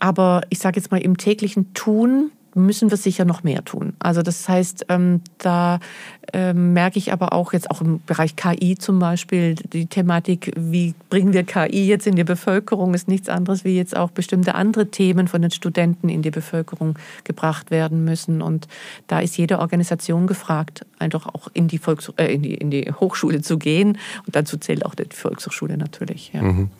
Aber 0.00 0.42
ich 0.48 0.58
sage 0.58 0.80
jetzt 0.80 0.90
mal, 0.90 1.00
im 1.00 1.16
täglichen 1.16 1.72
Tun 1.74 2.32
müssen 2.54 2.90
wir 2.90 2.96
sicher 2.96 3.24
noch 3.24 3.42
mehr 3.42 3.64
tun. 3.64 3.94
Also 3.98 4.22
das 4.22 4.48
heißt, 4.48 4.86
ähm, 4.88 5.20
da 5.38 5.78
ähm, 6.32 6.72
merke 6.72 6.98
ich 6.98 7.12
aber 7.12 7.32
auch 7.32 7.52
jetzt 7.52 7.70
auch 7.70 7.80
im 7.80 8.00
Bereich 8.06 8.36
KI 8.36 8.76
zum 8.76 8.98
Beispiel 8.98 9.54
die 9.54 9.86
Thematik, 9.86 10.52
wie 10.56 10.94
bringen 11.08 11.32
wir 11.32 11.44
KI 11.44 11.86
jetzt 11.86 12.06
in 12.06 12.16
die 12.16 12.24
Bevölkerung, 12.24 12.94
ist 12.94 13.08
nichts 13.08 13.28
anderes, 13.28 13.64
wie 13.64 13.76
jetzt 13.76 13.96
auch 13.96 14.10
bestimmte 14.10 14.54
andere 14.54 14.90
Themen 14.90 15.28
von 15.28 15.42
den 15.42 15.50
Studenten 15.50 16.08
in 16.08 16.22
die 16.22 16.30
Bevölkerung 16.30 16.98
gebracht 17.24 17.70
werden 17.70 18.04
müssen. 18.04 18.42
Und 18.42 18.66
da 19.06 19.20
ist 19.20 19.36
jede 19.36 19.58
Organisation 19.60 20.26
gefragt, 20.26 20.84
einfach 20.98 21.26
auch 21.26 21.48
in 21.52 21.68
die, 21.68 21.78
Volks 21.78 22.12
äh, 22.16 22.34
in 22.34 22.42
die, 22.42 22.54
in 22.54 22.70
die 22.70 22.92
Hochschule 22.92 23.42
zu 23.42 23.58
gehen. 23.58 23.98
Und 24.26 24.34
dazu 24.36 24.56
zählt 24.56 24.84
auch 24.84 24.94
die 24.94 25.04
Volkshochschule 25.10 25.76
natürlich. 25.76 26.32
Ja. 26.32 26.42
Mhm. 26.42 26.70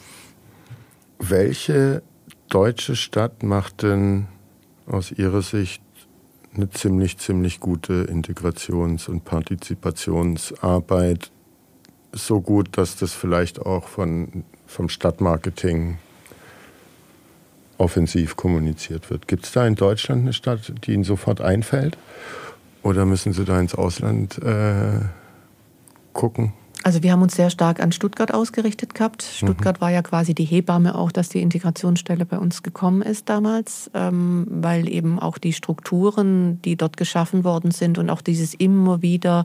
Welche 1.18 2.02
deutsche 2.50 2.96
Stadt 2.96 3.42
macht 3.42 3.82
denn 3.82 4.26
aus 4.86 5.10
Ihrer 5.12 5.40
Sicht 5.40 5.80
eine 6.54 6.68
ziemlich, 6.68 7.16
ziemlich 7.18 7.60
gute 7.60 8.04
Integrations- 8.04 9.08
und 9.08 9.24
Partizipationsarbeit. 9.24 11.30
So 12.12 12.40
gut, 12.40 12.76
dass 12.76 12.96
das 12.96 13.12
vielleicht 13.12 13.60
auch 13.60 13.86
von, 13.86 14.42
vom 14.66 14.88
Stadtmarketing 14.88 15.98
offensiv 17.78 18.34
kommuniziert 18.36 19.10
wird. 19.10 19.28
Gibt 19.28 19.44
es 19.44 19.52
da 19.52 19.64
in 19.66 19.76
Deutschland 19.76 20.22
eine 20.22 20.32
Stadt, 20.32 20.72
die 20.84 20.92
Ihnen 20.92 21.04
sofort 21.04 21.40
einfällt? 21.40 21.96
Oder 22.82 23.06
müssen 23.06 23.32
Sie 23.32 23.44
da 23.44 23.60
ins 23.60 23.76
Ausland 23.76 24.42
äh, 24.42 25.02
gucken? 26.12 26.52
Also 26.82 27.02
wir 27.02 27.12
haben 27.12 27.20
uns 27.20 27.36
sehr 27.36 27.50
stark 27.50 27.80
an 27.80 27.92
Stuttgart 27.92 28.32
ausgerichtet 28.32 28.94
gehabt. 28.94 29.22
Stuttgart 29.22 29.78
mhm. 29.78 29.80
war 29.82 29.90
ja 29.90 30.02
quasi 30.02 30.34
die 30.34 30.44
Hebamme 30.44 30.94
auch, 30.94 31.12
dass 31.12 31.28
die 31.28 31.42
Integrationsstelle 31.42 32.24
bei 32.24 32.38
uns 32.38 32.62
gekommen 32.62 33.02
ist 33.02 33.28
damals, 33.28 33.90
ähm, 33.92 34.46
weil 34.48 34.88
eben 34.88 35.18
auch 35.18 35.36
die 35.36 35.52
Strukturen, 35.52 36.60
die 36.62 36.76
dort 36.76 36.96
geschaffen 36.96 37.44
worden 37.44 37.70
sind 37.70 37.98
und 37.98 38.08
auch 38.08 38.22
dieses 38.22 38.54
immer 38.54 39.02
wieder 39.02 39.44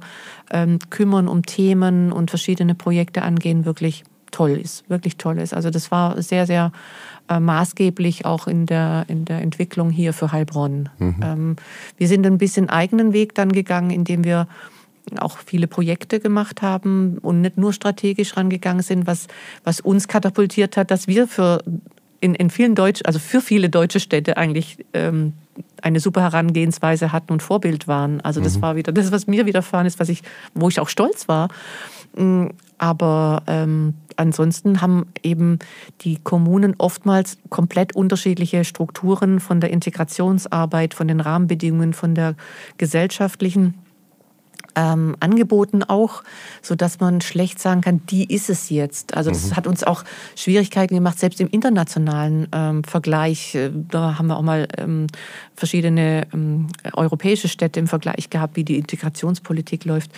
ähm, 0.50 0.80
kümmern 0.90 1.28
um 1.28 1.46
Themen 1.46 2.14
und 2.14 2.30
verschiedene 2.30 2.74
Projekte 2.74 3.22
angehen, 3.22 3.66
wirklich 3.66 4.06
toll 4.32 4.52
ist, 4.52 4.90
wirklich 4.90 5.18
toll 5.18 5.38
ist. 5.40 5.54
Also 5.54 5.70
das 5.70 5.92
war 5.92 6.22
sehr, 6.22 6.46
sehr 6.46 6.72
äh, 7.30 7.40
maßgeblich 7.40 8.26
auch 8.26 8.48
in 8.48 8.66
der, 8.66 9.06
in 9.08 9.26
der 9.26 9.42
Entwicklung 9.42 9.90
hier 9.90 10.14
für 10.14 10.32
Heilbronn. 10.32 10.90
Mhm. 11.00 11.16
Ähm, 11.22 11.56
wir 11.98 12.08
sind 12.08 12.26
ein 12.26 12.38
bisschen 12.38 12.70
eigenen 12.70 13.14
Weg 13.14 13.36
dann 13.36 13.52
gegangen, 13.52 13.92
indem 13.92 14.24
wir 14.24 14.48
auch 15.20 15.38
viele 15.46 15.68
Projekte 15.68 16.20
gemacht 16.20 16.62
haben 16.62 17.18
und 17.20 17.42
nicht 17.42 17.58
nur 17.58 17.74
strategisch 17.74 18.38
rangegangen 18.38 18.84
sind, 18.84 19.08
was, 19.08 19.28
was 19.64 19.80
uns 19.80 20.08
katapultiert 20.08 20.78
hat, 20.78 20.92
dass 20.92 21.08
wir 21.08 21.28
für 21.28 21.64
in, 22.22 22.34
in 22.34 22.50
vielen 22.50 22.76
Deutsch, 22.76 23.02
also 23.06 23.20
für 23.20 23.42
viele 23.42 23.70
deutsche 23.70 24.00
Städte 24.00 24.38
eigentlich 24.38 24.84
ähm, 24.94 25.34
eine 25.82 26.00
super 26.00 26.22
Herangehensweise 26.22 27.12
hatten 27.12 27.32
und 27.32 27.44
Vorbild 27.44 27.88
waren. 27.88 28.20
Also 28.22 28.42
das 28.42 28.58
mhm. 28.58 28.62
war 28.64 28.76
wieder 28.76 28.92
das, 28.92 29.12
was 29.12 29.28
mir 29.28 29.46
widerfahren 29.46 29.86
ist, 29.86 30.00
was 30.00 30.10
ich, 30.10 30.24
wo 30.54 30.68
ich 30.68 30.80
auch 30.80 30.90
stolz 30.90 31.28
war. 31.28 31.50
Mm, 32.18 32.48
aber 32.78 33.44
ähm, 33.48 33.94
ansonsten 34.16 34.82
haben 34.82 35.06
eben 35.24 35.60
die 36.02 36.18
Kommunen 36.18 36.76
oftmals 36.78 37.38
komplett 37.50 37.96
unterschiedliche 37.96 38.66
Strukturen 38.66 39.40
von 39.40 39.62
der 39.62 39.70
Integrationsarbeit, 39.70 40.94
von 40.94 41.08
den 41.08 41.20
Rahmenbedingungen, 41.20 41.94
von 41.94 42.16
der 42.16 42.36
gesellschaftlichen 42.78 43.76
ähm, 44.76 45.16
angeboten 45.20 45.84
auch, 45.84 46.24
so 46.62 46.76
dass 46.76 47.00
man 47.00 47.22
schlecht 47.22 47.60
sagen 47.60 47.82
kann, 47.82 48.02
die 48.08 48.34
ist 48.34 48.50
es 48.50 48.70
jetzt. 48.70 49.16
Also 49.16 49.30
das 49.30 49.50
mhm. 49.50 49.56
hat 49.56 49.68
uns 49.68 49.84
auch 49.84 50.04
Schwierigkeiten 50.36 50.96
gemacht, 50.96 51.20
selbst 51.20 51.42
im 51.42 51.50
internationalen 51.50 52.48
ähm, 52.52 52.84
Vergleich. 52.84 53.56
Äh, 53.56 53.72
da 53.74 54.18
haben 54.18 54.28
wir 54.28 54.38
auch 54.38 54.44
mal 54.44 54.68
ähm, 54.78 55.08
verschiedene 55.56 56.28
ähm, 56.34 56.68
europäische 56.94 57.48
Städte 57.48 57.80
im 57.80 57.88
Vergleich 57.88 58.30
gehabt, 58.30 58.56
wie 58.56 58.64
die 58.64 58.78
Integrationspolitik 58.78 59.86
läuft. 59.86 60.12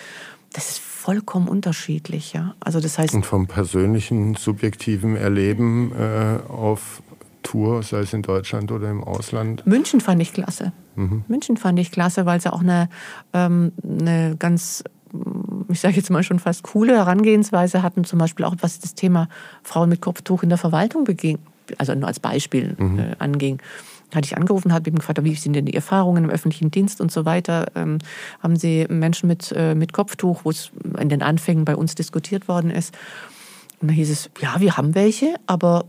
Das 0.53 0.69
ist 0.69 0.79
vollkommen 0.79 1.47
unterschiedlich, 1.47 2.33
ja. 2.33 2.55
Also 2.59 2.79
das 2.79 2.97
heißt 2.97 3.13
und 3.13 3.25
vom 3.25 3.47
persönlichen 3.47 4.35
subjektiven 4.35 5.15
Erleben 5.15 5.91
äh, 5.93 6.39
auf 6.49 7.01
Tour, 7.43 7.83
sei 7.83 7.99
es 7.99 8.13
in 8.13 8.23
Deutschland 8.23 8.71
oder 8.71 8.89
im 8.89 9.03
Ausland? 9.03 9.65
München 9.65 10.01
fand 10.01 10.21
ich 10.21 10.33
klasse. 10.33 10.73
Mhm. 10.97 11.23
München 11.27 11.57
fand 11.57 11.79
ich 11.79 11.91
klasse, 11.91 12.25
weil 12.25 12.41
sie 12.41 12.51
auch 12.51 12.61
eine, 12.61 12.89
ähm, 13.33 13.71
eine 13.83 14.35
ganz 14.37 14.83
ich 15.69 15.79
sage 15.79 15.95
jetzt 15.95 16.09
mal 16.09 16.23
schon 16.23 16.39
fast 16.39 16.63
coole 16.63 16.95
Herangehensweise 16.95 17.83
hatten, 17.83 18.03
zum 18.03 18.19
Beispiel 18.19 18.45
auch 18.45 18.55
was 18.59 18.79
das 18.79 18.95
Thema 18.95 19.29
Frauen 19.63 19.89
mit 19.89 20.01
Kopftuch 20.01 20.43
in 20.43 20.49
der 20.49 20.57
Verwaltung 20.57 21.03
beging, 21.05 21.39
also 21.77 21.93
nur 21.95 22.07
als 22.07 22.19
Beispiel 22.19 22.75
mhm. 22.77 22.99
äh, 22.99 23.15
anging. 23.19 23.61
Hatte 24.13 24.25
ich 24.25 24.37
angerufen, 24.37 24.73
habe 24.73 24.87
eben 24.87 24.99
gefragt, 24.99 25.21
wie 25.23 25.35
sind 25.35 25.53
denn 25.53 25.65
die 25.65 25.73
Erfahrungen 25.73 26.25
im 26.25 26.29
öffentlichen 26.29 26.71
Dienst 26.71 27.01
und 27.01 27.11
so 27.11 27.25
weiter. 27.25 27.67
Ähm, 27.75 27.97
haben 28.41 28.55
Sie 28.55 28.85
Menschen 28.89 29.27
mit, 29.27 29.53
äh, 29.55 29.75
mit 29.75 29.91
Kopftuch, 29.91 30.41
wo 30.43 30.49
es 30.49 30.71
in 30.97 31.09
den 31.09 31.21
Anfängen 31.21 31.65
bei 31.65 31.75
uns 31.75 31.93
diskutiert 31.95 32.47
worden 32.47 32.71
ist. 32.71 32.97
Und 33.81 33.89
da 33.89 33.93
hieß 33.93 34.09
es, 34.09 34.29
ja, 34.41 34.59
wir 34.59 34.77
haben 34.77 34.95
welche, 34.95 35.35
aber 35.45 35.85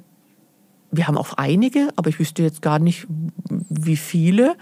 wir 0.91 1.07
haben 1.07 1.17
auch 1.17 1.35
einige, 1.35 1.91
aber 1.97 2.11
ich 2.11 2.19
wüsste 2.19 2.43
jetzt 2.43 2.61
gar 2.61 2.79
nicht, 2.79 3.07
wie 3.69 3.97
viele. 3.97 4.57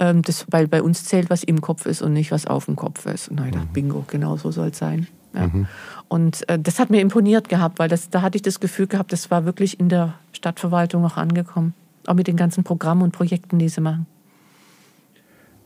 Ähm, 0.00 0.22
das, 0.22 0.46
weil 0.50 0.66
bei 0.66 0.82
uns 0.82 1.04
zählt, 1.04 1.28
was 1.28 1.44
im 1.44 1.60
Kopf 1.60 1.84
ist 1.84 2.00
und 2.00 2.14
nicht, 2.14 2.32
was 2.32 2.46
auf 2.46 2.64
dem 2.64 2.74
Kopf 2.74 3.04
ist. 3.04 3.28
Und 3.28 3.38
ich 3.44 3.52
dachte, 3.52 3.66
mhm. 3.66 3.72
bingo, 3.72 4.04
genau 4.08 4.38
so 4.38 4.50
soll 4.50 4.68
es 4.68 4.78
sein. 4.78 5.06
Ja. 5.34 5.46
Mhm. 5.46 5.66
Und 6.08 6.48
äh, 6.48 6.58
das 6.58 6.78
hat 6.78 6.88
mir 6.88 7.02
imponiert 7.02 7.50
gehabt, 7.50 7.78
weil 7.78 7.88
das, 7.88 8.08
da 8.08 8.22
hatte 8.22 8.36
ich 8.36 8.42
das 8.42 8.60
Gefühl 8.60 8.86
gehabt, 8.86 9.12
das 9.12 9.30
war 9.30 9.44
wirklich 9.44 9.78
in 9.78 9.90
der 9.90 10.14
Stadtverwaltung 10.32 11.04
auch 11.04 11.18
angekommen. 11.18 11.74
Auch 12.06 12.14
mit 12.14 12.26
den 12.26 12.36
ganzen 12.36 12.64
Programmen 12.64 13.02
und 13.02 13.12
Projekten, 13.12 13.58
die 13.58 13.68
sie 13.68 13.82
machen. 13.82 14.06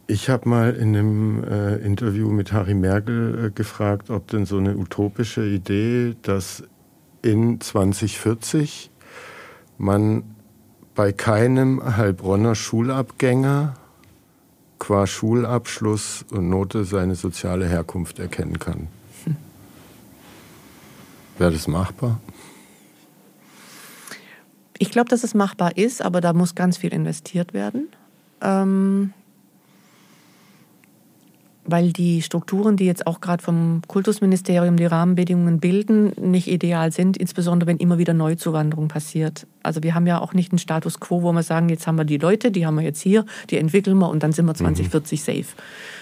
Ich 0.08 0.28
habe 0.28 0.48
mal 0.48 0.74
in 0.74 0.96
einem 0.96 1.44
äh, 1.44 1.76
Interview 1.76 2.28
mit 2.28 2.52
Harry 2.52 2.74
Merkel 2.74 3.46
äh, 3.46 3.50
gefragt, 3.50 4.10
ob 4.10 4.26
denn 4.26 4.46
so 4.46 4.58
eine 4.58 4.76
utopische 4.76 5.46
Idee, 5.46 6.16
dass 6.22 6.64
in 7.22 7.60
2040 7.60 8.90
man 9.78 10.24
bei 10.94 11.12
keinem 11.12 11.96
Heilbronner 11.96 12.54
Schulabgänger 12.54 13.74
qua 14.84 15.06
Schulabschluss 15.06 16.26
und 16.30 16.50
Note 16.50 16.84
seine 16.84 17.14
soziale 17.14 17.66
Herkunft 17.66 18.18
erkennen 18.18 18.58
kann. 18.58 18.88
Hm. 19.24 19.36
Wäre 21.38 21.52
das 21.52 21.66
machbar? 21.68 22.20
Ich 24.78 24.90
glaube, 24.90 25.08
dass 25.08 25.24
es 25.24 25.32
machbar 25.32 25.78
ist, 25.78 26.02
aber 26.02 26.20
da 26.20 26.34
muss 26.34 26.54
ganz 26.54 26.76
viel 26.76 26.92
investiert 26.92 27.54
werden. 27.54 27.88
Ähm 28.42 29.14
weil 31.66 31.92
die 31.92 32.22
Strukturen, 32.22 32.76
die 32.76 32.84
jetzt 32.84 33.06
auch 33.06 33.20
gerade 33.20 33.42
vom 33.42 33.82
Kultusministerium 33.88 34.76
die 34.76 34.84
Rahmenbedingungen 34.86 35.60
bilden, 35.60 36.12
nicht 36.20 36.48
ideal 36.48 36.92
sind, 36.92 37.16
insbesondere 37.16 37.68
wenn 37.68 37.78
immer 37.78 37.98
wieder 37.98 38.12
Neuzuwanderung 38.12 38.88
passiert. 38.88 39.46
Also 39.62 39.82
wir 39.82 39.94
haben 39.94 40.06
ja 40.06 40.20
auch 40.20 40.34
nicht 40.34 40.52
einen 40.52 40.58
Status 40.58 41.00
quo, 41.00 41.22
wo 41.22 41.32
wir 41.32 41.42
sagen, 41.42 41.70
jetzt 41.70 41.86
haben 41.86 41.96
wir 41.96 42.04
die 42.04 42.18
Leute, 42.18 42.50
die 42.50 42.66
haben 42.66 42.74
wir 42.74 42.82
jetzt 42.82 43.00
hier, 43.00 43.24
die 43.48 43.56
entwickeln 43.56 43.96
wir 43.98 44.10
und 44.10 44.22
dann 44.22 44.32
sind 44.32 44.44
wir 44.44 44.54
2040 44.54 45.20
mhm. 45.20 45.24
safe. 45.24 45.54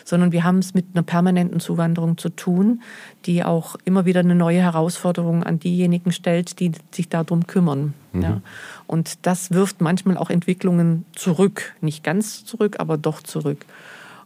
Sondern 0.04 0.32
wir 0.32 0.42
haben 0.42 0.58
es 0.58 0.74
mit 0.74 0.86
einer 0.94 1.04
permanenten 1.04 1.60
Zuwanderung 1.60 2.18
zu 2.18 2.28
tun, 2.28 2.82
die 3.24 3.44
auch 3.44 3.76
immer 3.84 4.04
wieder 4.04 4.20
eine 4.20 4.34
neue 4.34 4.60
Herausforderung 4.60 5.44
an 5.44 5.60
diejenigen 5.60 6.10
stellt, 6.10 6.58
die 6.58 6.72
sich 6.90 7.08
darum 7.08 7.46
kümmern. 7.46 7.94
Mhm. 8.12 8.22
Ja. 8.22 8.40
Und 8.88 9.24
das 9.26 9.52
wirft 9.52 9.80
manchmal 9.80 10.16
auch 10.16 10.30
Entwicklungen 10.30 11.04
zurück. 11.14 11.74
Nicht 11.80 12.02
ganz 12.02 12.44
zurück, 12.44 12.76
aber 12.80 12.96
doch 12.96 13.22
zurück. 13.22 13.64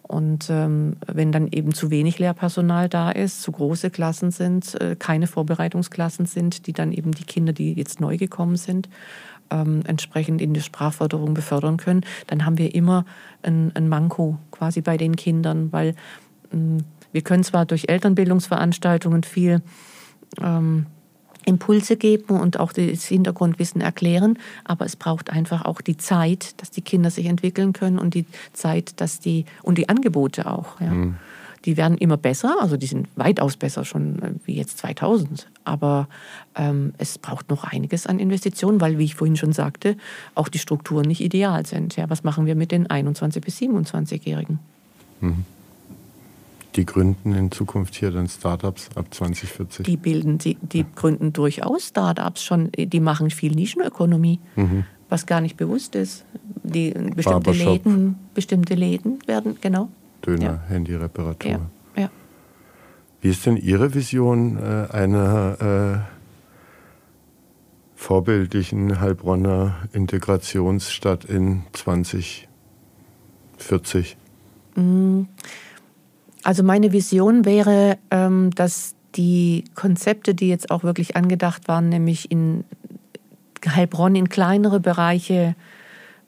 Und 0.08 0.48
ähm, 0.50 0.96
wenn 1.06 1.32
dann 1.32 1.48
eben 1.48 1.74
zu 1.74 1.90
wenig 1.90 2.18
Lehrpersonal 2.18 2.88
da 2.88 3.10
ist, 3.10 3.42
zu 3.42 3.50
große 3.50 3.90
Klassen 3.90 4.30
sind, 4.30 4.80
äh, 4.80 4.94
keine 4.96 5.26
Vorbereitungsklassen 5.26 6.26
sind, 6.26 6.66
die 6.66 6.72
dann 6.72 6.92
eben 6.92 7.12
die 7.12 7.24
Kinder, 7.24 7.52
die 7.52 7.72
jetzt 7.72 8.00
neu 8.00 8.16
gekommen 8.16 8.56
sind, 8.56 8.88
ähm, 9.50 9.82
entsprechend 9.86 10.40
in 10.40 10.54
die 10.54 10.60
Sprachförderung 10.60 11.34
befördern 11.34 11.76
können, 11.76 12.04
dann 12.28 12.44
haben 12.44 12.58
wir 12.58 12.74
immer 12.74 13.04
ein, 13.42 13.72
ein 13.74 13.88
Manko 13.88 14.38
quasi 14.52 14.80
bei 14.80 14.96
den 14.96 15.16
Kindern, 15.16 15.72
weil 15.72 15.94
ähm, 16.52 16.78
wir 17.12 17.22
können 17.22 17.44
zwar 17.44 17.66
durch 17.66 17.88
Elternbildungsveranstaltungen 17.88 19.24
viel 19.24 19.62
ähm, 20.40 20.86
Impulse 21.46 21.96
geben 21.96 22.38
und 22.38 22.60
auch 22.60 22.72
das 22.72 23.04
Hintergrundwissen 23.04 23.80
erklären, 23.80 24.38
aber 24.64 24.84
es 24.84 24.96
braucht 24.96 25.30
einfach 25.30 25.64
auch 25.64 25.80
die 25.80 25.96
Zeit, 25.96 26.60
dass 26.60 26.70
die 26.70 26.82
Kinder 26.82 27.10
sich 27.10 27.26
entwickeln 27.26 27.72
können 27.72 27.98
und 27.98 28.14
die 28.14 28.26
Zeit, 28.52 29.00
dass 29.00 29.20
die 29.20 29.46
und 29.62 29.78
die 29.78 29.88
Angebote 29.88 30.46
auch. 30.50 30.80
Ja. 30.80 30.90
Mhm. 30.90 31.16
Die 31.64 31.76
werden 31.76 31.98
immer 31.98 32.16
besser, 32.16 32.56
also 32.60 32.76
die 32.76 32.86
sind 32.86 33.08
weitaus 33.16 33.56
besser 33.56 33.84
schon 33.84 34.22
äh, 34.22 34.30
wie 34.44 34.54
jetzt 34.54 34.78
2000. 34.78 35.48
Aber 35.64 36.08
ähm, 36.54 36.92
es 36.98 37.18
braucht 37.18 37.50
noch 37.50 37.64
einiges 37.64 38.06
an 38.06 38.20
Investitionen, 38.20 38.80
weil, 38.80 38.98
wie 38.98 39.04
ich 39.04 39.16
vorhin 39.16 39.36
schon 39.36 39.52
sagte, 39.52 39.96
auch 40.34 40.48
die 40.48 40.60
Strukturen 40.60 41.06
nicht 41.06 41.20
ideal 41.20 41.66
sind. 41.66 41.96
Ja, 41.96 42.08
was 42.08 42.22
machen 42.22 42.46
wir 42.46 42.54
mit 42.54 42.70
den 42.70 42.88
21 42.88 43.42
bis 43.42 43.58
27-Jährigen? 43.58 44.60
Mhm 45.20 45.44
die 46.76 46.86
gründen 46.86 47.32
in 47.32 47.50
Zukunft 47.50 47.94
hier 47.94 48.10
dann 48.10 48.28
Startups 48.28 48.90
ab 48.94 49.12
2040? 49.12 49.86
Die 49.86 49.96
bilden, 49.96 50.36
die, 50.38 50.56
die 50.60 50.80
ja. 50.80 50.86
gründen 50.94 51.32
durchaus 51.32 51.88
Startups 51.88 52.44
schon, 52.44 52.70
die 52.72 53.00
machen 53.00 53.30
viel 53.30 53.52
Nischenökonomie, 53.52 54.38
mhm. 54.56 54.84
was 55.08 55.24
gar 55.26 55.40
nicht 55.40 55.56
bewusst 55.56 55.94
ist. 55.94 56.24
die 56.62 56.90
bestimmte 56.90 57.52
Läden, 57.52 58.18
bestimmte 58.34 58.74
Läden 58.74 59.20
werden, 59.26 59.56
genau. 59.60 59.88
Döner, 60.24 60.44
ja. 60.44 60.60
Handy-Reparatur. 60.68 61.50
Ja. 61.50 61.60
ja. 61.96 62.10
Wie 63.20 63.30
ist 63.30 63.46
denn 63.46 63.56
Ihre 63.56 63.94
Vision 63.94 64.58
äh, 64.58 64.88
einer 64.92 65.60
äh, 65.60 65.98
vorbildlichen 67.94 69.00
Heilbronner 69.00 69.76
Integrationsstadt 69.92 71.24
in 71.24 71.62
2040? 71.72 74.16
Mm. 74.74 75.22
Also 76.46 76.62
meine 76.62 76.92
Vision 76.92 77.44
wäre, 77.44 77.98
ähm, 78.12 78.50
dass 78.54 78.94
die 79.16 79.64
Konzepte, 79.74 80.32
die 80.32 80.48
jetzt 80.48 80.70
auch 80.70 80.84
wirklich 80.84 81.16
angedacht 81.16 81.66
waren, 81.66 81.88
nämlich 81.88 82.30
in 82.30 82.62
Heilbronn 83.66 84.14
in 84.14 84.28
kleinere 84.28 84.78
Bereiche 84.78 85.56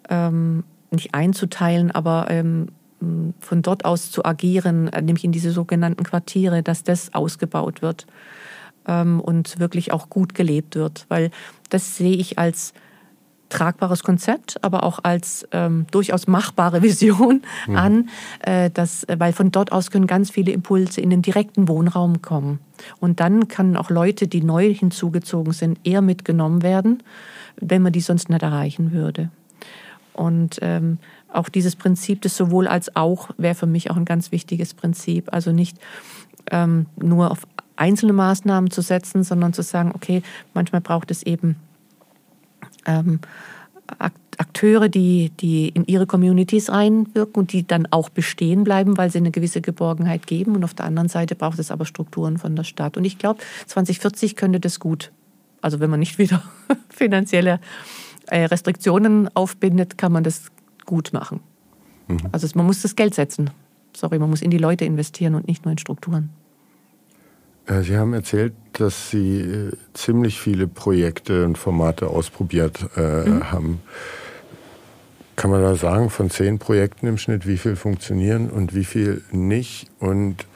ähm, 0.09 0.65
nicht 0.91 1.15
einzuteilen, 1.15 1.93
aber 1.93 2.27
ähm, 2.31 2.67
von 3.39 3.63
dort 3.63 3.85
aus 3.85 4.11
zu 4.11 4.25
agieren, 4.25 4.89
äh, 4.89 5.03
nämlich 5.03 5.23
in 5.23 5.31
diese 5.31 5.53
sogenannten 5.53 6.03
Quartiere, 6.03 6.65
dass 6.65 6.83
das 6.83 7.15
ausgebaut 7.15 7.81
wird 7.81 8.07
und 8.87 9.61
wirklich 9.61 9.93
auch 9.93 10.09
gut 10.09 10.35
gelebt 10.35 10.75
wird. 10.75 11.05
Weil 11.11 11.31
das 11.69 11.99
sehe 11.99 12.17
ich 12.17 12.39
als 12.39 12.73
tragbares 13.49 14.03
Konzept, 14.03 14.63
aber 14.63 14.83
auch 14.83 15.01
als 15.03 15.47
ähm, 15.53 15.87
durchaus 15.91 16.27
machbare 16.27 16.83
Vision 16.83 17.43
mhm. 17.67 17.77
an, 17.77 18.09
äh, 18.41 18.71
dass, 18.71 19.07
weil 19.19 19.33
von 19.33 19.51
dort 19.51 19.73
aus 19.73 19.91
können 19.91 20.07
ganz 20.07 20.31
viele 20.31 20.53
Impulse 20.53 21.01
in 21.01 21.11
den 21.11 21.23
direkten 21.23 21.69
Wohnraum 21.69 22.23
kommen. 22.23 22.61
Und 23.01 23.21
dann 23.21 23.49
können 23.49 23.77
auch 23.77 23.91
Leute, 23.91 24.29
die 24.29 24.43
neu 24.43 24.73
hinzugezogen 24.73 25.53
sind, 25.53 25.79
eher 25.85 26.03
mitgenommen 26.03 26.63
werden, 26.63 27.03
wenn 27.61 27.83
man 27.83 27.93
die 27.93 28.01
sonst 28.01 28.29
nicht 28.29 28.43
erreichen 28.43 28.93
würde. 28.93 29.31
Und 30.13 30.59
ähm, 30.63 30.99
auch 31.33 31.49
dieses 31.49 31.77
Prinzip 31.77 32.23
des 32.23 32.37
sowohl 32.37 32.67
als 32.67 32.95
auch 32.97 33.31
wäre 33.39 33.55
für 33.55 33.67
mich 33.67 33.91
auch 33.91 33.97
ein 33.97 34.05
ganz 34.05 34.33
wichtiges 34.33 34.75
Prinzip. 34.75 35.33
Also 35.33 35.53
nicht 35.53 35.79
ähm, 36.51 36.87
nur 36.97 37.31
auf 37.31 37.47
einzelne 37.77 38.13
Maßnahmen 38.13 38.71
zu 38.71 38.83
setzen, 38.83 39.23
sondern 39.23 39.53
zu 39.53 39.63
sagen, 39.63 39.93
okay, 39.95 40.23
manchmal 40.55 40.81
braucht 40.81 41.11
es 41.11 41.23
eben 41.23 41.57
ähm, 42.89 43.21
Akteure, 44.39 44.89
die, 44.89 45.31
die 45.41 45.69
in 45.69 45.85
ihre 45.87 46.07
Communities 46.07 46.71
reinwirken 46.71 47.35
und 47.35 47.53
die 47.53 47.67
dann 47.67 47.89
auch 47.91 48.09
bestehen 48.09 48.65
bleiben, 48.65 48.97
weil 48.97 49.11
sie 49.11 49.19
eine 49.19 49.31
gewisse 49.31 49.61
Geborgenheit 49.61 50.27
geben. 50.27 50.55
Und 50.55 50.65
auf 50.65 50.75
der 50.75 50.87
anderen 50.87 51.09
Seite 51.09 51.35
braucht 51.35 51.59
es 51.59 51.71
aber 51.71 51.87
Strukturen 51.87 52.39
von 52.39 52.55
der 52.55 52.65
Stadt. 52.65 52.97
Und 52.97 53.05
ich 53.05 53.19
glaube, 53.19 53.41
2040 53.67 54.37
könnte 54.37 54.61
das 54.61 54.79
gut. 54.79 55.11
Also 55.61 55.81
wenn 55.81 55.91
man 55.91 56.01
nicht 56.01 56.19
wieder 56.19 56.43
finanzielle 56.91 57.61
äh, 58.27 58.45
Restriktionen 58.45 59.29
aufbindet, 59.35 59.99
kann 59.99 60.13
man 60.13 60.23
das 60.23 60.51
gut 60.85 61.13
machen. 61.13 61.41
Mhm. 62.07 62.19
Also 62.31 62.47
man 62.55 62.67
muss 62.67 62.83
das 62.83 62.95
Geld 62.95 63.15
setzen. 63.15 63.51
Sorry, 63.97 64.19
man 64.19 64.31
muss 64.31 64.43
in 64.43 64.51
die 64.51 64.59
Leute 64.59 64.85
investieren 64.85 65.35
und 65.35 65.49
nicht 65.49 65.65
nur 65.65 65.73
in 65.73 65.79
Strukturen. 65.79 66.31
Äh, 67.69 67.83
Sie 67.83 67.97
haben 67.97 68.13
erzählt, 68.13 68.55
dass 68.73 69.11
Sie 69.11 69.41
äh, 69.41 69.73
ziemlich 69.95 70.41
viele 70.41 70.67
Projekte 70.67 71.45
und 71.45 71.59
Formate 71.59 72.09
ausprobiert 72.09 72.87
äh, 72.97 73.29
mhm. 73.29 73.53
haben. 73.53 73.81
Kann 75.37 75.51
man 75.51 75.63
da 75.63 75.77
sagen, 75.77 76.11
von 76.11 76.31
zehn 76.31 76.59
Projekten 76.59 77.07
im 77.07 77.17
Schnitt, 77.17 77.47
wie 77.47 77.59
viel 77.59 77.77
funktionieren 77.77 78.51
und 78.51 78.75
wie 78.75 78.85
viel 78.85 79.23
nicht? 79.31 79.89
Und 80.01 80.47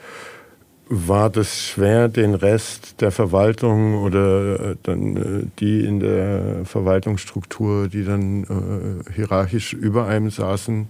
war 0.89 1.29
das 1.29 1.63
schwer, 1.63 2.09
den 2.09 2.33
Rest 2.33 2.99
der 2.99 3.11
Verwaltung 3.11 4.03
oder 4.03 4.71
äh, 4.71 4.75
dann 4.83 5.51
die 5.59 5.85
in 5.85 6.01
der 6.01 6.65
Verwaltungsstruktur, 6.65 7.87
die 7.87 8.03
dann 8.03 9.01
hierarchisch 9.15 9.73
über 9.73 10.07
einem 10.07 10.29
saßen, 10.29 10.89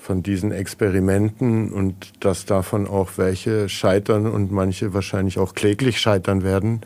von 0.00 0.22
diesen 0.22 0.52
Experimenten 0.52 1.72
und 1.72 2.12
dass 2.20 2.46
davon 2.46 2.86
auch 2.86 3.10
welche 3.16 3.68
scheitern 3.68 4.26
und 4.26 4.50
manche 4.50 4.94
wahrscheinlich 4.94 5.38
auch 5.38 5.54
kläglich 5.54 6.00
scheitern 6.00 6.42
werden, 6.42 6.80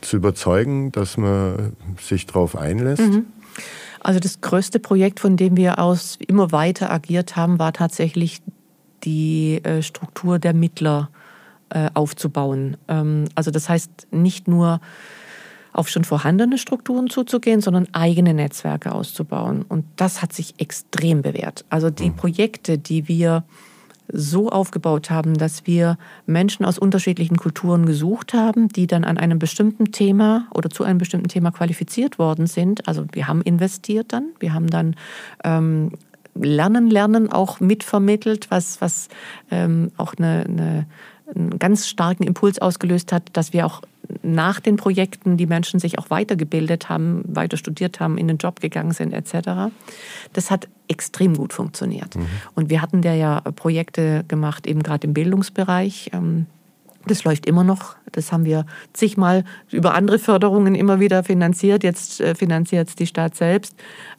zu 0.00 0.16
überzeugen, 0.16 0.92
dass 0.92 1.16
man 1.16 1.72
sich 2.00 2.26
darauf 2.26 2.56
einlässt? 2.56 3.02
Mhm. 3.02 3.26
Also 4.00 4.20
das 4.20 4.40
größte 4.40 4.80
Projekt, 4.80 5.18
von 5.20 5.36
dem 5.36 5.56
wir 5.56 5.78
aus 5.78 6.18
immer 6.26 6.52
weiter 6.52 6.90
agiert 6.90 7.36
haben, 7.36 7.58
war 7.58 7.72
tatsächlich 7.72 8.42
die 9.02 9.62
äh, 9.64 9.82
Struktur 9.82 10.38
der 10.38 10.54
Mittler 10.54 11.10
äh, 11.70 11.90
aufzubauen. 11.94 12.76
Ähm, 12.88 13.24
also 13.34 13.50
das 13.50 13.68
heißt 13.68 14.08
nicht 14.10 14.46
nur 14.46 14.80
auf 15.74 15.88
schon 15.88 16.04
vorhandene 16.04 16.56
Strukturen 16.56 17.10
zuzugehen, 17.10 17.60
sondern 17.60 17.88
eigene 17.92 18.32
Netzwerke 18.32 18.92
auszubauen. 18.92 19.62
Und 19.62 19.84
das 19.96 20.22
hat 20.22 20.32
sich 20.32 20.54
extrem 20.58 21.20
bewährt. 21.20 21.64
Also 21.68 21.90
die 21.90 22.10
mhm. 22.10 22.16
Projekte, 22.16 22.78
die 22.78 23.08
wir 23.08 23.44
so 24.12 24.50
aufgebaut 24.50 25.10
haben, 25.10 25.34
dass 25.34 25.66
wir 25.66 25.98
Menschen 26.26 26.64
aus 26.64 26.78
unterschiedlichen 26.78 27.36
Kulturen 27.36 27.86
gesucht 27.86 28.34
haben, 28.34 28.68
die 28.68 28.86
dann 28.86 29.02
an 29.04 29.18
einem 29.18 29.38
bestimmten 29.38 29.92
Thema 29.92 30.46
oder 30.54 30.70
zu 30.70 30.84
einem 30.84 30.98
bestimmten 30.98 31.28
Thema 31.28 31.50
qualifiziert 31.50 32.18
worden 32.18 32.46
sind. 32.46 32.86
Also 32.86 33.06
wir 33.12 33.26
haben 33.26 33.42
investiert 33.42 34.12
dann, 34.12 34.28
wir 34.38 34.52
haben 34.52 34.68
dann 34.68 34.94
ähm, 35.42 35.92
Lernen, 36.34 36.90
Lernen 36.90 37.32
auch 37.32 37.60
mitvermittelt, 37.60 38.50
was, 38.50 38.80
was 38.80 39.08
ähm, 39.50 39.90
auch 39.96 40.14
eine, 40.18 40.44
eine, 40.46 40.86
einen 41.34 41.58
ganz 41.58 41.88
starken 41.88 42.24
Impuls 42.24 42.58
ausgelöst 42.60 43.12
hat, 43.12 43.30
dass 43.32 43.52
wir 43.52 43.66
auch 43.66 43.82
nach 44.22 44.60
den 44.60 44.76
Projekten 44.76 45.36
die 45.36 45.46
Menschen 45.46 45.80
sich 45.80 45.98
auch 45.98 46.10
weitergebildet 46.10 46.88
haben, 46.88 47.24
weiter 47.26 47.56
studiert 47.56 48.00
haben, 48.00 48.18
in 48.18 48.28
den 48.28 48.38
Job 48.38 48.60
gegangen 48.60 48.92
sind 48.92 49.12
etc. 49.12 49.72
Das 50.32 50.50
hat 50.50 50.68
extrem 50.88 51.36
gut 51.36 51.52
funktioniert. 51.52 52.16
Mhm. 52.16 52.26
Und 52.54 52.70
wir 52.70 52.82
hatten 52.82 53.02
da 53.02 53.14
ja 53.14 53.40
Projekte 53.40 54.24
gemacht, 54.28 54.66
eben 54.66 54.82
gerade 54.82 55.06
im 55.06 55.14
Bildungsbereich. 55.14 56.10
Ähm, 56.12 56.46
das 57.06 57.24
läuft 57.24 57.46
immer 57.46 57.64
noch. 57.64 57.96
Das 58.12 58.32
haben 58.32 58.44
wir 58.44 58.64
zigmal 58.92 59.44
über 59.70 59.94
andere 59.94 60.18
Förderungen 60.18 60.74
immer 60.74 61.00
wieder 61.00 61.22
finanziert. 61.24 61.84
Jetzt 61.84 62.20
äh, 62.20 62.34
finanziert 62.34 62.88
es 62.88 62.94
die 62.94 63.06
Stadt 63.06 63.34
selbst. 63.34 63.74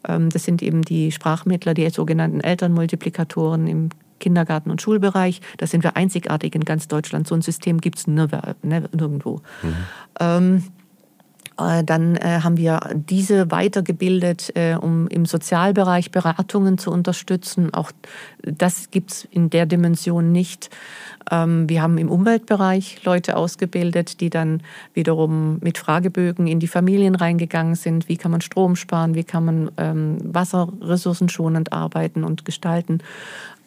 Ähm, 0.07 0.29
das 0.29 0.43
sind 0.43 0.61
eben 0.61 0.83
die 0.83 1.11
Sprachmittler, 1.11 1.73
die 1.73 1.89
sogenannten 1.89 2.41
Elternmultiplikatoren 2.41 3.67
im 3.67 3.89
Kindergarten- 4.25 4.71
und 4.71 4.81
Schulbereich. 4.81 5.39
Da 5.57 5.67
sind 5.67 5.83
wir 5.83 5.95
einzigartig 5.95 6.55
in 6.55 6.65
ganz 6.65 6.87
Deutschland. 6.87 7.27
So 7.27 7.35
ein 7.35 7.43
System 7.43 7.79
gibt 7.79 7.99
es 7.99 8.07
nirgendwo. 8.07 9.41
Mhm. 9.61 9.75
Ähm, 10.19 10.63
äh, 11.57 11.83
dann 11.83 12.15
äh, 12.15 12.39
haben 12.43 12.57
wir 12.57 12.79
diese 12.93 13.51
weitergebildet, 13.51 14.51
äh, 14.55 14.75
um 14.75 15.07
im 15.07 15.25
Sozialbereich 15.25 16.11
Beratungen 16.11 16.77
zu 16.77 16.91
unterstützen. 16.91 17.73
Auch 17.73 17.91
das 18.41 18.91
gibt 18.91 19.11
es 19.11 19.27
in 19.31 19.49
der 19.49 19.65
Dimension 19.65 20.31
nicht. 20.31 20.69
Ähm, 21.31 21.69
wir 21.69 21.81
haben 21.81 21.97
im 21.97 22.09
Umweltbereich 22.09 23.03
Leute 23.05 23.37
ausgebildet, 23.37 24.19
die 24.19 24.29
dann 24.29 24.61
wiederum 24.93 25.59
mit 25.61 25.77
Fragebögen 25.77 26.47
in 26.47 26.59
die 26.59 26.67
Familien 26.67 27.15
reingegangen 27.15 27.75
sind. 27.75 28.09
Wie 28.09 28.17
kann 28.17 28.31
man 28.31 28.41
Strom 28.41 28.75
sparen? 28.75 29.15
Wie 29.15 29.23
kann 29.23 29.45
man 29.45 29.71
ähm, 29.77 30.17
wasserressourcenschonend 30.21 31.71
arbeiten 31.71 32.23
und 32.23 32.43
gestalten? 32.43 32.99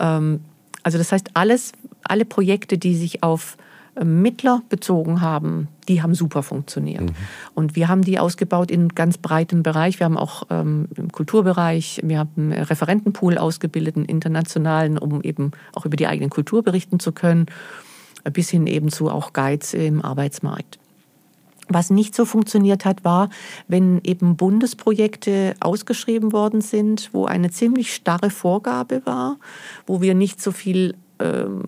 Ähm, 0.00 0.40
also 0.82 0.98
das 0.98 1.12
heißt, 1.12 1.30
alles, 1.34 1.72
alle 2.02 2.24
Projekte, 2.24 2.78
die 2.78 2.96
sich 2.96 3.22
auf 3.22 3.56
Mittler 4.04 4.62
bezogen 4.68 5.20
haben, 5.20 5.68
die 5.88 6.02
haben 6.02 6.14
super 6.14 6.42
funktioniert. 6.42 7.02
Mhm. 7.02 7.14
Und 7.54 7.76
wir 7.76 7.88
haben 7.88 8.02
die 8.02 8.18
ausgebaut 8.18 8.70
in 8.70 8.90
ganz 8.90 9.18
breitem 9.18 9.62
Bereich. 9.62 9.98
Wir 9.98 10.04
haben 10.04 10.16
auch 10.16 10.44
ähm, 10.50 10.88
im 10.96 11.10
Kulturbereich, 11.10 12.00
wir 12.04 12.18
haben 12.18 12.52
einen 12.52 12.62
Referentenpool 12.62 13.38
ausgebildet, 13.38 13.96
einen 13.96 14.04
internationalen, 14.04 14.98
um 14.98 15.22
eben 15.22 15.52
auch 15.74 15.84
über 15.84 15.96
die 15.96 16.06
eigene 16.06 16.28
Kultur 16.28 16.62
berichten 16.62 17.00
zu 17.00 17.12
können, 17.12 17.46
bis 18.32 18.50
hin 18.50 18.66
eben 18.66 18.90
zu 18.90 19.10
auch 19.10 19.32
Guides 19.32 19.74
im 19.74 20.04
Arbeitsmarkt. 20.04 20.78
Was 21.68 21.90
nicht 21.90 22.14
so 22.14 22.24
funktioniert 22.24 22.84
hat, 22.84 23.04
war, 23.04 23.28
wenn 23.66 24.00
eben 24.04 24.36
Bundesprojekte 24.36 25.54
ausgeschrieben 25.60 26.32
worden 26.32 26.60
sind, 26.60 27.10
wo 27.12 27.26
eine 27.26 27.50
ziemlich 27.50 27.94
starre 27.94 28.30
Vorgabe 28.30 29.02
war, 29.04 29.36
wo 29.86 30.00
wir 30.00 30.14
nicht 30.14 30.40
so 30.42 30.52
viel 30.52 30.94
ähm, 31.20 31.64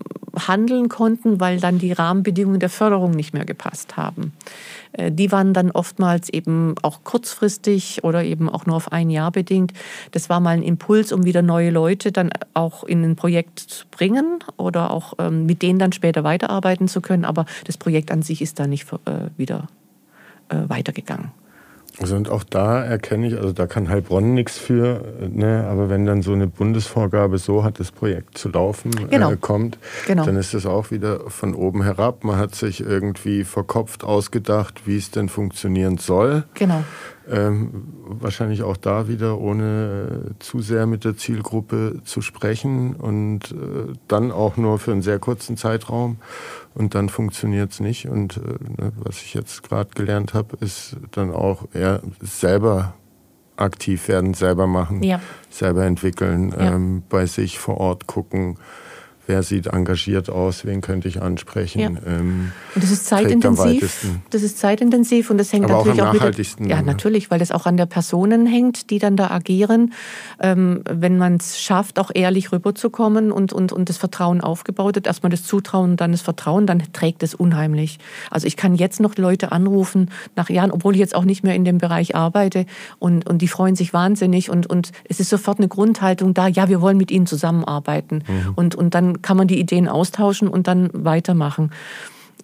handeln 0.46 0.88
konnten, 0.88 1.40
weil 1.40 1.58
dann 1.58 1.78
die 1.78 1.92
Rahmenbedingungen 1.92 2.60
der 2.60 2.68
Förderung 2.68 3.10
nicht 3.10 3.34
mehr 3.34 3.44
gepasst 3.44 3.96
haben. 3.96 4.32
Äh, 4.92 5.10
die 5.10 5.32
waren 5.32 5.52
dann 5.52 5.72
oftmals 5.72 6.28
eben 6.28 6.76
auch 6.82 7.02
kurzfristig 7.02 8.04
oder 8.04 8.22
eben 8.22 8.48
auch 8.48 8.66
nur 8.66 8.76
auf 8.76 8.92
ein 8.92 9.10
Jahr 9.10 9.32
bedingt. 9.32 9.72
Das 10.12 10.28
war 10.28 10.38
mal 10.38 10.50
ein 10.50 10.62
Impuls, 10.62 11.12
um 11.12 11.24
wieder 11.24 11.42
neue 11.42 11.70
Leute 11.70 12.12
dann 12.12 12.30
auch 12.54 12.84
in 12.84 13.02
ein 13.02 13.16
Projekt 13.16 13.58
zu 13.58 13.86
bringen 13.90 14.38
oder 14.56 14.92
auch 14.92 15.14
ähm, 15.18 15.46
mit 15.46 15.62
denen 15.62 15.80
dann 15.80 15.92
später 15.92 16.22
weiterarbeiten 16.22 16.86
zu 16.86 17.00
können. 17.00 17.24
Aber 17.24 17.44
das 17.64 17.76
Projekt 17.76 18.12
an 18.12 18.22
sich 18.22 18.42
ist 18.42 18.60
da 18.60 18.68
nicht 18.68 18.86
äh, 18.92 19.30
wieder 19.36 19.66
weitergegangen. 20.50 21.32
Also 21.98 22.16
und 22.16 22.30
auch 22.30 22.44
da 22.44 22.82
erkenne 22.82 23.26
ich, 23.26 23.36
also 23.36 23.52
da 23.52 23.66
kann 23.66 23.88
Heilbronn 23.88 24.32
nichts 24.32 24.56
für, 24.56 25.02
ne? 25.28 25.66
aber 25.68 25.90
wenn 25.90 26.06
dann 26.06 26.22
so 26.22 26.32
eine 26.32 26.46
Bundesvorgabe 26.46 27.36
so 27.38 27.62
hat, 27.62 27.78
das 27.78 27.90
Projekt 27.90 28.38
zu 28.38 28.48
laufen 28.48 28.90
genau. 29.10 29.32
äh, 29.32 29.36
kommt, 29.36 29.76
genau. 30.06 30.24
dann 30.24 30.36
ist 30.36 30.54
es 30.54 30.64
auch 30.66 30.90
wieder 30.90 31.28
von 31.28 31.54
oben 31.54 31.82
herab. 31.82 32.24
Man 32.24 32.38
hat 32.38 32.54
sich 32.54 32.80
irgendwie 32.80 33.44
verkopft 33.44 34.04
ausgedacht, 34.04 34.86
wie 34.86 34.96
es 34.96 35.10
denn 35.10 35.28
funktionieren 35.28 35.98
soll. 35.98 36.44
Genau. 36.54 36.84
Ähm, 37.30 37.84
wahrscheinlich 38.02 38.64
auch 38.64 38.76
da 38.76 39.06
wieder, 39.06 39.38
ohne 39.38 40.30
äh, 40.30 40.38
zu 40.40 40.60
sehr 40.60 40.86
mit 40.86 41.04
der 41.04 41.16
Zielgruppe 41.16 42.00
zu 42.04 42.22
sprechen 42.22 42.96
und 42.96 43.52
äh, 43.52 43.92
dann 44.08 44.32
auch 44.32 44.56
nur 44.56 44.80
für 44.80 44.90
einen 44.90 45.02
sehr 45.02 45.20
kurzen 45.20 45.56
Zeitraum 45.56 46.16
und 46.74 46.96
dann 46.96 47.08
funktioniert 47.08 47.70
es 47.70 47.78
nicht. 47.78 48.08
Und 48.08 48.38
äh, 48.38 48.40
ne, 48.82 48.92
was 48.96 49.22
ich 49.22 49.34
jetzt 49.34 49.62
gerade 49.62 49.90
gelernt 49.94 50.34
habe, 50.34 50.56
ist 50.60 50.96
dann 51.12 51.32
auch 51.32 51.68
eher 51.72 52.02
selber 52.20 52.94
aktiv 53.54 54.08
werden, 54.08 54.34
selber 54.34 54.66
machen, 54.66 55.02
ja. 55.04 55.20
selber 55.50 55.84
entwickeln, 55.84 56.50
ja. 56.50 56.74
ähm, 56.74 57.04
bei 57.08 57.26
sich 57.26 57.60
vor 57.60 57.76
Ort 57.78 58.08
gucken 58.08 58.56
wer 59.30 59.44
sieht 59.44 59.68
engagiert 59.68 60.28
aus, 60.28 60.64
wen 60.66 60.80
könnte 60.80 61.06
ich 61.06 61.22
ansprechen. 61.22 61.80
Ja. 61.80 61.88
Ähm, 62.04 62.50
und 62.74 62.82
das 62.82 62.90
ist 62.90 63.06
zeitintensiv. 63.06 64.04
Das 64.30 64.42
ist 64.42 64.58
zeitintensiv 64.58 65.30
und 65.30 65.38
das 65.38 65.52
hängt 65.52 65.66
Aber 65.66 65.78
natürlich 65.78 66.02
auch, 66.02 66.06
am 66.06 66.10
auch 66.10 66.14
nachhaltigsten, 66.14 66.66
mit, 66.66 66.76
ja 66.76 66.82
natürlich, 66.82 67.30
weil 67.30 67.38
das 67.38 67.52
auch 67.52 67.64
an 67.66 67.76
der 67.76 67.86
Personen 67.86 68.44
hängt, 68.46 68.90
die 68.90 68.98
dann 68.98 69.16
da 69.16 69.30
agieren. 69.30 69.92
Ähm, 70.40 70.82
wenn 70.90 71.16
man 71.16 71.36
es 71.36 71.60
schafft, 71.60 72.00
auch 72.00 72.10
ehrlich 72.12 72.50
rüberzukommen 72.50 73.30
und, 73.30 73.52
und, 73.52 73.72
und 73.72 73.88
das 73.88 73.98
Vertrauen 73.98 74.40
aufgebaut 74.40 74.96
hat, 74.96 75.06
erstmal 75.06 75.30
das 75.30 75.44
Zutrauen 75.44 75.92
und 75.92 76.00
dann 76.00 76.10
das 76.10 76.22
Vertrauen, 76.22 76.66
dann 76.66 76.82
trägt 76.92 77.22
es 77.22 77.34
unheimlich. 77.34 77.98
Also 78.30 78.48
ich 78.48 78.56
kann 78.56 78.74
jetzt 78.74 78.98
noch 78.98 79.16
Leute 79.16 79.52
anrufen 79.52 80.10
nach 80.34 80.50
Jahren, 80.50 80.72
obwohl 80.72 80.94
ich 80.94 81.00
jetzt 81.00 81.14
auch 81.14 81.24
nicht 81.24 81.44
mehr 81.44 81.54
in 81.54 81.64
dem 81.64 81.78
Bereich 81.78 82.16
arbeite 82.16 82.66
und, 82.98 83.28
und 83.28 83.42
die 83.42 83.48
freuen 83.48 83.76
sich 83.76 83.92
wahnsinnig 83.92 84.50
und, 84.50 84.66
und 84.66 84.90
es 85.08 85.20
ist 85.20 85.30
sofort 85.30 85.58
eine 85.58 85.68
Grundhaltung 85.68 86.34
da, 86.34 86.48
ja, 86.48 86.68
wir 86.68 86.80
wollen 86.80 86.96
mit 86.96 87.12
ihnen 87.12 87.26
zusammenarbeiten. 87.26 88.24
Mhm. 88.26 88.52
Und, 88.56 88.74
und 88.74 88.94
dann 88.94 89.19
kann 89.22 89.36
man 89.36 89.48
die 89.48 89.58
Ideen 89.58 89.88
austauschen 89.88 90.48
und 90.48 90.66
dann 90.66 90.90
weitermachen. 90.92 91.70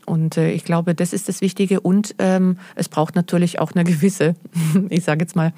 Und 0.06 0.36
äh, 0.36 0.52
ich 0.52 0.64
glaube, 0.64 0.94
das 0.94 1.12
ist 1.12 1.28
das 1.28 1.40
Wichtige. 1.40 1.80
Und 1.80 2.14
ähm, 2.18 2.58
es 2.76 2.88
braucht 2.88 3.16
natürlich 3.16 3.58
auch 3.58 3.72
eine 3.72 3.84
gewisse, 3.90 4.34
ich 4.88 5.04
sage 5.04 5.20
jetzt 5.22 5.36
mal, 5.36 5.52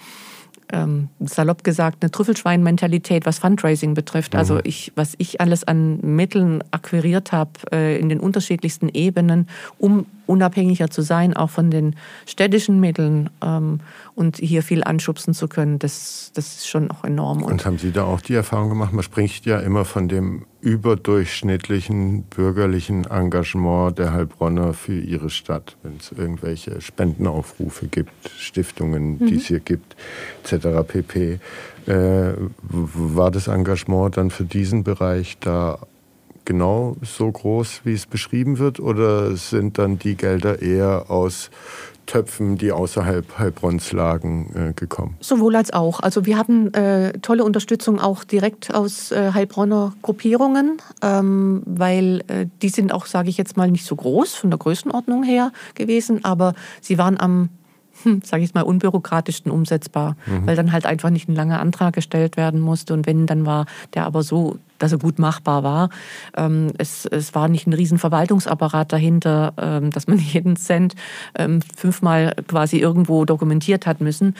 ähm, 0.70 1.08
salopp 1.20 1.64
gesagt, 1.64 1.98
eine 2.02 2.10
Trüffelschwein-Mentalität, 2.10 3.26
was 3.26 3.38
Fundraising 3.38 3.94
betrifft. 3.94 4.34
Also 4.34 4.54
mhm. 4.54 4.58
Also 4.58 4.68
ich, 4.68 4.92
was 4.96 5.14
ich 5.18 5.40
alles 5.40 5.64
an 5.64 6.00
Mitteln 6.00 6.62
akquiriert 6.70 7.32
habe 7.32 7.50
äh, 7.72 7.98
in 7.98 8.08
den 8.08 8.20
unterschiedlichsten 8.20 8.88
Ebenen, 8.88 9.48
um 9.78 10.06
unabhängiger 10.28 10.90
zu 10.90 11.02
sein, 11.02 11.34
auch 11.34 11.50
von 11.50 11.70
den 11.70 11.96
städtischen 12.26 12.80
Mitteln 12.80 13.30
ähm, 13.42 13.80
und 14.14 14.36
hier 14.36 14.62
viel 14.62 14.84
anschubsen 14.84 15.32
zu 15.32 15.48
können, 15.48 15.78
das, 15.78 16.30
das 16.34 16.56
ist 16.56 16.68
schon 16.68 16.90
auch 16.90 17.04
enorm. 17.04 17.42
Und, 17.42 17.52
und 17.52 17.66
haben 17.66 17.78
Sie 17.78 17.92
da 17.92 18.04
auch 18.04 18.20
die 18.20 18.34
Erfahrung 18.34 18.68
gemacht? 18.68 18.92
Man 18.92 19.02
spricht 19.02 19.46
ja 19.46 19.58
immer 19.58 19.84
von 19.84 20.08
dem 20.08 20.44
überdurchschnittlichen 20.60 22.24
bürgerlichen 22.24 23.06
Engagement 23.06 23.98
der 23.98 24.12
Heilbronner 24.12 24.74
für 24.74 25.00
ihre 25.00 25.30
Stadt, 25.30 25.76
wenn 25.82 25.96
es 25.96 26.12
irgendwelche 26.12 26.80
Spendenaufrufe 26.80 27.86
gibt, 27.86 28.28
Stiftungen, 28.36 29.18
mhm. 29.18 29.26
die 29.26 29.36
es 29.36 29.46
hier 29.46 29.60
gibt, 29.60 29.96
etc. 30.44 30.68
pp. 30.86 31.38
Äh, 31.86 32.32
war 32.60 33.30
das 33.30 33.46
Engagement 33.46 34.16
dann 34.16 34.30
für 34.30 34.44
diesen 34.44 34.84
Bereich 34.84 35.38
da 35.40 35.78
genau 36.48 36.96
so 37.02 37.30
groß, 37.30 37.82
wie 37.84 37.92
es 37.92 38.06
beschrieben 38.06 38.58
wird, 38.58 38.80
oder 38.80 39.36
sind 39.36 39.76
dann 39.78 39.98
die 39.98 40.16
Gelder 40.16 40.62
eher 40.62 41.10
aus 41.10 41.50
Töpfen, 42.06 42.56
die 42.56 42.72
außerhalb 42.72 43.38
Heilbronns 43.38 43.92
lagen, 43.92 44.70
äh, 44.70 44.72
gekommen? 44.72 45.18
Sowohl 45.20 45.54
als 45.56 45.74
auch. 45.74 46.00
Also 46.00 46.24
wir 46.24 46.38
hatten 46.38 46.72
äh, 46.72 47.12
tolle 47.20 47.44
Unterstützung 47.44 48.00
auch 48.00 48.24
direkt 48.24 48.74
aus 48.74 49.12
äh, 49.12 49.32
Heilbronner 49.34 49.92
Gruppierungen, 50.00 50.78
ähm, 51.02 51.62
weil 51.66 52.24
äh, 52.28 52.46
die 52.62 52.70
sind 52.70 52.94
auch, 52.94 53.04
sage 53.04 53.28
ich 53.28 53.36
jetzt 53.36 53.58
mal, 53.58 53.70
nicht 53.70 53.84
so 53.84 53.94
groß 53.94 54.34
von 54.34 54.48
der 54.48 54.58
Größenordnung 54.58 55.22
her 55.22 55.52
gewesen, 55.74 56.24
aber 56.24 56.54
sie 56.80 56.96
waren 56.96 57.20
am 57.20 57.50
sage 58.22 58.42
ich 58.42 58.54
mal, 58.54 58.62
unbürokratischsten 58.62 59.50
umsetzbar, 59.50 60.16
mhm. 60.26 60.46
weil 60.46 60.56
dann 60.56 60.72
halt 60.72 60.86
einfach 60.86 61.10
nicht 61.10 61.28
ein 61.28 61.34
langer 61.34 61.60
Antrag 61.60 61.94
gestellt 61.94 62.36
werden 62.36 62.60
musste. 62.60 62.94
Und 62.94 63.06
wenn, 63.06 63.26
dann 63.26 63.46
war 63.46 63.66
der 63.94 64.06
aber 64.06 64.22
so, 64.22 64.58
dass 64.78 64.92
er 64.92 64.98
gut 64.98 65.18
machbar 65.18 65.62
war. 65.62 65.90
Ähm, 66.36 66.72
es, 66.78 67.04
es 67.06 67.34
war 67.34 67.48
nicht 67.48 67.66
ein 67.66 67.72
riesen 67.72 67.98
Verwaltungsapparat 67.98 68.92
dahinter, 68.92 69.52
ähm, 69.56 69.90
dass 69.90 70.06
man 70.06 70.18
jeden 70.32 70.56
Cent 70.56 70.94
ähm, 71.36 71.60
fünfmal 71.76 72.34
quasi 72.46 72.78
irgendwo 72.78 73.24
dokumentiert 73.24 73.86
hat 73.86 74.00
müssen. 74.00 74.34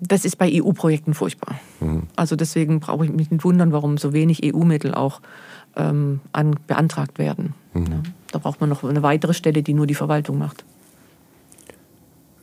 Das 0.00 0.24
ist 0.24 0.36
bei 0.36 0.50
EU-Projekten 0.52 1.14
furchtbar. 1.14 1.60
Mhm. 1.80 2.04
Also 2.16 2.36
deswegen 2.36 2.80
brauche 2.80 3.04
ich 3.04 3.12
mich 3.12 3.30
nicht 3.30 3.44
wundern, 3.44 3.72
warum 3.72 3.98
so 3.98 4.12
wenig 4.12 4.42
EU-Mittel 4.44 4.94
auch 4.94 5.20
an, 5.74 6.20
beantragt 6.66 7.18
werden. 7.18 7.54
Mhm. 7.74 7.86
Ja, 7.86 8.02
da 8.32 8.38
braucht 8.38 8.60
man 8.60 8.68
noch 8.68 8.82
eine 8.82 9.02
weitere 9.02 9.34
Stelle, 9.34 9.62
die 9.62 9.74
nur 9.74 9.86
die 9.86 9.94
Verwaltung 9.94 10.38
macht. 10.38 10.64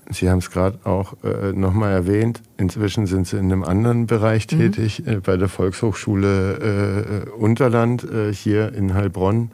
Sie 0.10 0.30
haben 0.30 0.38
es 0.40 0.52
gerade 0.52 0.80
auch 0.86 1.16
äh, 1.24 1.52
nochmal 1.52 1.92
erwähnt. 1.92 2.42
Inzwischen 2.58 3.08
sind 3.08 3.28
Sie 3.28 3.38
in 3.38 3.52
einem 3.52 3.64
anderen 3.64 4.08
Bereich 4.08 4.48
mhm. 4.52 4.58
tätig, 4.58 5.06
äh, 5.06 5.18
bei 5.18 5.38
der 5.38 5.50
Volkshochschule 5.50 7.26
äh, 7.28 7.30
Unterland 7.30 8.04
äh, 8.04 8.34
hier 8.34 8.74
in 8.74 8.94
Heilbronn. 8.94 9.52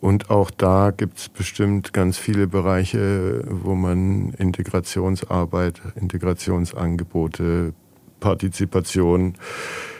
Und 0.00 0.30
auch 0.30 0.50
da 0.50 0.90
gibt 0.90 1.18
es 1.18 1.28
bestimmt 1.28 1.92
ganz 1.92 2.18
viele 2.18 2.48
Bereiche, 2.48 3.44
wo 3.48 3.74
man 3.74 4.30
Integrationsarbeit, 4.30 5.80
Integrationsangebote, 5.94 7.72
Partizipation 8.18 9.34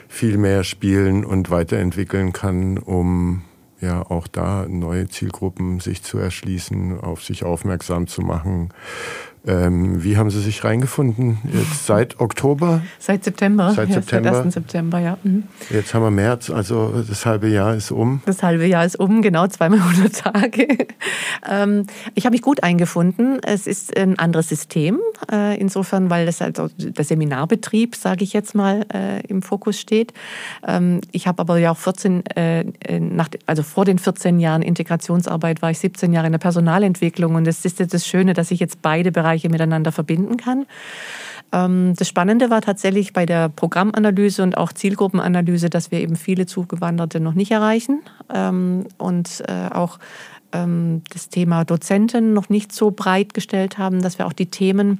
viel 0.07 0.37
mehr 0.37 0.63
spielen 0.63 1.25
und 1.25 1.49
weiterentwickeln 1.49 2.33
kann, 2.33 2.77
um 2.77 3.43
ja 3.79 4.01
auch 4.01 4.27
da 4.27 4.65
neue 4.67 5.07
Zielgruppen 5.07 5.79
sich 5.79 6.03
zu 6.03 6.17
erschließen, 6.17 6.99
auf 6.99 7.23
sich 7.23 7.43
aufmerksam 7.43 8.07
zu 8.07 8.21
machen, 8.21 8.69
ähm, 9.45 10.01
wie 10.01 10.15
haben 10.15 10.29
Sie 10.29 10.39
sich 10.39 10.63
reingefunden? 10.63 11.37
Jetzt 11.51 11.85
seit 11.85 12.21
Oktober? 12.21 12.81
Seit 12.97 13.25
September. 13.25 13.73
Seit 13.75 13.91
September. 13.91 14.33
Seit 14.33 14.45
1. 14.45 14.53
September, 14.53 14.99
ja. 14.99 15.17
Mhm. 15.23 15.43
Jetzt 15.69 15.93
haben 15.93 16.03
wir 16.03 16.11
März, 16.11 16.49
also 16.49 17.03
das 17.05 17.25
halbe 17.25 17.49
Jahr 17.49 17.75
ist 17.75 17.91
um. 17.91 18.21
Das 18.25 18.41
halbe 18.41 18.65
Jahr 18.65 18.85
ist 18.85 18.97
um, 18.97 19.21
genau, 19.21 19.45
zweimal 19.47 19.79
100 19.89 20.15
Tage. 20.15 20.67
Ähm, 21.49 21.87
ich 22.15 22.25
habe 22.25 22.33
mich 22.33 22.41
gut 22.41 22.63
eingefunden. 22.63 23.39
Es 23.43 23.67
ist 23.67 23.97
ein 23.97 24.17
anderes 24.17 24.47
System, 24.47 24.99
äh, 25.29 25.59
insofern, 25.59 26.09
weil 26.09 26.25
das 26.25 26.39
halt 26.39 26.61
der 26.77 27.03
Seminarbetrieb, 27.03 27.97
sage 27.97 28.23
ich 28.23 28.31
jetzt 28.31 28.55
mal, 28.55 28.85
äh, 28.93 29.27
im 29.27 29.41
Fokus 29.41 29.77
steht. 29.77 30.13
Ähm, 30.65 31.01
ich 31.11 31.27
habe 31.27 31.41
aber 31.41 31.57
ja 31.57 31.71
auch 31.71 31.77
14, 31.77 32.25
äh, 32.27 32.63
nach, 32.97 33.27
also 33.45 33.61
vor 33.61 33.83
den 33.83 33.99
14 33.99 34.39
Jahren 34.39 34.61
Integrationsarbeit 34.61 35.61
war 35.61 35.69
ich 35.69 35.79
17 35.79 36.13
Jahre 36.13 36.27
in 36.27 36.31
der 36.31 36.39
Personalentwicklung 36.39 37.35
und 37.35 37.45
es 37.45 37.65
ist 37.65 37.79
jetzt 37.79 37.93
das 37.93 38.07
Schöne, 38.07 38.33
dass 38.33 38.49
ich 38.49 38.61
jetzt 38.61 38.81
beide 38.81 39.11
Bereiche 39.11 39.32
Bereiche 39.33 39.49
miteinander 39.49 39.91
verbinden 39.91 40.37
kann. 40.37 40.65
Ähm, 41.51 41.93
das 41.97 42.07
Spannende 42.07 42.49
war 42.49 42.61
tatsächlich 42.61 43.13
bei 43.13 43.25
der 43.25 43.49
Programmanalyse 43.49 44.43
und 44.43 44.57
auch 44.57 44.71
Zielgruppenanalyse, 44.73 45.69
dass 45.69 45.91
wir 45.91 45.99
eben 45.99 46.15
viele 46.15 46.45
Zugewanderte 46.45 47.19
noch 47.19 47.33
nicht 47.33 47.51
erreichen 47.51 48.01
ähm, 48.33 48.85
und 48.97 49.43
äh, 49.47 49.73
auch 49.73 49.99
ähm, 50.51 51.01
das 51.11 51.29
Thema 51.29 51.65
Dozenten 51.65 52.33
noch 52.33 52.49
nicht 52.49 52.71
so 52.71 52.91
breit 52.91 53.33
gestellt 53.33 53.77
haben, 53.77 54.01
dass 54.01 54.19
wir 54.19 54.27
auch 54.27 54.33
die 54.33 54.47
Themen 54.51 54.99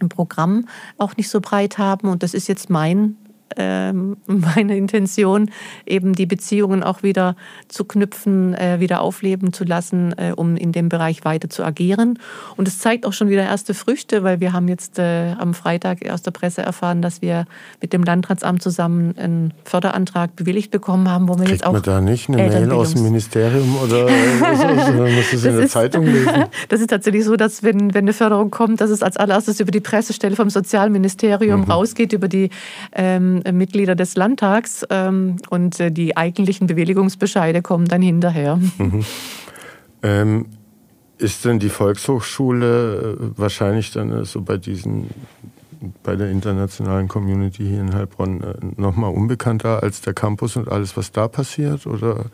im 0.00 0.08
Programm 0.08 0.66
auch 0.98 1.16
nicht 1.16 1.28
so 1.28 1.40
breit 1.40 1.78
haben. 1.78 2.08
Und 2.08 2.22
das 2.22 2.34
ist 2.34 2.48
jetzt 2.48 2.68
mein 2.68 3.16
ähm, 3.56 4.16
meine 4.26 4.76
Intention, 4.76 5.50
eben 5.86 6.14
die 6.14 6.26
Beziehungen 6.26 6.82
auch 6.82 7.02
wieder 7.02 7.36
zu 7.68 7.84
knüpfen, 7.84 8.54
äh, 8.54 8.80
wieder 8.80 9.00
aufleben 9.00 9.52
zu 9.52 9.64
lassen, 9.64 10.14
äh, 10.18 10.32
um 10.34 10.56
in 10.56 10.72
dem 10.72 10.88
Bereich 10.88 11.24
weiter 11.24 11.48
zu 11.48 11.64
agieren. 11.64 12.18
Und 12.56 12.68
es 12.68 12.78
zeigt 12.78 13.06
auch 13.06 13.12
schon 13.12 13.28
wieder 13.28 13.42
erste 13.42 13.74
Früchte, 13.74 14.22
weil 14.22 14.40
wir 14.40 14.52
haben 14.52 14.68
jetzt 14.68 14.98
äh, 14.98 15.32
am 15.38 15.54
Freitag 15.54 16.08
aus 16.10 16.22
der 16.22 16.30
Presse 16.30 16.62
erfahren, 16.62 17.02
dass 17.02 17.22
wir 17.22 17.46
mit 17.80 17.92
dem 17.92 18.02
Landratsamt 18.02 18.62
zusammen 18.62 19.16
einen 19.16 19.54
Förderantrag 19.64 20.36
bewilligt 20.36 20.70
bekommen 20.70 21.10
haben, 21.10 21.28
wo 21.28 21.34
wir 21.34 21.44
Kriegt 21.44 21.50
jetzt 21.50 21.66
auch. 21.66 21.72
Man 21.72 21.82
da 21.82 22.00
nicht 22.00 22.28
eine 22.28 22.38
Mail 22.38 22.70
aus 22.72 22.94
dem 22.94 23.02
Ministerium 23.02 23.76
oder 23.76 24.08
so, 24.08 24.92
man 24.92 25.14
muss 25.14 25.32
es 25.32 25.44
in 25.44 25.56
der 25.56 25.64
ist, 25.64 25.72
Zeitung 25.72 26.04
lesen? 26.04 26.44
Das 26.68 26.80
ist 26.80 26.88
tatsächlich 26.88 27.24
so, 27.24 27.36
dass 27.36 27.62
wenn, 27.62 27.94
wenn 27.94 28.04
eine 28.04 28.12
Förderung 28.12 28.50
kommt, 28.50 28.80
dass 28.80 28.90
es 28.90 29.02
als 29.02 29.16
allererstes 29.16 29.60
über 29.60 29.70
die 29.70 29.80
Pressestelle 29.80 30.36
vom 30.36 30.50
Sozialministerium 30.50 31.62
mhm. 31.62 31.70
rausgeht, 31.70 32.12
über 32.12 32.28
die 32.28 32.50
ähm, 32.94 33.41
äh, 33.44 33.52
Mitglieder 33.52 33.94
des 33.94 34.16
Landtags 34.16 34.86
ähm, 34.90 35.36
und 35.50 35.80
äh, 35.80 35.90
die 35.90 36.16
eigentlichen 36.16 36.66
Bewilligungsbescheide 36.66 37.62
kommen 37.62 37.86
dann 37.86 38.02
hinterher. 38.02 38.56
Mhm. 38.78 39.04
Ähm, 40.02 40.46
ist 41.18 41.44
denn 41.44 41.58
die 41.58 41.68
Volkshochschule 41.68 43.16
äh, 43.20 43.38
wahrscheinlich 43.38 43.92
dann 43.92 44.24
so 44.24 44.42
bei 44.42 44.56
diesen 44.56 45.10
bei 46.02 46.14
der 46.14 46.30
internationalen 46.30 47.08
Community 47.08 47.64
hier 47.64 47.80
in 47.80 47.94
Heilbronn 47.94 48.44
nochmal 48.76 49.12
unbekannter 49.12 49.82
als 49.82 50.00
der 50.00 50.14
Campus 50.14 50.54
und 50.56 50.70
alles, 50.70 50.96
was 50.96 51.10
da 51.10 51.26
passiert? 51.26 51.86
Oder 51.86 52.26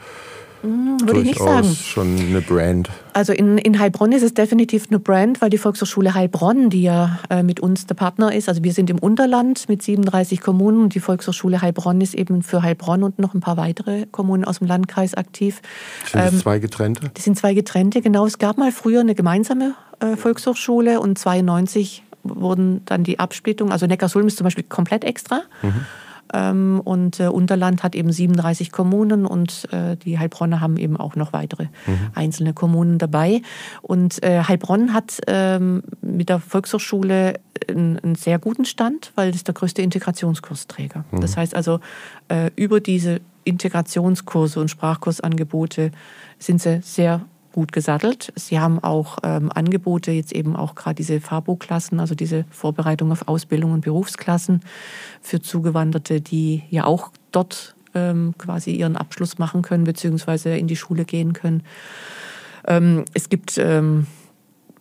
hm, 0.62 0.98
würde 1.00 1.20
ich 1.20 1.26
nicht 1.26 1.38
sagen. 1.38 1.74
schon 1.74 2.18
eine 2.18 2.40
Brand. 2.40 2.90
Also 3.12 3.32
in, 3.32 3.58
in 3.58 3.78
Heilbronn 3.78 4.12
ist 4.12 4.22
es 4.22 4.34
definitiv 4.34 4.86
eine 4.88 4.98
Brand, 4.98 5.40
weil 5.40 5.50
die 5.50 5.58
Volkshochschule 5.58 6.14
Heilbronn, 6.14 6.70
die 6.70 6.82
ja 6.82 7.18
äh, 7.30 7.42
mit 7.42 7.60
uns 7.60 7.86
der 7.86 7.94
Partner 7.94 8.34
ist, 8.34 8.48
also 8.48 8.64
wir 8.64 8.72
sind 8.72 8.90
im 8.90 8.98
Unterland 8.98 9.68
mit 9.68 9.82
37 9.82 10.40
Kommunen 10.40 10.82
und 10.82 10.94
die 10.94 11.00
Volkshochschule 11.00 11.62
Heilbronn 11.62 12.00
ist 12.00 12.14
eben 12.14 12.42
für 12.42 12.62
Heilbronn 12.62 13.02
und 13.02 13.18
noch 13.18 13.34
ein 13.34 13.40
paar 13.40 13.56
weitere 13.56 14.06
Kommunen 14.06 14.44
aus 14.44 14.58
dem 14.58 14.66
Landkreis 14.66 15.14
aktiv. 15.14 15.60
Sind 16.10 16.24
das 16.24 16.32
ähm, 16.32 16.40
zwei 16.40 16.58
getrennte? 16.58 17.10
Die 17.16 17.22
sind 17.22 17.38
zwei 17.38 17.54
getrennte, 17.54 18.00
genau. 18.00 18.26
Es 18.26 18.38
gab 18.38 18.58
mal 18.58 18.72
früher 18.72 19.00
eine 19.00 19.14
gemeinsame 19.14 19.74
äh, 20.00 20.16
Volkshochschule 20.16 21.00
und 21.00 21.18
92 21.18 22.02
wurden 22.24 22.82
dann 22.84 23.04
die 23.04 23.18
Absplittungen, 23.18 23.72
also 23.72 23.86
Neckarsulm 23.86 24.26
ist 24.26 24.36
zum 24.36 24.44
Beispiel 24.44 24.64
komplett 24.64 25.04
extra. 25.04 25.42
Mhm. 25.62 25.86
Ähm, 26.32 26.80
und 26.84 27.20
äh, 27.20 27.28
Unterland 27.28 27.82
hat 27.82 27.94
eben 27.94 28.12
37 28.12 28.72
Kommunen 28.72 29.26
und 29.26 29.68
äh, 29.72 29.96
die 29.96 30.18
Heilbronner 30.18 30.60
haben 30.60 30.76
eben 30.76 30.96
auch 30.96 31.16
noch 31.16 31.32
weitere 31.32 31.64
mhm. 31.86 32.10
einzelne 32.14 32.52
Kommunen 32.52 32.98
dabei. 32.98 33.42
Und 33.82 34.22
äh, 34.22 34.42
Heilbronn 34.42 34.92
hat 34.92 35.20
ähm, 35.26 35.82
mit 36.00 36.28
der 36.28 36.40
Volkshochschule 36.40 37.40
einen, 37.68 37.98
einen, 37.98 38.14
sehr 38.14 38.38
guten 38.38 38.64
Stand, 38.64 39.12
weil 39.14 39.28
das 39.28 39.36
ist 39.36 39.48
der 39.48 39.54
größte 39.54 39.82
Integrationskursträger. 39.82 41.04
Mhm. 41.10 41.20
Das 41.20 41.36
heißt 41.36 41.54
also, 41.54 41.80
äh, 42.28 42.50
über 42.56 42.80
diese 42.80 43.20
Integrationskurse 43.44 44.60
und 44.60 44.68
Sprachkursangebote 44.68 45.90
sind 46.38 46.60
sie 46.60 46.80
sehr 46.82 47.22
gut 47.52 47.72
gesattelt. 47.72 48.32
Sie 48.36 48.60
haben 48.60 48.78
auch 48.78 49.18
ähm, 49.22 49.50
Angebote, 49.52 50.10
jetzt 50.10 50.32
eben 50.32 50.56
auch 50.56 50.74
gerade 50.74 50.96
diese 50.96 51.20
Fabo-Klassen, 51.20 52.00
also 52.00 52.14
diese 52.14 52.44
Vorbereitung 52.50 53.12
auf 53.12 53.26
Ausbildung 53.28 53.72
und 53.72 53.80
Berufsklassen 53.82 54.60
für 55.22 55.40
Zugewanderte, 55.40 56.20
die 56.20 56.62
ja 56.70 56.84
auch 56.84 57.10
dort 57.32 57.74
ähm, 57.94 58.34
quasi 58.38 58.72
ihren 58.72 58.96
Abschluss 58.96 59.38
machen 59.38 59.62
können, 59.62 59.84
beziehungsweise 59.84 60.56
in 60.56 60.66
die 60.66 60.76
Schule 60.76 61.04
gehen 61.04 61.32
können. 61.32 61.62
Ähm, 62.66 63.04
es 63.14 63.28
gibt 63.28 63.58
ähm, 63.58 64.06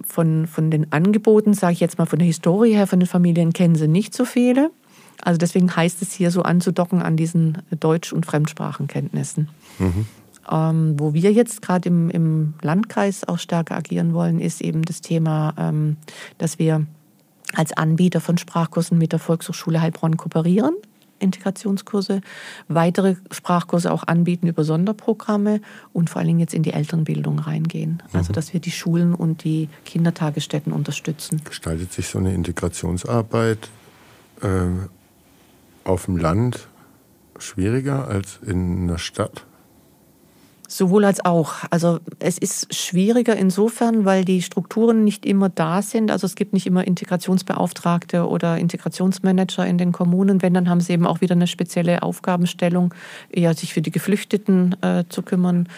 von, 0.05 0.47
von 0.47 0.71
den 0.71 0.91
Angeboten, 0.91 1.53
sage 1.53 1.73
ich 1.73 1.79
jetzt 1.79 1.97
mal 1.97 2.05
von 2.05 2.19
der 2.19 2.27
Historie 2.27 2.73
her, 2.73 2.87
von 2.87 2.99
den 2.99 3.07
Familien 3.07 3.53
kennen 3.53 3.75
sie 3.75 3.87
nicht 3.87 4.13
so 4.13 4.25
viele. 4.25 4.71
Also 5.23 5.37
deswegen 5.37 5.75
heißt 5.75 6.01
es 6.01 6.13
hier 6.13 6.31
so 6.31 6.43
anzudocken 6.43 7.01
an 7.01 7.17
diesen 7.17 7.59
Deutsch- 7.79 8.13
und 8.13 8.25
Fremdsprachenkenntnissen. 8.25 9.49
Mhm. 9.79 10.05
Ähm, 10.49 10.95
wo 10.97 11.13
wir 11.13 11.31
jetzt 11.31 11.61
gerade 11.61 11.89
im, 11.89 12.09
im, 12.09 12.53
Landkreis 12.61 13.27
auch 13.27 13.39
stärker 13.39 13.75
agieren 13.75 14.13
wollen, 14.13 14.39
ist 14.39 14.61
eben 14.61 14.83
das 14.83 15.01
Thema, 15.01 15.53
ähm, 15.57 15.97
dass 16.37 16.59
wir 16.59 16.85
als 17.53 17.73
Anbieter 17.73 18.21
von 18.21 18.37
Sprachkursen 18.37 18.97
mit 18.97 19.11
der 19.11 19.19
Volkshochschule 19.19 19.81
Heilbronn 19.81 20.17
kooperieren. 20.17 20.75
Integrationskurse, 21.19 22.21
weitere 22.67 23.15
Sprachkurse 23.31 23.91
auch 23.91 24.03
anbieten 24.05 24.47
über 24.47 24.63
Sonderprogramme 24.63 25.61
und 25.91 26.11
vor 26.11 26.19
allen 26.19 26.27
Dingen 26.27 26.39
jetzt 26.39 26.53
in 26.53 26.61
die 26.61 26.73
Elternbildung 26.73 27.39
reingehen. 27.39 28.03
Mhm. 28.11 28.19
Also 28.19 28.33
dass 28.33 28.53
wir 28.53 28.59
die 28.59 28.71
Schulen 28.71 29.15
und 29.15 29.43
die 29.43 29.67
Kindertagesstätten 29.85 30.71
unterstützen. 30.71 31.41
Gestaltet 31.43 31.91
sich 31.91 32.07
so 32.07 32.19
eine 32.19 32.35
Integrationsarbeit 32.35 33.69
äh, 34.41 34.47
auf 35.83 36.05
dem 36.05 36.17
Land 36.17 36.67
schwieriger 37.39 38.07
als 38.07 38.39
in 38.45 38.87
der 38.87 38.99
Stadt? 38.99 39.46
Sowohl 40.67 41.05
als 41.05 41.23
auch. 41.23 41.53
Also 41.69 41.99
es 42.19 42.37
ist 42.37 42.75
schwieriger 42.75 43.35
insofern, 43.35 44.03
weil 44.03 44.25
die 44.25 44.41
Strukturen 44.41 45.05
nicht 45.05 45.25
immer 45.25 45.47
da 45.47 45.81
sind. 45.81 46.11
Also 46.11 46.25
es 46.25 46.35
gibt 46.35 46.51
nicht 46.51 46.67
immer 46.67 46.85
Integrationsbeauftragte 46.85 48.27
oder 48.27 48.57
Integrationsmanager 48.57 49.65
in 49.65 49.77
den 49.77 49.93
Kommunen. 49.93 50.41
Wenn, 50.41 50.53
dann 50.53 50.69
haben 50.69 50.81
sie 50.81 50.93
eben 50.93 51.07
auch 51.07 51.21
wieder 51.21 51.35
eine 51.35 51.47
spezielle 51.47 52.03
Aufgabenstellung, 52.03 52.93
eher 53.29 53.53
sich 53.53 53.73
für 53.73 53.81
die 53.81 53.91
Geflüchteten 53.91 54.75
äh, 54.81 55.05
zu 55.07 55.21
kümmern 55.21 55.69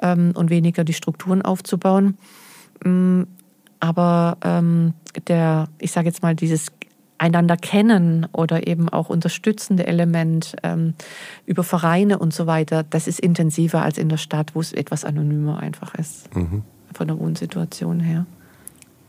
ähm, 0.00 0.32
und 0.36 0.48
weniger 0.48 0.84
die 0.84 0.94
Strukturen 0.94 1.42
aufzubauen. 1.42 2.16
Mm, 2.84 3.22
aber 3.80 4.38
ähm, 4.44 4.94
der, 5.26 5.68
ich 5.78 5.90
sage 5.90 6.06
jetzt 6.06 6.22
mal, 6.22 6.36
dieses 6.36 6.68
einander 7.18 7.56
kennen 7.56 8.26
oder 8.32 8.66
eben 8.66 8.88
auch 8.88 9.08
unterstützende 9.08 9.86
Element 9.86 10.56
ähm, 10.62 10.94
über 11.46 11.64
Vereine 11.64 12.18
und 12.18 12.32
so 12.32 12.46
weiter, 12.46 12.82
das 12.82 13.06
ist 13.06 13.20
intensiver 13.20 13.82
als 13.82 13.98
in 13.98 14.08
der 14.08 14.16
Stadt, 14.16 14.54
wo 14.54 14.60
es 14.60 14.72
etwas 14.72 15.04
anonymer 15.04 15.58
einfach 15.60 15.94
ist, 15.94 16.34
mhm. 16.34 16.62
von 16.92 17.06
der 17.06 17.18
Wohnsituation 17.18 18.00
her. 18.00 18.26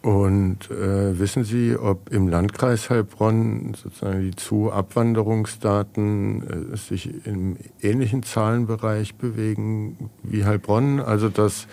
Und 0.07 0.71
äh, 0.71 1.19
wissen 1.19 1.43
Sie, 1.43 1.75
ob 1.75 2.13
im 2.13 2.29
Landkreis 2.29 2.89
Heilbronn 2.89 3.73
sozusagen 3.73 4.21
die 4.21 4.37
Zuabwanderungsdaten 4.37 6.71
äh, 6.71 6.77
sich 6.77 7.25
im 7.25 7.57
ähnlichen 7.81 8.23
Zahlenbereich 8.23 9.15
bewegen 9.15 10.09
wie 10.23 10.45
Heilbronn? 10.45 11.01
Also 11.01 11.27
dass 11.27 11.67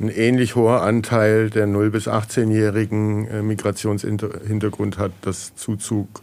ein 0.00 0.10
ähnlich 0.10 0.54
hoher 0.54 0.82
Anteil 0.82 1.48
der 1.48 1.66
0- 1.66 1.88
bis 1.88 2.08
18-jährigen 2.08 3.26
äh, 3.26 3.40
Migrationshintergrund 3.40 4.98
hat, 4.98 5.12
dass 5.22 5.56
Zuzug 5.56 6.20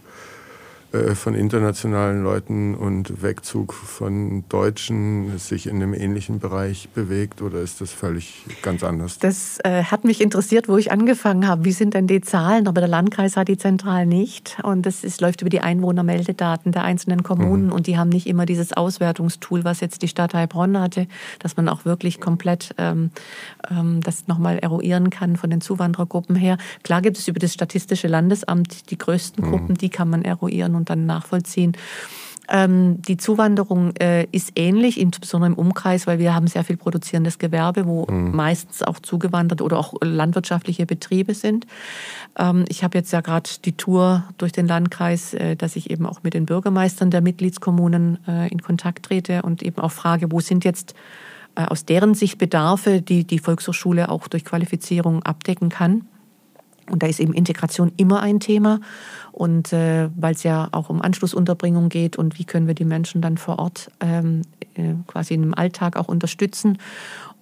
von 1.14 1.34
internationalen 1.34 2.22
Leuten 2.22 2.74
und 2.74 3.22
Wegzug 3.22 3.74
von 3.74 4.44
Deutschen 4.48 5.38
sich 5.38 5.66
in 5.66 5.76
einem 5.76 5.94
ähnlichen 5.94 6.38
Bereich 6.38 6.88
bewegt 6.94 7.42
oder 7.42 7.60
ist 7.60 7.80
das 7.80 7.92
völlig 7.92 8.44
ganz 8.62 8.82
anders? 8.82 9.18
Das 9.18 9.58
äh, 9.64 9.84
hat 9.84 10.04
mich 10.04 10.20
interessiert, 10.20 10.68
wo 10.68 10.76
ich 10.76 10.92
angefangen 10.92 11.46
habe. 11.46 11.64
Wie 11.64 11.72
sind 11.72 11.94
denn 11.94 12.06
die 12.06 12.20
Zahlen? 12.20 12.68
Aber 12.68 12.80
der 12.80 12.88
Landkreis 12.88 13.36
hat 13.36 13.48
die 13.48 13.56
zentral 13.56 14.06
nicht 14.06 14.58
und 14.62 14.86
das 14.86 15.04
ist, 15.04 15.20
läuft 15.20 15.40
über 15.40 15.50
die 15.50 15.60
Einwohnermeldedaten 15.60 16.72
der 16.72 16.84
einzelnen 16.84 17.22
Kommunen 17.22 17.66
mhm. 17.66 17.72
und 17.72 17.86
die 17.86 17.98
haben 17.98 18.08
nicht 18.08 18.26
immer 18.26 18.46
dieses 18.46 18.72
Auswertungstool, 18.72 19.64
was 19.64 19.80
jetzt 19.80 20.02
die 20.02 20.08
Stadt 20.08 20.34
Heilbronn 20.34 20.78
hatte, 20.78 21.06
dass 21.38 21.56
man 21.56 21.68
auch 21.68 21.84
wirklich 21.84 22.20
komplett 22.20 22.74
ähm, 22.78 23.10
ähm, 23.70 24.00
das 24.00 24.26
nochmal 24.28 24.58
eruieren 24.58 25.10
kann 25.10 25.36
von 25.36 25.50
den 25.50 25.60
Zuwanderergruppen 25.60 26.36
her. 26.36 26.58
Klar 26.82 27.02
gibt 27.02 27.18
es 27.18 27.28
über 27.28 27.38
das 27.38 27.52
Statistische 27.52 28.08
Landesamt 28.08 28.90
die 28.90 28.98
größten 28.98 29.44
mhm. 29.44 29.50
Gruppen, 29.50 29.74
die 29.74 29.88
kann 29.88 30.08
man 30.08 30.22
eruieren 30.22 30.74
und 30.74 30.85
dann 30.86 31.06
nachvollziehen. 31.06 31.76
Ähm, 32.48 33.02
die 33.02 33.16
Zuwanderung 33.16 33.94
äh, 33.96 34.26
ist 34.30 34.52
ähnlich, 34.54 35.00
insbesondere 35.00 35.52
im 35.52 35.58
Umkreis, 35.58 36.06
weil 36.06 36.18
wir 36.18 36.34
haben 36.34 36.46
sehr 36.46 36.64
viel 36.64 36.76
produzierendes 36.76 37.38
Gewerbe, 37.38 37.86
wo 37.86 38.06
mhm. 38.08 38.34
meistens 38.34 38.82
auch 38.82 39.00
zugewandert 39.00 39.62
oder 39.62 39.78
auch 39.78 39.94
landwirtschaftliche 40.00 40.86
Betriebe 40.86 41.34
sind. 41.34 41.66
Ähm, 42.38 42.64
ich 42.68 42.84
habe 42.84 42.98
jetzt 42.98 43.12
ja 43.12 43.20
gerade 43.20 43.50
die 43.64 43.76
Tour 43.76 44.24
durch 44.38 44.52
den 44.52 44.68
Landkreis, 44.68 45.34
äh, 45.34 45.56
dass 45.56 45.76
ich 45.76 45.90
eben 45.90 46.06
auch 46.06 46.22
mit 46.22 46.34
den 46.34 46.46
Bürgermeistern 46.46 47.10
der 47.10 47.20
Mitgliedskommunen 47.20 48.18
äh, 48.28 48.48
in 48.48 48.62
Kontakt 48.62 49.06
trete 49.06 49.42
und 49.42 49.62
eben 49.62 49.80
auch 49.80 49.92
frage, 49.92 50.30
wo 50.30 50.40
sind 50.40 50.64
jetzt 50.64 50.94
äh, 51.56 51.64
aus 51.64 51.84
deren 51.84 52.14
Sicht 52.14 52.38
Bedarfe, 52.38 53.02
die 53.02 53.24
die 53.24 53.40
Volkshochschule 53.40 54.08
auch 54.08 54.28
durch 54.28 54.44
Qualifizierung 54.44 55.22
abdecken 55.24 55.68
kann. 55.68 56.06
Und 56.90 57.02
da 57.02 57.06
ist 57.06 57.20
eben 57.20 57.32
Integration 57.32 57.92
immer 57.96 58.20
ein 58.20 58.40
Thema. 58.40 58.80
Und 59.32 59.72
äh, 59.72 60.08
weil 60.16 60.34
es 60.34 60.42
ja 60.42 60.68
auch 60.72 60.88
um 60.88 61.02
Anschlussunterbringung 61.02 61.88
geht 61.88 62.16
und 62.16 62.38
wie 62.38 62.44
können 62.44 62.66
wir 62.66 62.74
die 62.74 62.84
Menschen 62.84 63.20
dann 63.20 63.36
vor 63.36 63.58
Ort 63.58 63.90
ähm, 64.00 64.42
äh, 64.74 64.94
quasi 65.06 65.34
im 65.34 65.52
Alltag 65.52 65.96
auch 65.96 66.08
unterstützen. 66.08 66.78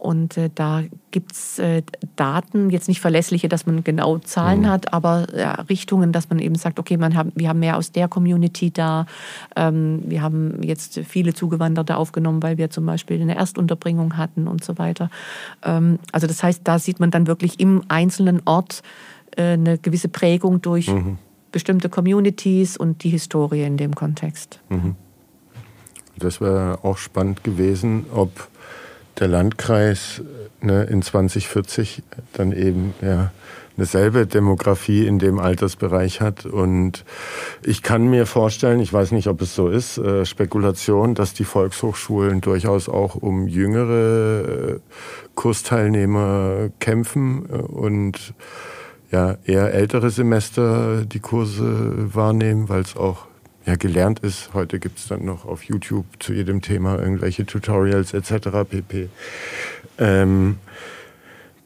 Und 0.04 0.36
äh, 0.36 0.50
da 0.54 0.82
gibt's 1.12 1.58
äh, 1.58 1.82
Daten, 2.16 2.68
jetzt 2.68 2.88
nicht 2.88 3.00
verlässliche, 3.00 3.48
dass 3.48 3.64
man 3.64 3.84
genau 3.84 4.18
Zahlen 4.18 4.60
mhm. 4.60 4.68
hat, 4.68 4.92
aber 4.92 5.26
ja, 5.34 5.52
Richtungen, 5.70 6.12
dass 6.12 6.28
man 6.28 6.40
eben 6.40 6.56
sagt, 6.56 6.78
okay, 6.78 6.98
man 6.98 7.16
hat, 7.16 7.28
wir 7.34 7.48
haben 7.48 7.60
mehr 7.60 7.78
aus 7.78 7.90
der 7.90 8.06
Community 8.06 8.70
da. 8.70 9.06
Ähm, 9.56 10.02
wir 10.04 10.20
haben 10.20 10.62
jetzt 10.62 11.00
viele 11.08 11.32
Zugewanderte 11.32 11.96
aufgenommen, 11.96 12.42
weil 12.42 12.58
wir 12.58 12.68
zum 12.68 12.84
Beispiel 12.84 13.18
eine 13.18 13.36
Erstunterbringung 13.36 14.18
hatten 14.18 14.46
und 14.46 14.62
so 14.62 14.76
weiter. 14.76 15.08
Ähm, 15.62 15.98
also 16.12 16.26
das 16.26 16.42
heißt, 16.42 16.60
da 16.64 16.78
sieht 16.78 17.00
man 17.00 17.10
dann 17.10 17.26
wirklich 17.26 17.58
im 17.58 17.82
einzelnen 17.88 18.42
Ort, 18.44 18.82
eine 19.36 19.78
gewisse 19.78 20.08
Prägung 20.08 20.62
durch 20.62 20.88
mhm. 20.88 21.18
bestimmte 21.52 21.88
Communities 21.88 22.76
und 22.76 23.04
die 23.04 23.10
Historie 23.10 23.62
in 23.62 23.76
dem 23.76 23.94
Kontext. 23.94 24.60
Mhm. 24.68 24.96
Das 26.16 26.40
wäre 26.40 26.78
auch 26.82 26.98
spannend 26.98 27.42
gewesen, 27.42 28.06
ob 28.12 28.48
der 29.18 29.28
Landkreis 29.28 30.22
ne, 30.60 30.84
in 30.84 31.02
2040 31.02 32.02
dann 32.32 32.52
eben 32.52 32.94
ja, 33.00 33.32
eine 33.76 33.86
selbe 33.86 34.26
Demografie 34.26 35.06
in 35.06 35.18
dem 35.18 35.38
Altersbereich 35.38 36.20
hat. 36.20 36.46
Und 36.46 37.04
ich 37.64 37.82
kann 37.82 38.08
mir 38.08 38.26
vorstellen, 38.26 38.80
ich 38.80 38.92
weiß 38.92 39.12
nicht, 39.12 39.26
ob 39.26 39.42
es 39.42 39.54
so 39.54 39.68
ist, 39.68 39.98
äh, 39.98 40.24
Spekulation, 40.24 41.14
dass 41.14 41.34
die 41.34 41.44
Volkshochschulen 41.44 42.40
durchaus 42.40 42.88
auch 42.88 43.16
um 43.16 43.48
jüngere 43.48 44.74
äh, 44.74 44.80
Kursteilnehmer 45.34 46.70
kämpfen 46.78 47.46
und 47.46 48.34
ja 49.14 49.36
eher 49.44 49.72
ältere 49.72 50.10
Semester 50.10 51.04
die 51.04 51.20
Kurse 51.20 52.14
wahrnehmen, 52.14 52.68
weil 52.68 52.82
es 52.82 52.96
auch 52.96 53.26
ja, 53.64 53.76
gelernt 53.76 54.18
ist. 54.20 54.52
Heute 54.54 54.80
gibt 54.80 54.98
es 54.98 55.06
dann 55.06 55.24
noch 55.24 55.46
auf 55.46 55.62
YouTube 55.62 56.04
zu 56.18 56.32
jedem 56.32 56.60
Thema 56.62 56.98
irgendwelche 56.98 57.46
Tutorials 57.46 58.12
etc. 58.12 58.48
pp. 58.68 59.08
Ähm, 59.98 60.56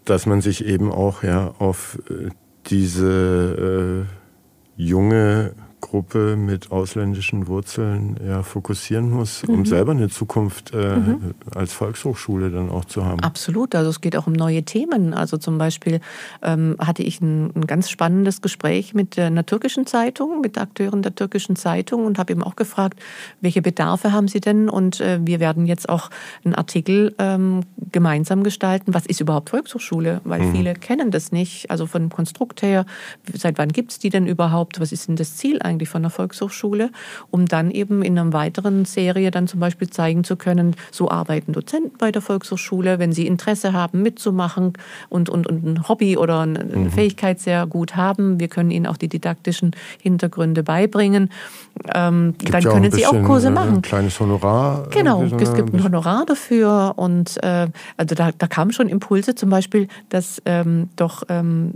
dass 0.04 0.26
man 0.26 0.42
sich 0.42 0.66
eben 0.66 0.92
auch 0.92 1.22
ja 1.22 1.54
auf 1.58 1.98
äh, 2.10 2.28
diese 2.66 4.06
äh, 4.06 4.82
junge 4.82 5.52
Gruppe 5.80 6.36
mit 6.36 6.70
ausländischen 6.70 7.46
Wurzeln 7.46 8.18
ja, 8.26 8.42
fokussieren 8.42 9.10
muss, 9.10 9.44
um 9.44 9.60
mhm. 9.60 9.66
selber 9.66 9.92
eine 9.92 10.08
Zukunft 10.08 10.72
äh, 10.74 10.96
mhm. 10.96 11.34
als 11.54 11.72
Volkshochschule 11.72 12.50
dann 12.50 12.70
auch 12.70 12.84
zu 12.84 13.04
haben. 13.04 13.20
Absolut, 13.20 13.74
also 13.74 13.90
es 13.90 14.00
geht 14.00 14.16
auch 14.16 14.26
um 14.26 14.32
neue 14.32 14.62
Themen. 14.62 15.14
Also 15.14 15.36
zum 15.36 15.58
Beispiel 15.58 16.00
ähm, 16.42 16.76
hatte 16.78 17.02
ich 17.02 17.20
ein, 17.20 17.52
ein, 17.54 17.66
ganz 17.66 17.90
spannendes 17.90 18.42
Gespräch 18.42 18.94
mit 18.94 19.18
einer 19.18 19.46
türkischen 19.46 19.86
Zeitung, 19.86 20.40
mit 20.40 20.58
Akteuren 20.58 21.02
der 21.02 21.14
türkischen 21.14 21.56
Zeitung 21.56 22.04
und 22.06 22.18
habe 22.18 22.32
eben 22.32 22.42
auch 22.42 22.56
gefragt, 22.56 23.00
welche 23.40 23.62
Bedarfe 23.62 24.12
haben 24.12 24.28
sie 24.28 24.40
denn? 24.40 24.68
Und 24.68 25.00
äh, 25.00 25.20
wir 25.22 25.40
werden 25.40 25.66
jetzt 25.66 25.88
auch 25.88 26.10
einen 26.44 26.54
Artikel 26.54 27.14
ähm, 27.18 27.60
gemeinsam 27.92 28.42
gestalten. 28.42 28.94
Was 28.94 29.06
ist 29.06 29.20
überhaupt 29.20 29.50
Volkshochschule? 29.50 30.20
Weil 30.24 30.42
mhm. 30.42 30.52
viele 30.54 30.74
kennen 30.74 31.10
das 31.10 31.32
nicht. 31.32 31.70
Also 31.70 31.86
von 31.86 32.08
Konstrukt 32.08 32.62
her, 32.62 32.84
seit 33.32 33.58
wann 33.58 33.70
gibt 33.70 33.92
es 33.92 33.98
die 33.98 34.10
denn 34.10 34.26
überhaupt? 34.26 34.80
Was 34.80 34.92
ist 34.92 35.08
denn 35.08 35.16
das 35.16 35.36
Ziel 35.36 35.60
eigentlich 35.68 35.88
von 35.88 36.02
der 36.02 36.10
Volkshochschule? 36.10 36.90
Um 37.30 37.46
dann 37.46 37.70
eben 37.70 38.02
in 38.02 38.18
einer 38.18 38.32
weiteren 38.32 38.84
Serie 38.84 39.30
dann 39.30 39.46
zum 39.46 39.60
Beispiel 39.60 39.90
zeigen 39.90 40.24
zu 40.24 40.36
können, 40.36 40.74
so 40.90 41.10
arbeiten 41.10 41.52
Dozenten 41.52 41.96
bei 41.98 42.10
der 42.10 42.22
Volkshochschule, 42.22 42.98
wenn 42.98 43.12
sie 43.12 43.26
Interesse 43.26 43.72
haben, 43.72 44.02
mitzumachen 44.02 44.72
und, 45.08 45.28
und, 45.28 45.46
und 45.46 45.64
ein 45.64 45.88
Hobby 45.88 46.16
oder 46.16 46.40
eine 46.40 46.64
mhm. 46.64 46.90
Fähigkeit 46.90 47.40
sehr 47.40 47.66
gut 47.66 47.96
haben. 47.96 48.40
Wir 48.40 48.48
können 48.48 48.70
ihnen 48.70 48.86
auch 48.86 48.96
die 48.96 49.08
didaktischen 49.08 49.72
Hintergründe 50.00 50.62
beibringen. 50.62 51.30
Ähm, 51.94 52.34
dann 52.50 52.62
ja 52.62 52.70
können 52.70 52.90
sie 52.90 53.06
auch 53.06 53.22
Kurse 53.22 53.50
machen. 53.50 53.76
Ein 53.76 53.82
kleines 53.82 54.18
Honorar. 54.18 54.88
Genau, 54.90 55.22
es 55.22 55.54
gibt 55.54 55.72
ein 55.72 55.84
Honorar 55.84 56.24
dafür 56.26 56.94
und 56.96 57.42
äh, 57.42 57.68
also 57.96 58.14
da, 58.14 58.30
da 58.36 58.46
kamen 58.46 58.72
schon 58.72 58.88
Impulse, 58.88 59.34
zum 59.34 59.50
Beispiel, 59.50 59.88
dass 60.08 60.42
ähm, 60.44 60.88
doch 60.96 61.22
ähm, 61.28 61.72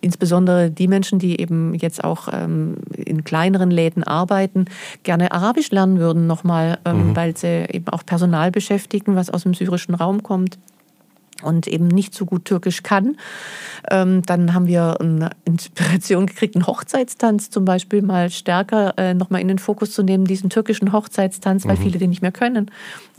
insbesondere 0.00 0.70
die 0.70 0.88
Menschen, 0.88 1.18
die 1.18 1.40
eben 1.40 1.74
jetzt 1.74 2.02
auch 2.04 2.28
ähm, 2.32 2.76
in 3.10 3.24
kleineren 3.24 3.70
Läden 3.70 4.04
arbeiten, 4.04 4.66
gerne 5.02 5.32
Arabisch 5.32 5.70
lernen 5.70 5.98
würden 5.98 6.26
nochmal, 6.26 6.78
ähm, 6.84 7.10
mhm. 7.10 7.16
weil 7.16 7.36
sie 7.36 7.66
eben 7.70 7.88
auch 7.88 8.04
Personal 8.06 8.50
beschäftigen, 8.50 9.16
was 9.16 9.30
aus 9.30 9.42
dem 9.42 9.54
syrischen 9.54 9.94
Raum 9.94 10.22
kommt 10.22 10.58
und 11.42 11.66
eben 11.66 11.88
nicht 11.88 12.14
so 12.14 12.26
gut 12.26 12.44
Türkisch 12.44 12.82
kann. 12.82 13.16
Ähm, 13.90 14.22
dann 14.22 14.54
haben 14.54 14.66
wir 14.66 15.00
eine 15.00 15.30
Inspiration 15.44 16.26
gekriegt, 16.26 16.54
einen 16.54 16.66
Hochzeitstanz 16.66 17.50
zum 17.50 17.64
Beispiel 17.64 18.02
mal 18.02 18.30
stärker 18.30 18.94
äh, 18.98 19.14
nochmal 19.14 19.40
in 19.40 19.48
den 19.48 19.58
Fokus 19.58 19.92
zu 19.92 20.02
nehmen, 20.02 20.24
diesen 20.24 20.50
türkischen 20.50 20.92
Hochzeitstanz, 20.92 21.66
weil 21.66 21.76
mhm. 21.76 21.82
viele 21.82 21.98
den 21.98 22.10
nicht 22.10 22.22
mehr 22.22 22.32
können. 22.32 22.70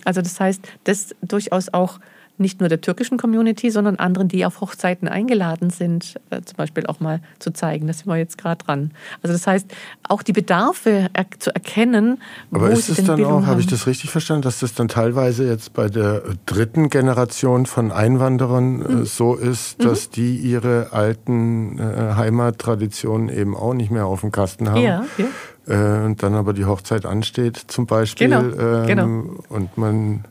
Also 0.06 0.22
das 0.22 0.40
heißt, 0.40 0.62
das 0.84 1.16
durchaus 1.22 1.74
auch 1.74 2.00
nicht 2.42 2.60
nur 2.60 2.70
der 2.70 2.82
türkischen 2.82 3.18
Community, 3.18 3.72
sondern 3.72 3.96
anderen, 3.96 4.28
die 4.28 4.46
auf 4.46 4.62
Hochzeiten 4.62 5.08
eingeladen 5.08 5.70
sind, 5.70 6.20
äh, 6.30 6.42
zum 6.42 6.58
Beispiel 6.58 6.86
auch 6.88 7.00
mal 7.00 7.22
zu 7.40 7.52
zeigen. 7.52 7.88
Da 7.88 7.94
sind 7.94 8.08
wir 8.08 8.18
jetzt 8.18 8.38
gerade 8.38 8.64
dran. 8.64 8.92
Also 9.22 9.34
das 9.34 9.48
heißt, 9.48 9.68
auch 10.08 10.24
die 10.24 10.34
Bedarfe 10.34 11.10
er 11.14 11.26
zu 11.40 11.54
erkennen. 11.54 12.22
Aber 12.52 12.70
ist 12.70 12.90
es 12.90 13.04
dann 13.04 13.24
auch, 13.24 13.46
habe 13.46 13.62
ich 13.62 13.68
das 13.68 13.88
richtig 13.88 14.10
verstanden, 14.10 14.42
dass 14.44 14.60
das 14.60 14.74
dann 14.74 14.88
teilweise 14.88 15.48
jetzt 15.48 15.74
bei 15.74 15.88
der 15.88 16.24
dritten 16.46 16.90
Generation 16.90 17.66
von 17.66 17.92
Einwanderern 17.92 18.82
äh, 18.82 18.92
mhm. 18.92 19.06
so 19.06 19.36
ist, 19.36 19.80
mhm. 19.80 19.84
dass 19.84 20.08
mhm. 20.08 20.12
die 20.14 20.36
ihre 20.38 20.92
alten 20.92 21.80
äh, 21.80 22.16
Heimattraditionen 22.16 23.30
eben 23.30 23.56
auch 23.56 23.74
nicht 23.74 23.92
mehr 23.92 24.06
auf 24.06 24.22
dem 24.22 24.32
Kasten 24.32 24.70
haben? 24.70 24.82
Ja, 24.82 25.06
ja. 25.18 25.26
Und 25.68 26.24
dann 26.24 26.34
aber 26.34 26.54
die 26.54 26.66
Hochzeit 26.66 27.06
ansteht 27.06 27.56
zum 27.56 27.86
Beispiel 27.86 28.30
genau, 28.30 28.42
ähm, 28.42 28.88
genau. 28.88 29.44
und 29.50 29.78
man 29.78 30.26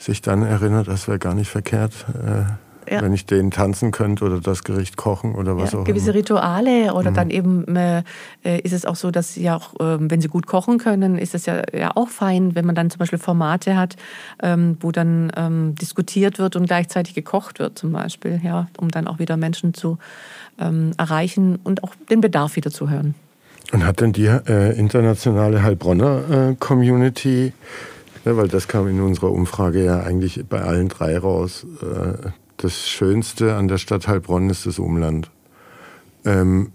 sich 0.00 0.22
dann 0.22 0.42
erinnert, 0.42 0.88
das 0.88 1.06
wäre 1.06 1.18
gar 1.18 1.34
nicht 1.34 1.50
verkehrt. 1.50 2.06
Äh, 2.14 2.52
ja. 2.90 3.02
wenn 3.02 3.12
ich 3.12 3.24
denen 3.26 3.50
tanzen 3.50 3.92
könnte 3.92 4.24
oder 4.24 4.40
das 4.40 4.64
Gericht 4.64 4.96
kochen 4.96 5.34
oder 5.34 5.56
was 5.56 5.72
ja, 5.72 5.78
auch 5.78 5.84
gewisse 5.84 6.10
immer. 6.10 6.18
Rituale 6.18 6.94
oder 6.94 7.10
mhm. 7.10 7.14
dann 7.14 7.30
eben 7.30 7.76
äh, 7.76 8.02
ist 8.62 8.72
es 8.72 8.84
auch 8.84 8.96
so, 8.96 9.10
dass 9.10 9.34
sie 9.34 9.48
auch, 9.50 9.74
äh, 9.74 9.96
wenn 10.00 10.20
sie 10.20 10.28
gut 10.28 10.46
kochen 10.46 10.78
können, 10.78 11.16
ist 11.16 11.34
es 11.34 11.46
ja, 11.46 11.62
ja 11.72 11.92
auch 11.94 12.08
fein, 12.08 12.54
wenn 12.54 12.66
man 12.66 12.74
dann 12.74 12.90
zum 12.90 12.98
Beispiel 12.98 13.18
Formate 13.18 13.76
hat, 13.76 13.96
ähm, 14.42 14.76
wo 14.80 14.90
dann 14.90 15.30
ähm, 15.36 15.74
diskutiert 15.76 16.38
wird 16.38 16.56
und 16.56 16.66
gleichzeitig 16.66 17.14
gekocht 17.14 17.58
wird 17.58 17.78
zum 17.78 17.92
Beispiel, 17.92 18.40
ja, 18.42 18.66
um 18.78 18.88
dann 18.88 19.06
auch 19.06 19.18
wieder 19.18 19.36
Menschen 19.36 19.72
zu 19.74 19.98
ähm, 20.58 20.92
erreichen 20.98 21.58
und 21.62 21.84
auch 21.84 21.94
den 22.10 22.20
Bedarf 22.20 22.56
wieder 22.56 22.70
zu 22.70 22.90
hören. 22.90 23.14
Und 23.72 23.86
hat 23.86 24.00
denn 24.00 24.12
die 24.12 24.26
äh, 24.26 24.76
internationale 24.76 25.62
Heilbronner 25.62 26.50
äh, 26.50 26.54
Community 26.58 27.52
ja, 28.24 28.36
weil 28.36 28.48
das 28.48 28.68
kam 28.68 28.88
in 28.88 29.00
unserer 29.00 29.30
Umfrage 29.30 29.84
ja 29.84 30.00
eigentlich 30.00 30.44
bei 30.48 30.60
allen 30.60 30.88
drei 30.88 31.18
raus. 31.18 31.66
Äh, 31.82 32.30
das 32.56 32.88
Schönste 32.88 33.54
an 33.54 33.68
der 33.68 33.78
Stadt 33.78 34.06
Heilbronn 34.06 34.50
ist 34.50 34.66
das 34.66 34.78
Umland. 34.78 35.30
Ähm, 36.24 36.72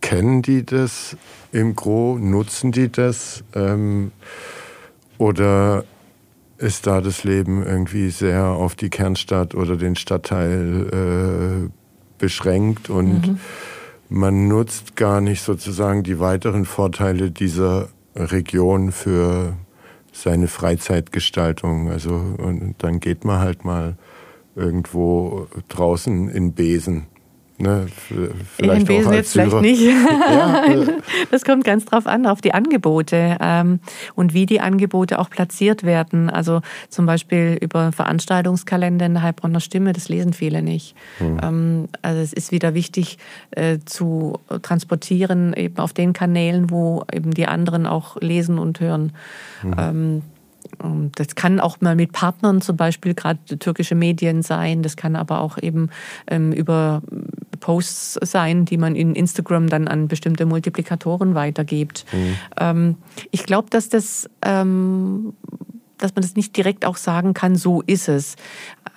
kennen 0.00 0.42
die 0.42 0.64
das 0.66 1.16
im 1.52 1.76
Gro? 1.76 2.18
Nutzen 2.18 2.72
die 2.72 2.90
das? 2.90 3.44
Ähm, 3.54 4.12
oder 5.18 5.84
ist 6.58 6.86
da 6.86 7.00
das 7.00 7.24
Leben 7.24 7.64
irgendwie 7.64 8.10
sehr 8.10 8.44
auf 8.44 8.74
die 8.74 8.90
Kernstadt 8.90 9.54
oder 9.54 9.76
den 9.76 9.96
Stadtteil 9.96 11.66
äh, 11.66 11.70
beschränkt 12.18 12.88
und 12.88 13.26
mhm. 13.26 13.38
man 14.08 14.48
nutzt 14.48 14.94
gar 14.94 15.20
nicht 15.20 15.42
sozusagen 15.42 16.02
die 16.02 16.20
weiteren 16.20 16.64
Vorteile 16.64 17.30
dieser 17.30 17.88
Region 18.14 18.92
für 18.92 19.56
seine 20.12 20.48
Freizeitgestaltung. 20.48 21.90
Also 21.90 22.14
und 22.14 22.74
dann 22.78 23.00
geht 23.00 23.24
man 23.24 23.40
halt 23.40 23.64
mal 23.64 23.96
irgendwo 24.54 25.48
draußen 25.68 26.28
in 26.28 26.52
Besen 26.52 27.06
Ne, 27.62 27.86
vielleicht 28.56 28.80
in 28.80 28.86
Besen 28.86 29.12
jetzt 29.12 29.32
vielleicht 29.32 29.60
nicht. 29.60 29.82
Ja, 29.82 30.64
das 31.30 31.44
kommt 31.44 31.62
ganz 31.62 31.84
drauf 31.84 32.08
an, 32.08 32.26
auf 32.26 32.40
die 32.40 32.54
Angebote 32.54 33.36
ähm, 33.40 33.78
und 34.16 34.34
wie 34.34 34.46
die 34.46 34.60
Angebote 34.60 35.20
auch 35.20 35.30
platziert 35.30 35.84
werden. 35.84 36.28
Also 36.28 36.60
zum 36.88 37.06
Beispiel 37.06 37.56
über 37.60 37.92
Veranstaltungskalender 37.92 39.06
in 39.06 39.14
der 39.14 39.22
Heilbronner 39.22 39.60
Stimme, 39.60 39.92
das 39.92 40.08
lesen 40.08 40.32
viele 40.32 40.60
nicht. 40.60 40.96
Hm. 41.18 41.38
Ähm, 41.40 41.88
also 42.02 42.20
es 42.20 42.32
ist 42.32 42.50
wieder 42.50 42.74
wichtig 42.74 43.18
äh, 43.52 43.78
zu 43.84 44.40
transportieren, 44.62 45.54
eben 45.54 45.76
auf 45.76 45.92
den 45.92 46.14
Kanälen, 46.14 46.68
wo 46.68 47.04
eben 47.12 47.30
die 47.30 47.46
anderen 47.46 47.86
auch 47.86 48.16
lesen 48.20 48.58
und 48.58 48.80
hören. 48.80 49.12
Hm. 49.60 49.74
Ähm, 49.78 50.22
das 51.14 51.34
kann 51.34 51.60
auch 51.60 51.80
mal 51.80 51.94
mit 51.94 52.12
Partnern 52.12 52.60
zum 52.60 52.76
Beispiel 52.76 53.14
gerade 53.14 53.38
türkische 53.58 53.94
Medien 53.94 54.42
sein. 54.42 54.82
Das 54.82 54.96
kann 54.96 55.16
aber 55.16 55.40
auch 55.40 55.58
eben 55.58 55.90
ähm, 56.26 56.52
über 56.52 57.02
Posts 57.62 58.18
sein, 58.22 58.66
die 58.66 58.76
man 58.76 58.94
in 58.94 59.14
Instagram 59.14 59.68
dann 59.68 59.88
an 59.88 60.08
bestimmte 60.08 60.44
Multiplikatoren 60.44 61.34
weitergibt. 61.34 62.04
Mhm. 62.12 62.36
Ähm, 62.60 62.96
ich 63.30 63.44
glaube, 63.44 63.70
dass 63.70 63.88
das 63.88 64.28
ähm, 64.44 65.32
dass 66.02 66.14
man 66.14 66.22
das 66.22 66.34
nicht 66.34 66.56
direkt 66.56 66.84
auch 66.84 66.96
sagen 66.96 67.34
kann, 67.34 67.56
so 67.56 67.82
ist 67.82 68.08
es. 68.08 68.36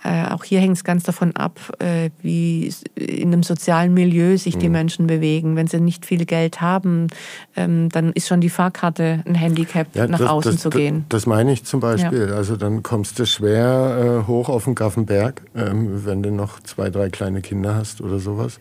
Äh, 0.04 0.26
auch 0.32 0.44
hier 0.44 0.60
hängt 0.60 0.78
es 0.78 0.84
ganz 0.84 1.04
davon 1.04 1.36
ab, 1.36 1.60
äh, 1.80 2.10
wie 2.22 2.74
in 2.96 3.34
einem 3.34 3.44
sozialen 3.44 3.94
Milieu 3.94 4.38
sich 4.38 4.56
mhm. 4.56 4.60
die 4.60 4.70
Menschen 4.70 5.08
bewegen. 5.08 5.56
Wenn 5.56 5.68
sie 5.68 5.80
nicht 5.80 6.06
viel 6.06 6.26
Geld 6.26 6.62
haben, 6.62 7.08
ähm, 7.56 7.90
dann 7.90 8.12
ist 8.14 8.28
schon 8.28 8.42
die 8.42 8.50
Fahrkarte 8.50 9.24
ein 9.26 9.36
Handicap, 9.36 9.88
ja, 9.94 10.08
nach 10.08 10.20
das, 10.20 10.30
außen 10.30 10.52
das, 10.54 10.62
zu 10.62 10.70
gehen. 10.70 11.06
Das 11.10 11.26
meine 11.26 11.52
ich 11.52 11.64
zum 11.64 11.80
Beispiel. 11.80 12.30
Ja. 12.30 12.36
Also 12.36 12.56
dann 12.56 12.84
kommst 12.84 13.20
du 13.20 13.26
schwer 13.26 14.24
äh, 14.24 14.28
hoch 14.28 14.50
auf 14.50 14.66
den 14.66 14.76
Gaffenberg, 14.76 15.42
ähm, 15.56 16.06
wenn 16.06 16.24
du 16.24 16.32
noch 16.32 16.60
zwei, 16.62 16.90
drei 16.90 17.10
kleine 17.10 17.42
Kinder 17.42 17.76
hast 17.76 18.02
oder 18.02 18.20
sowas. 18.20 18.60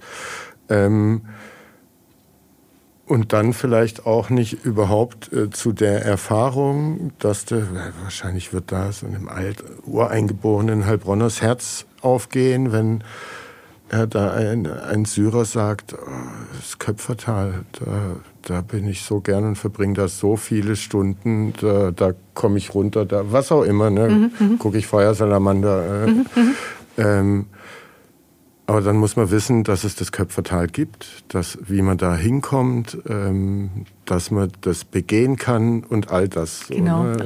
Ähm, 0.69 1.23
und 3.07 3.33
dann 3.33 3.53
vielleicht 3.53 4.07
auch 4.07 4.31
nicht 4.31 4.65
überhaupt 4.65 5.33
äh, 5.33 5.51
zu 5.51 5.73
der 5.73 6.05
Erfahrung, 6.05 7.13
dass 7.19 7.45
du, 7.45 7.67
wahrscheinlich 8.03 8.53
wird 8.53 8.73
da 8.73 8.93
so 8.93 9.07
einem 9.07 9.29
alt 9.29 9.63
ureingeborenen 9.85 10.87
Heilbronners 10.87 11.43
Herz 11.43 11.87
aufgehen, 12.01 12.73
wenn 12.73 13.05
er 13.91 14.07
da 14.07 14.33
ein, 14.33 14.67
ein 14.67 15.05
Syrer 15.05 15.45
sagt, 15.45 15.93
oh, 15.93 16.07
das 16.57 16.79
Köpfertal, 16.79 17.65
da, 17.73 18.17
da 18.43 18.61
bin 18.63 18.89
ich 18.89 19.03
so 19.03 19.21
gern 19.21 19.45
und 19.45 19.57
verbringe 19.57 19.95
da 19.95 20.09
so 20.09 20.37
viele 20.37 20.75
Stunden, 20.75 21.53
da, 21.61 21.91
da 21.91 22.13
komme 22.33 22.57
ich 22.57 22.75
runter, 22.75 23.05
da 23.05 23.31
was 23.31 23.53
auch 23.53 23.63
immer, 23.63 23.91
ne? 23.91 24.09
Mhm, 24.09 24.31
mhm. 24.39 24.59
gucke 24.59 24.79
ich 24.79 24.87
Feuersalamander. 24.87 26.05
Äh, 26.05 26.07
mhm, 26.07 26.27
mhm. 26.35 26.55
ähm, 26.97 27.47
aber 28.67 28.81
dann 28.81 28.97
muss 28.97 29.17
man 29.17 29.31
wissen, 29.31 29.63
dass 29.63 29.85
es 29.85 29.95
das 29.95 30.11
Köpfertal 30.11 30.69
gibt, 30.69 31.25
dass, 31.29 31.59
wie 31.67 31.83
man 31.83 31.99
da 31.99 32.17
hinkommt, 32.17 32.99
ähm, 33.09 33.85
dass 34.07 34.31
man 34.31 34.51
das 34.63 34.85
begehen 34.85 35.37
kann 35.37 35.85
und 35.85 36.11
all 36.11 36.29
das. 36.29 36.69
Genau. 36.69 37.03
So, 37.03 37.11
ne? 37.11 37.25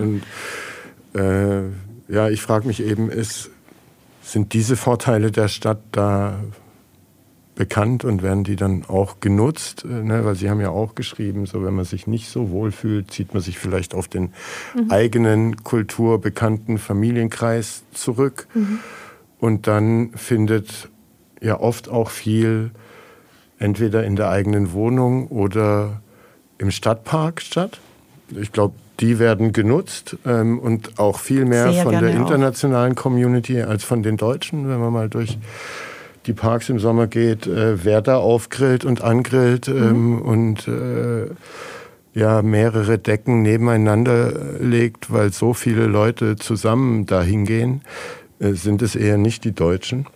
und, 1.15 1.21
äh, 1.21 1.63
ja, 2.13 2.29
ich 2.29 2.43
frage 2.43 2.67
mich 2.67 2.83
eben, 2.83 3.09
ist, 3.09 3.51
sind 4.23 4.53
diese 4.53 4.77
Vorteile 4.77 5.31
der 5.31 5.49
Stadt 5.49 5.81
da 5.93 6.41
bekannt 7.55 8.05
und 8.05 8.23
werden 8.23 8.45
die 8.45 8.57
dann 8.57 8.85
auch 8.87 9.21
genutzt? 9.21 9.85
Äh, 9.85 10.03
ne? 10.03 10.25
Weil 10.25 10.35
Sie 10.35 10.51
haben 10.51 10.61
ja 10.61 10.71
auch 10.71 10.97
geschrieben, 10.97 11.47
so 11.47 11.65
wenn 11.65 11.75
man 11.75 11.85
sich 11.85 12.09
nicht 12.09 12.29
so 12.29 12.51
wohl 12.51 12.73
fühlt, 12.73 13.13
zieht 13.13 13.33
man 13.33 13.43
sich 13.43 13.59
vielleicht 13.59 13.95
auf 13.95 14.09
den 14.09 14.33
mhm. 14.75 14.91
eigenen 14.91 15.63
kulturbekannten 15.63 16.79
Familienkreis 16.79 17.85
zurück. 17.93 18.49
Mhm. 18.55 18.81
Und 19.39 19.69
dann 19.69 20.11
findet 20.15 20.89
ja 21.41 21.61
oft 21.61 21.89
auch 21.89 22.11
viel 22.11 22.71
entweder 23.59 24.05
in 24.05 24.17
der 24.17 24.31
eigenen 24.31 24.73
Wohnung 24.73 25.29
oder 25.29 26.01
im 26.59 26.71
Stadtpark 26.71 27.41
statt. 27.41 27.81
Ich 28.31 28.53
glaube, 28.53 28.75
die 29.01 29.19
werden 29.19 29.53
genutzt 29.53 30.17
ähm, 30.27 30.59
und 30.59 30.99
auch 30.99 31.19
viel 31.19 31.45
mehr 31.45 31.73
Sehr 31.73 31.85
von 31.85 31.93
der 31.93 32.11
internationalen 32.11 32.93
auch. 32.93 33.03
Community 33.03 33.63
als 33.63 33.85
von 33.85 34.03
den 34.03 34.17
Deutschen, 34.17 34.69
wenn 34.69 34.81
man 34.81 34.93
mal 34.93 35.09
durch 35.09 35.39
die 36.27 36.33
Parks 36.33 36.69
im 36.69 36.79
Sommer 36.79 37.07
geht, 37.07 37.47
äh, 37.47 37.85
wer 37.85 38.03
da 38.03 38.19
aufgrillt 38.19 38.85
und 38.85 39.03
angrillt 39.03 39.69
ähm, 39.69 40.17
mhm. 40.17 40.23
und 40.23 40.69
äh, 40.69 41.27
ja 42.15 42.43
mehrere 42.43 42.99
Decken 42.99 43.43
nebeneinander 43.43 44.33
legt, 44.61 45.13
weil 45.13 45.33
so 45.33 45.55
viele 45.55 45.87
Leute 45.87 46.37
zusammen 46.37 47.07
dahin 47.07 47.45
gehen, 47.45 47.83
äh, 48.41 48.53
sind 48.53 48.83
es 48.83 48.97
eher 48.97 49.17
nicht 49.17 49.45
die 49.45 49.53
Deutschen. 49.53 50.07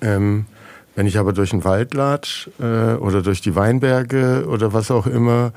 Ähm, 0.00 0.46
wenn 0.96 1.06
ich 1.06 1.18
aber 1.18 1.32
durch 1.32 1.50
den 1.50 1.64
Wald 1.64 1.94
latsch 1.94 2.48
äh, 2.58 2.94
oder 2.94 3.22
durch 3.22 3.40
die 3.40 3.54
Weinberge 3.54 4.46
oder 4.48 4.72
was 4.72 4.90
auch 4.90 5.06
immer, 5.06 5.52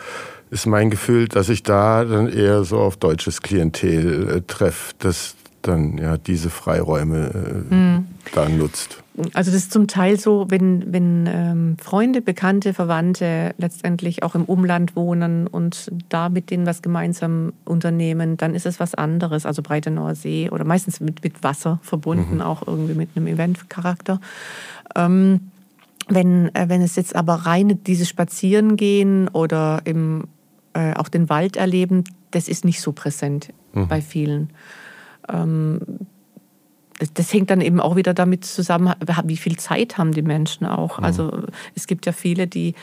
ist 0.52 0.68
mein 0.68 0.92
Gefühl, 0.92 1.28
dass 1.28 1.50
ich 1.50 1.64
da 1.64 2.06
dann 2.06 2.30
eher 2.30 2.64
so 2.64 2.78
auf 2.80 2.98
deutsches 2.98 3.42
Klientel 3.42 4.38
äh, 4.38 4.42
treffe, 4.42 4.94
das 5.00 5.36
dann 5.68 5.98
ja 5.98 6.18
diese 6.18 6.50
Freiräume 6.50 7.66
äh, 7.72 7.74
mhm. 7.74 8.08
da 8.34 8.48
nutzt. 8.48 9.04
Also 9.34 9.52
das 9.52 9.62
ist 9.62 9.72
zum 9.72 9.88
Teil 9.88 10.20
so, 10.20 10.48
wenn, 10.50 10.92
wenn 10.92 11.30
ähm, 11.32 11.78
Freunde, 11.80 12.22
Bekannte, 12.22 12.74
Verwandte 12.74 13.54
letztendlich 13.58 14.24
auch 14.24 14.34
im 14.34 14.44
Umland 14.46 14.96
wohnen 14.96 15.46
und 15.46 15.92
da 16.10 16.30
mit 16.30 16.50
denen 16.50 16.66
was 16.66 16.82
gemeinsam 16.82 17.54
unternehmen, 17.64 18.38
dann 18.38 18.56
ist 18.56 18.66
es 18.66 18.80
was 18.80 18.96
anderes. 18.96 19.46
Also 19.46 19.62
Breitenauer 19.62 20.16
See 20.16 20.50
oder 20.50 20.66
meistens 20.66 21.00
mit, 21.00 21.24
mit 21.24 21.44
Wasser 21.44 21.80
verbunden, 21.84 22.36
mhm. 22.36 22.42
auch 22.42 22.68
irgendwie 22.68 22.96
mit 22.96 23.10
einem 23.16 23.28
Eventcharakter. 23.28 24.20
Ähm, 24.96 25.52
wenn, 26.08 26.54
äh, 26.56 26.68
wenn 26.68 26.82
es 26.82 26.96
jetzt 26.96 27.16
aber 27.16 27.34
rein 27.34 27.84
dieses 27.86 28.10
Spazierengehen 28.10 29.28
oder 29.28 29.82
im, 29.86 30.26
äh, 30.74 30.94
auch 30.96 31.08
den 31.08 31.30
Wald 31.30 31.56
erleben, 31.56 32.04
das 32.32 32.48
ist 32.48 32.66
nicht 32.66 32.82
so 32.82 32.92
präsent 32.94 33.54
mhm. 33.74 33.88
bei 33.88 34.02
vielen. 34.02 34.50
Ähm, 35.30 35.80
das 37.14 37.34
hängt 37.34 37.50
dann 37.50 37.62
eben 37.62 37.80
auch 37.80 37.96
wieder 37.96 38.14
damit 38.14 38.46
zusammen, 38.46 38.94
wie 39.26 39.38
viel 39.38 39.58
Zeit 39.58 39.98
haben 39.98 40.12
die 40.12 40.22
Menschen 40.22 40.66
auch. 40.66 41.00
Mhm. 41.00 41.06
Also 41.06 41.44
es 41.76 41.88
gibt 41.88 42.06
ja 42.06 42.12
viele, 42.12 42.48
die 42.48 42.76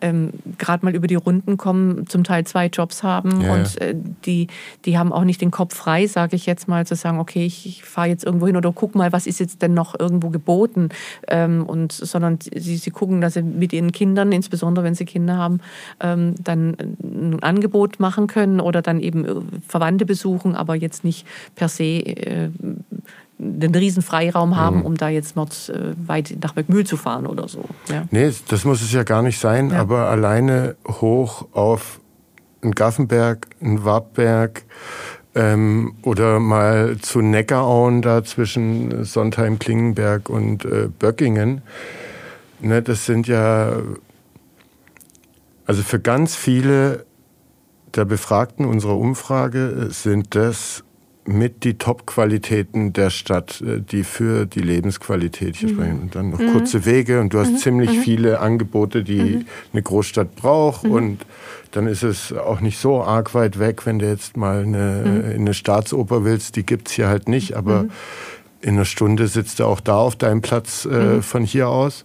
ähm, 0.00 0.30
gerade 0.58 0.84
mal 0.84 0.94
über 0.94 1.06
die 1.06 1.14
Runden 1.14 1.56
kommen, 1.56 2.06
zum 2.06 2.24
Teil 2.24 2.44
zwei 2.44 2.66
Jobs 2.66 3.02
haben 3.02 3.40
ja, 3.40 3.54
und 3.54 3.80
äh, 3.80 3.94
die, 4.24 4.48
die 4.84 4.98
haben 4.98 5.12
auch 5.12 5.24
nicht 5.24 5.40
den 5.40 5.50
Kopf 5.50 5.74
frei, 5.74 6.06
sage 6.06 6.36
ich 6.36 6.46
jetzt 6.46 6.68
mal, 6.68 6.86
zu 6.86 6.94
sagen, 6.94 7.18
okay, 7.18 7.46
ich, 7.46 7.66
ich 7.66 7.82
fahre 7.82 8.08
jetzt 8.08 8.24
irgendwo 8.24 8.46
hin 8.46 8.56
oder 8.56 8.72
guck 8.72 8.94
mal, 8.94 9.12
was 9.12 9.26
ist 9.26 9.40
jetzt 9.40 9.62
denn 9.62 9.74
noch 9.74 9.98
irgendwo 9.98 10.30
geboten. 10.30 10.90
Ähm, 11.28 11.64
und, 11.66 11.92
sondern 11.92 12.38
sie, 12.40 12.76
sie 12.76 12.90
gucken, 12.90 13.20
dass 13.20 13.34
sie 13.34 13.42
mit 13.42 13.72
ihren 13.72 13.92
Kindern, 13.92 14.32
insbesondere 14.32 14.84
wenn 14.84 14.94
sie 14.94 15.04
Kinder 15.04 15.36
haben, 15.36 15.60
ähm, 16.00 16.34
dann 16.42 16.76
ein 17.02 17.42
Angebot 17.42 18.00
machen 18.00 18.26
können 18.26 18.60
oder 18.60 18.82
dann 18.82 19.00
eben 19.00 19.24
äh, 19.24 19.34
Verwandte 19.66 20.04
besuchen, 20.06 20.54
aber 20.54 20.74
jetzt 20.74 21.04
nicht 21.04 21.26
per 21.54 21.68
se 21.68 21.84
äh, 21.84 22.50
den 23.38 23.74
riesen 23.74 24.02
Freiraum 24.02 24.56
haben, 24.56 24.78
mhm. 24.78 24.86
um 24.86 24.96
da 24.96 25.08
jetzt 25.08 25.36
noch 25.36 25.48
äh, 25.68 25.94
weit 26.06 26.36
nach 26.42 26.54
Bergmühl 26.54 26.86
zu 26.86 26.96
fahren 26.96 27.26
oder 27.26 27.48
so. 27.48 27.64
Ja. 27.88 28.04
Nee, 28.10 28.32
das 28.48 28.64
muss 28.64 28.82
es 28.82 28.92
ja 28.92 29.02
gar 29.02 29.22
nicht 29.22 29.38
sein, 29.38 29.70
ja. 29.70 29.80
aber 29.80 30.08
alleine 30.08 30.76
hoch 30.88 31.46
auf 31.52 32.00
einen 32.62 32.72
Gaffenberg, 32.72 33.46
einen 33.60 33.84
Wartberg 33.84 34.64
ähm, 35.34 35.94
oder 36.02 36.40
mal 36.40 36.96
zu 36.98 37.20
Neckarauen 37.20 38.00
da 38.00 38.24
zwischen 38.24 39.04
Sontheim, 39.04 39.58
Klingenberg 39.58 40.30
und 40.30 40.64
äh, 40.64 40.88
Böckingen. 40.98 41.62
Ne, 42.60 42.80
das 42.80 43.04
sind 43.04 43.28
ja, 43.28 43.82
also 45.66 45.82
für 45.82 46.00
ganz 46.00 46.34
viele 46.34 47.04
der 47.94 48.06
Befragten 48.06 48.64
unserer 48.64 48.96
Umfrage 48.96 49.88
sind 49.90 50.34
das 50.34 50.84
mit 51.26 51.64
die 51.64 51.76
Top-Qualitäten 51.76 52.92
der 52.92 53.10
Stadt, 53.10 53.60
äh, 53.60 53.80
die 53.80 54.04
für 54.04 54.46
die 54.46 54.60
Lebensqualität 54.60 55.56
hier 55.56 55.68
mhm. 55.68 55.74
sprechen. 55.74 56.00
Und 56.02 56.14
dann 56.14 56.30
noch 56.30 56.38
mhm. 56.38 56.52
kurze 56.52 56.84
Wege 56.84 57.20
und 57.20 57.34
du 57.34 57.40
hast 57.40 57.52
mhm. 57.52 57.58
ziemlich 57.58 57.92
mhm. 57.92 58.02
viele 58.02 58.40
Angebote, 58.40 59.02
die 59.02 59.20
mhm. 59.20 59.46
eine 59.72 59.82
Großstadt 59.82 60.36
braucht 60.36 60.84
mhm. 60.84 60.90
und 60.90 61.26
dann 61.72 61.86
ist 61.86 62.04
es 62.04 62.32
auch 62.32 62.60
nicht 62.60 62.78
so 62.78 63.02
arg 63.02 63.34
weit 63.34 63.58
weg, 63.58 63.84
wenn 63.84 63.98
du 63.98 64.08
jetzt 64.08 64.36
mal 64.36 64.62
eine, 64.62 65.32
in 65.34 65.42
eine 65.42 65.52
Staatsoper 65.52 66.24
willst, 66.24 66.56
die 66.56 66.64
gibt's 66.64 66.92
hier 66.92 67.08
halt 67.08 67.28
nicht, 67.28 67.54
aber 67.54 67.86
in 68.62 68.74
einer 68.74 68.84
Stunde 68.84 69.26
sitzt 69.26 69.58
du 69.58 69.64
auch 69.64 69.80
da 69.80 69.96
auf 69.96 70.16
deinem 70.16 70.40
Platz 70.40 70.86
äh, 70.86 71.20
von 71.20 71.44
hier 71.44 71.68
aus. 71.68 72.04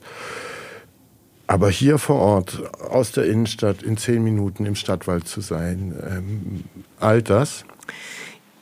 Aber 1.47 1.69
hier 1.69 1.97
vor 1.97 2.17
Ort, 2.17 2.61
aus 2.89 3.11
der 3.11 3.25
Innenstadt, 3.25 3.83
in 3.83 3.97
zehn 3.97 4.23
Minuten 4.23 4.65
im 4.65 4.75
Stadtwald 4.75 5.27
zu 5.27 5.41
sein, 5.41 5.93
ähm, 6.09 6.63
all 6.99 7.21
das 7.21 7.65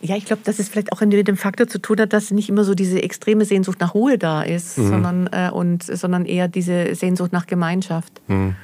ja, 0.02 0.16
ich 0.16 0.26
glaube, 0.26 0.42
dass 0.46 0.60
es 0.60 0.70
vielleicht 0.70 0.94
auch 0.94 1.02
mit 1.02 1.28
dem 1.28 1.38
Faktor 1.38 1.68
zu 1.68 1.80
tun 1.80 2.00
hat, 2.00 2.14
dass 2.14 2.32
nicht 2.32 2.50
immer 2.50 2.64
so 2.64 2.74
diese 2.74 3.02
extreme 3.04 3.46
Sehnsucht 3.46 3.80
nach 3.80 3.94
Ruhe 3.94 4.18
da 4.18 4.42
ist, 4.42 4.78
mhm. 4.78 4.88
sondern, 4.88 5.30
äh, 5.32 5.50
und, 5.52 5.84
sondern 5.84 6.26
eher 6.26 6.48
diese 6.48 6.96
Sehnsucht 6.96 7.34
nach 7.34 7.48
Gemeinschaft. 7.48 8.22
Mhm. 8.28 8.56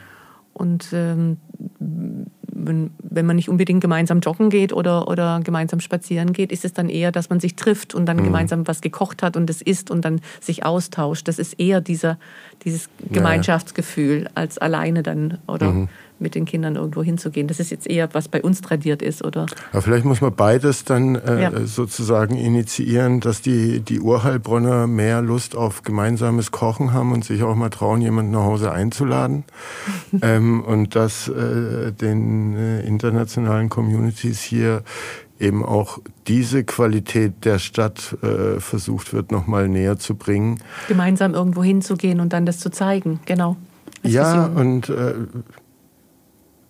Und 0.54 0.88
ähm, 0.94 1.38
wenn, 1.80 2.92
wenn 3.00 3.26
man 3.26 3.36
nicht 3.36 3.50
unbedingt 3.50 3.82
gemeinsam 3.82 4.22
joggen 4.22 4.50
geht 4.50 4.72
oder, 4.72 5.10
oder 5.10 5.42
gemeinsam 5.44 5.82
spazieren 5.82 6.32
geht, 6.32 6.54
ist 6.54 6.64
es 6.64 6.72
dann 6.72 6.88
eher, 6.88 7.12
dass 7.12 7.30
man 7.30 7.42
sich 7.42 7.56
trifft 7.56 7.94
und 7.94 8.06
dann 8.06 8.18
mhm. 8.18 8.24
gemeinsam 8.24 8.66
was 8.66 8.80
gekocht 8.80 9.22
hat 9.22 9.36
und 9.36 9.50
es 9.50 9.62
isst 9.62 9.92
und 9.92 10.06
dann 10.06 10.22
sich 10.40 10.66
austauscht. 10.66 11.28
Das 11.28 11.38
ist 11.38 11.60
eher 11.60 11.82
dieser, 11.82 12.18
dieses 12.64 12.90
Gemeinschaftsgefühl 13.12 14.30
als 14.36 14.58
alleine 14.58 15.04
dann 15.04 15.40
oder 15.48 15.72
mhm 15.72 15.90
mit 16.20 16.36
den 16.36 16.46
Kindern 16.46 16.76
irgendwo 16.76 17.04
hinzugehen. 17.04 17.48
Das 17.48 17.60
ist 17.60 17.72
jetzt 17.72 17.88
eher, 17.88 18.14
was 18.14 18.28
bei 18.28 18.42
uns 18.42 18.62
tradiert 18.62 19.02
ist, 19.02 19.24
oder? 19.24 19.46
Ja, 19.74 19.82
vielleicht 19.82 20.06
muss 20.06 20.22
man 20.22 20.34
beides 20.34 20.86
dann 20.86 21.16
äh, 21.16 21.44
ja. 21.44 21.66
sozusagen 21.66 22.38
initiieren, 22.38 23.20
dass 23.20 23.42
die, 23.42 23.82
die 23.82 24.00
Urheilbronner 24.00 24.88
mehr 24.88 25.22
Lust 25.22 25.56
auf 25.56 25.84
gemeinsames 25.84 26.52
Kochen 26.52 26.94
haben 26.94 27.12
und 27.12 27.26
sich 27.26 27.44
auch 27.44 27.56
mal 27.56 27.70
trauen, 27.70 28.02
jemanden 28.02 28.32
nach 28.32 28.44
Hause 28.44 28.72
einzuladen. 28.72 29.44
ähm, 30.22 30.64
und 30.64 30.96
dass 30.96 31.28
äh, 31.28 31.92
den 31.92 32.56
äh, 32.56 32.82
internationalen 32.82 33.70
Communities 33.70 34.42
hier 34.42 34.84
eben 35.40 35.66
auch 35.66 36.00
diese 36.28 36.64
Qualität 36.64 37.44
der 37.44 37.60
Stadt 37.60 38.18
äh, 38.22 38.60
versucht 38.60 39.14
wird, 39.14 39.32
nochmal 39.32 39.68
näher 39.68 39.98
zu 39.98 40.16
bringen. 40.16 40.60
Gemeinsam 40.88 41.34
irgendwo 41.34 41.64
hinzugehen 41.64 42.20
und 42.20 42.32
dann 42.34 42.46
das 42.46 42.60
zu 42.60 42.72
zeigen, 42.72 43.20
genau. 43.26 43.58
Ja, 44.04 44.46
und 44.46 44.90
äh, 44.90 45.14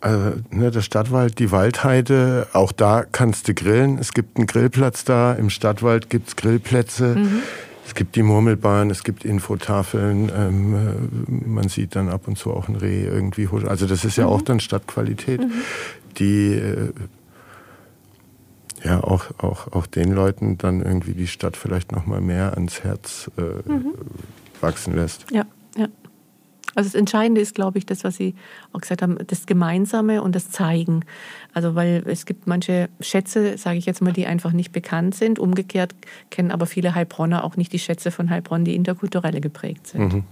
also, 0.06 0.40
ne, 0.50 0.70
der 0.70 0.82
Stadtwald, 0.82 1.40
die 1.40 1.50
Waldheide, 1.50 2.46
auch 2.52 2.70
da 2.70 3.04
kannst 3.04 3.48
du 3.48 3.54
grillen. 3.54 3.98
Es 3.98 4.12
gibt 4.12 4.36
einen 4.36 4.46
Grillplatz 4.46 5.04
da, 5.04 5.32
im 5.32 5.50
Stadtwald 5.50 6.10
gibt 6.10 6.28
es 6.28 6.36
Grillplätze. 6.36 7.16
Mhm. 7.16 7.42
Es 7.84 7.94
gibt 7.96 8.14
die 8.14 8.22
Murmelbahn, 8.22 8.90
es 8.90 9.02
gibt 9.02 9.24
Infotafeln, 9.24 10.30
ähm, 10.32 10.74
äh, 10.74 11.48
man 11.48 11.68
sieht 11.68 11.96
dann 11.96 12.08
ab 12.08 12.28
und 12.28 12.38
zu 12.38 12.52
auch 12.52 12.68
ein 12.68 12.76
Reh 12.76 13.04
irgendwie. 13.04 13.48
Also 13.66 13.86
das 13.86 14.04
ist 14.04 14.16
ja 14.16 14.26
mhm. 14.26 14.30
auch 14.30 14.42
dann 14.42 14.60
Stadtqualität, 14.60 15.40
mhm. 15.40 15.52
die 16.18 16.52
äh, 16.52 16.92
ja 18.84 19.02
auch, 19.02 19.24
auch, 19.38 19.72
auch 19.72 19.86
den 19.86 20.12
Leuten 20.12 20.56
dann 20.56 20.82
irgendwie 20.82 21.14
die 21.14 21.26
Stadt 21.26 21.56
vielleicht 21.56 21.90
noch 21.90 22.06
mal 22.06 22.20
mehr 22.20 22.54
ans 22.54 22.84
Herz 22.84 23.28
äh, 23.38 23.68
mhm. 23.68 23.94
wachsen 24.60 24.94
lässt. 24.94 25.26
Ja. 25.32 25.46
Also 26.76 26.88
das 26.88 26.94
Entscheidende 26.94 27.40
ist, 27.40 27.54
glaube 27.54 27.78
ich, 27.78 27.86
das, 27.86 28.04
was 28.04 28.16
Sie 28.16 28.34
auch 28.72 28.80
gesagt 28.80 29.02
haben, 29.02 29.18
das 29.26 29.46
Gemeinsame 29.46 30.22
und 30.22 30.34
das 30.36 30.50
Zeigen. 30.50 31.04
Also 31.52 31.74
weil 31.74 32.04
es 32.06 32.26
gibt 32.26 32.46
manche 32.46 32.88
Schätze, 33.00 33.58
sage 33.58 33.78
ich 33.78 33.86
jetzt 33.86 34.02
mal, 34.02 34.12
die 34.12 34.26
einfach 34.26 34.52
nicht 34.52 34.72
bekannt 34.72 35.14
sind. 35.14 35.38
Umgekehrt 35.38 35.94
kennen 36.30 36.50
aber 36.50 36.66
viele 36.66 36.94
Heilbronner 36.94 37.42
auch 37.42 37.56
nicht 37.56 37.72
die 37.72 37.78
Schätze 37.78 38.10
von 38.10 38.30
Heilbronn, 38.30 38.64
die 38.64 38.76
interkulturelle 38.76 39.40
geprägt 39.40 39.88
sind. 39.88 40.12
Mhm. 40.12 40.24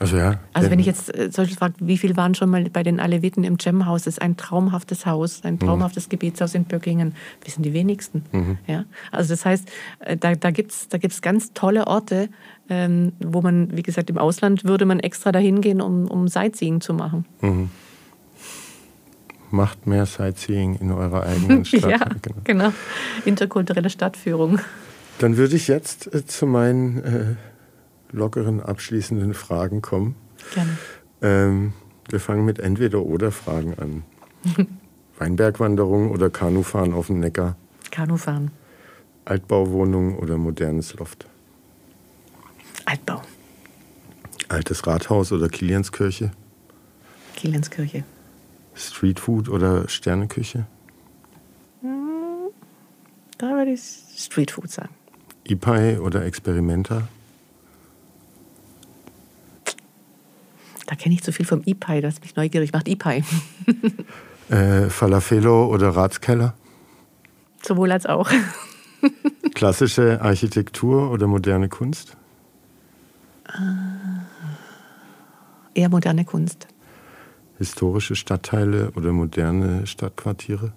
Also 0.00 0.16
ja. 0.16 0.40
Also 0.54 0.70
wenn 0.70 0.78
ich 0.78 0.86
jetzt 0.86 1.14
äh, 1.14 1.30
solches 1.30 1.58
frage, 1.58 1.74
wie 1.80 1.98
viel 1.98 2.16
waren 2.16 2.34
schon 2.34 2.48
mal 2.48 2.64
bei 2.70 2.82
den 2.82 3.00
Aleviten 3.00 3.44
im 3.44 3.58
Gemhaus? 3.58 4.04
Das 4.04 4.14
ist 4.14 4.22
ein 4.22 4.38
traumhaftes 4.38 5.04
Haus, 5.04 5.42
ein 5.44 5.54
mhm. 5.54 5.60
traumhaftes 5.60 6.06
mhm. 6.06 6.10
Gebetshaus 6.10 6.54
in 6.54 6.64
Böckingen. 6.64 7.14
Wissen 7.44 7.62
die 7.62 7.74
wenigsten. 7.74 8.24
Mhm. 8.32 8.58
Ja? 8.66 8.84
Also 9.12 9.34
das 9.34 9.44
heißt, 9.44 9.70
äh, 10.00 10.16
da, 10.16 10.34
da 10.34 10.50
gibt 10.52 10.72
es 10.72 10.88
da 10.88 10.96
gibt's 10.96 11.20
ganz 11.20 11.52
tolle 11.52 11.86
Orte, 11.86 12.30
ähm, 12.70 13.12
wo 13.18 13.42
man, 13.42 13.76
wie 13.76 13.82
gesagt, 13.82 14.08
im 14.08 14.18
Ausland 14.18 14.64
würde 14.64 14.86
man 14.86 15.00
extra 15.00 15.32
dahin 15.32 15.60
gehen, 15.60 15.80
um, 15.80 16.06
um 16.08 16.28
Sightseeing 16.28 16.80
zu 16.80 16.94
machen. 16.94 17.26
Mhm. 17.40 17.70
Macht 19.50 19.86
mehr 19.86 20.06
Sightseeing 20.06 20.76
in 20.76 20.92
eurer 20.92 21.24
eigenen 21.24 21.64
Stadt. 21.66 21.90
ja, 21.90 21.98
genau. 22.22 22.40
genau. 22.44 22.72
Interkulturelle 23.24 23.90
Stadtführung. 23.90 24.60
Dann 25.18 25.36
würde 25.36 25.56
ich 25.56 25.68
jetzt 25.68 26.14
äh, 26.14 26.24
zu 26.24 26.46
meinen 26.46 27.02
äh, 27.02 27.34
lockeren 28.12 28.60
abschließenden 28.60 29.34
Fragen 29.34 29.82
kommen. 29.82 30.14
Gerne. 30.54 30.78
Ähm, 31.20 31.72
wir 32.08 32.20
fangen 32.20 32.44
mit 32.44 32.58
Entweder-Oder-Fragen 32.58 33.74
an. 33.78 34.02
Weinbergwanderung 35.18 36.10
oder 36.10 36.30
Kanufahren 36.30 36.94
auf 36.94 37.08
dem 37.08 37.20
Neckar? 37.20 37.56
Kanufahren. 37.90 38.52
Altbauwohnung 39.24 40.16
oder 40.18 40.38
modernes 40.38 40.94
Loft? 40.94 41.26
Altbau. 42.90 43.22
Altes 44.48 44.84
Rathaus 44.84 45.30
oder 45.30 45.48
Kilianskirche? 45.48 46.32
Kilianskirche. 47.36 48.02
Streetfood 48.74 49.48
oder 49.48 49.88
Sterneküche? 49.88 50.66
Da 53.38 53.46
würde 53.46 53.72
ich 53.72 53.80
Streetfood 54.16 54.70
sagen. 54.70 54.90
Ipai 55.44 56.00
oder 56.00 56.24
Experimenta? 56.24 57.06
Da 60.86 60.96
kenne 60.96 61.14
ich 61.14 61.22
zu 61.22 61.32
viel 61.32 61.46
vom 61.46 61.62
Ipai, 61.64 62.00
das 62.00 62.20
mich 62.20 62.34
neugierig 62.34 62.72
macht. 62.72 62.88
Ipai. 62.88 63.22
Äh, 64.50 64.90
Falafelo 64.90 65.66
oder 65.66 65.90
Ratskeller? 65.90 66.54
Sowohl 67.62 67.92
als 67.92 68.04
auch. 68.06 68.28
Klassische 69.54 70.20
Architektur 70.22 71.12
oder 71.12 71.28
moderne 71.28 71.68
Kunst? 71.68 72.16
Eher 75.74 75.88
moderne 75.88 76.24
Kunst. 76.24 76.66
Historische 77.58 78.16
Stadtteile 78.16 78.90
oder 78.96 79.12
moderne 79.12 79.86
Stadtquartiere? 79.86 80.72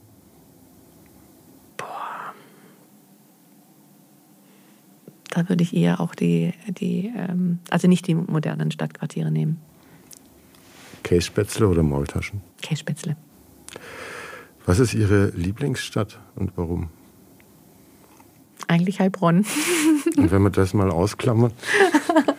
Da 5.29 5.49
würde 5.49 5.63
ich 5.63 5.75
eher 5.75 5.99
auch 5.99 6.13
die, 6.13 6.53
die 6.67 7.11
ähm, 7.15 7.57
also 7.71 7.87
nicht 7.87 8.05
die 8.05 8.13
modernen 8.13 8.69
Stadtquartiere 8.69 9.31
nehmen. 9.31 9.59
Kässpätzle 11.01 11.67
oder 11.67 11.81
Maultaschen? 11.81 12.41
Kässpätzle. 12.61 13.17
Was 14.65 14.79
ist 14.79 14.93
Ihre 14.93 15.29
Lieblingsstadt 15.29 16.19
und 16.35 16.51
warum? 16.55 16.89
Eigentlich 18.67 18.99
Heilbronn. 18.99 19.45
Und 20.17 20.31
wenn 20.31 20.41
man 20.41 20.51
das 20.51 20.73
mal 20.73 20.91
ausklammert? 20.91 21.53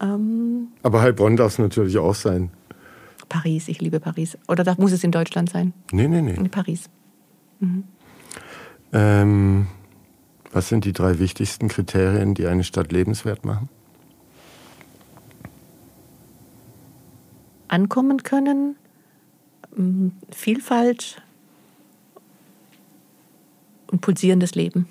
ähm, 0.00 0.68
Aber 0.82 1.02
Heilbronn 1.02 1.36
darf 1.36 1.52
es 1.52 1.58
natürlich 1.58 1.98
auch 1.98 2.14
sein. 2.14 2.50
Paris, 3.28 3.68
ich 3.68 3.80
liebe 3.80 4.00
Paris. 4.00 4.38
Oder 4.48 4.64
da 4.64 4.74
muss 4.78 4.92
es 4.92 5.04
in 5.04 5.12
Deutschland 5.12 5.50
sein? 5.50 5.72
Nee, 5.92 6.08
nee, 6.08 6.22
nee. 6.22 6.34
In 6.34 6.50
Paris. 6.50 6.88
Mhm. 7.60 7.84
Ähm, 8.92 9.66
was 10.52 10.68
sind 10.68 10.84
die 10.84 10.92
drei 10.92 11.18
wichtigsten 11.18 11.68
Kriterien, 11.68 12.34
die 12.34 12.46
eine 12.46 12.64
Stadt 12.64 12.90
lebenswert 12.90 13.44
machen? 13.44 13.68
Ankommen 17.68 18.22
können, 18.22 18.76
mm, 19.76 20.08
Vielfalt 20.30 21.20
und 23.90 24.00
pulsierendes 24.00 24.54
Leben. 24.54 24.88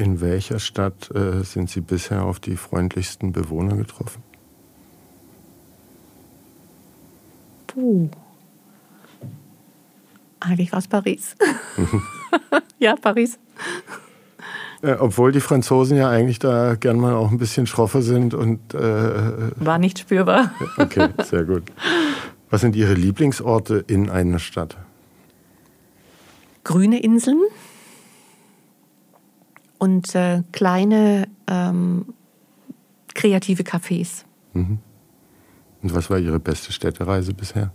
In 0.00 0.22
welcher 0.22 0.60
Stadt 0.60 1.10
äh, 1.14 1.42
sind 1.44 1.68
Sie 1.68 1.82
bisher 1.82 2.22
auf 2.22 2.40
die 2.40 2.56
freundlichsten 2.56 3.32
Bewohner 3.32 3.76
getroffen? 3.76 4.22
Puh. 7.66 8.08
Eigentlich 10.40 10.72
es 10.72 10.88
Paris. 10.88 11.36
ja, 12.78 12.96
Paris. 12.96 13.38
Äh, 14.80 14.92
obwohl 14.92 15.32
die 15.32 15.40
Franzosen 15.40 15.98
ja 15.98 16.08
eigentlich 16.08 16.38
da 16.38 16.76
gern 16.76 16.96
mal 16.98 17.12
auch 17.12 17.30
ein 17.30 17.36
bisschen 17.36 17.66
schroffer 17.66 18.00
sind 18.00 18.32
und. 18.32 18.72
Äh, 18.72 19.50
War 19.56 19.76
nicht 19.76 19.98
spürbar. 19.98 20.54
Okay, 20.78 21.10
sehr 21.24 21.44
gut. 21.44 21.64
Was 22.48 22.62
sind 22.62 22.74
Ihre 22.74 22.94
Lieblingsorte 22.94 23.84
in 23.86 24.08
einer 24.08 24.38
Stadt? 24.38 24.78
Grüne 26.64 27.02
Inseln 27.02 27.42
und 29.80 30.14
äh, 30.14 30.42
kleine 30.52 31.26
ähm, 31.48 32.06
kreative 33.14 33.64
Cafés. 33.64 34.24
Mhm. 34.52 34.78
Und 35.82 35.94
was 35.94 36.08
war 36.10 36.18
Ihre 36.18 36.38
beste 36.38 36.70
Städtereise 36.72 37.34
bisher? 37.34 37.72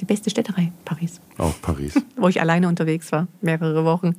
Die 0.00 0.04
beste 0.04 0.30
Städterei, 0.30 0.72
Paris. 0.84 1.20
Auch 1.38 1.54
Paris. 1.60 1.94
Wo 2.16 2.28
ich 2.28 2.40
alleine 2.40 2.66
unterwegs 2.68 3.12
war, 3.12 3.28
mehrere 3.40 3.84
Wochen. 3.84 4.14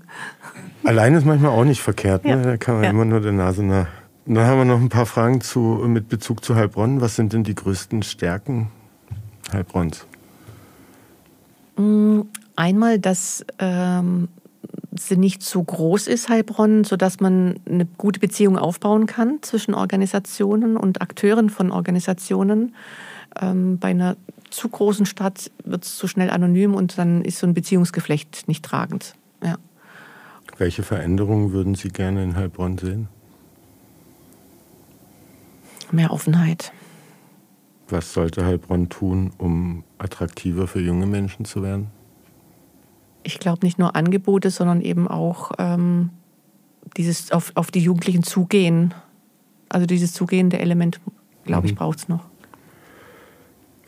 Alleine 0.84 1.18
ist 1.18 1.26
manchmal 1.26 1.52
auch 1.52 1.64
nicht 1.66 1.82
verkehrt, 1.82 2.24
ne? 2.26 2.32
Ja. 2.32 2.42
da 2.42 2.58
kann 2.58 2.76
man 2.76 2.84
Ja. 2.86 2.90
immer 2.92 3.06
nur 3.06 3.20
der 3.22 3.32
Nase 3.34 3.64
nach. 3.64 3.88
Und 4.26 4.36
dann 4.36 4.46
haben 4.46 4.58
wir 4.60 4.66
noch 4.66 4.80
ein 4.80 4.90
paar 4.90 5.06
Fragen 5.08 5.42
zu, 5.42 5.60
mit 5.60 6.08
Bezug 6.10 6.46
zu 6.46 6.56
Heilbronn. 6.56 7.02
Was 7.02 7.16
sind 7.16 7.34
denn 7.34 7.44
die 7.44 7.56
größten 7.56 8.04
Stärken 8.04 8.68
Heilbronns? 9.52 10.06
Mm, 11.78 12.22
Einmal, 12.56 13.00
dass 13.00 13.46
ähm, 13.60 14.28
sie 14.98 15.18
nicht 15.18 15.44
so 15.44 15.64
groß 15.64 16.08
ist, 16.08 16.30
Heilbronn, 16.30 16.84
sodass 16.84 17.20
man 17.20 17.60
eine 17.68 17.86
gute 17.86 18.20
Beziehung 18.20 18.58
aufbauen 18.58 19.06
kann 19.06 19.40
zwischen 19.42 19.74
Organisationen 19.74 20.78
und 20.78 21.02
Akteuren 21.02 21.50
von 21.50 21.72
Organisationen. 21.72 22.76
Ähm, 23.40 23.78
bei 23.78 23.90
einer 23.90 24.18
zu 24.50 24.68
großen 24.68 25.06
Stadt 25.06 25.52
wird 25.64 25.86
es 25.86 25.96
zu 25.96 26.08
schnell 26.08 26.30
anonym 26.30 26.74
und 26.74 26.98
dann 26.98 27.22
ist 27.24 27.40
so 27.40 27.48
ein 27.48 27.54
Beziehungsgeflecht 27.54 28.48
nicht 28.48 28.66
tragend. 28.66 29.14
Ja. 29.44 29.58
Welche 30.58 30.84
Veränderungen 30.84 31.52
würden 31.52 31.76
Sie 31.76 31.90
gerne 31.90 32.24
in 32.24 32.36
Heilbronn 32.36 32.78
sehen? 32.78 33.08
Mehr 35.92 36.12
Offenheit. 36.12 36.72
Was 37.88 38.14
sollte 38.14 38.46
Heilbronn 38.46 38.90
tun, 38.90 39.32
um 39.38 39.84
attraktiver 39.98 40.68
für 40.68 40.80
junge 40.80 41.06
Menschen 41.06 41.46
zu 41.46 41.64
werden? 41.64 41.88
Ich 43.24 43.40
glaube 43.40 43.66
nicht 43.66 43.78
nur 43.80 43.96
Angebote, 43.96 44.50
sondern 44.50 44.82
eben 44.82 45.08
auch 45.08 45.52
ähm, 45.58 46.10
dieses 46.98 47.32
auf, 47.32 47.52
auf 47.56 47.72
die 47.72 47.80
Jugendlichen 47.82 48.24
zugehen. 48.24 48.94
Also 49.68 49.86
dieses 49.86 50.14
zugehende 50.14 50.60
Element, 50.60 51.00
glaube 51.46 51.68
ich, 51.68 51.74
Mhm. 51.74 51.78
braucht 51.78 52.00
es 52.00 52.08
noch. 52.10 52.26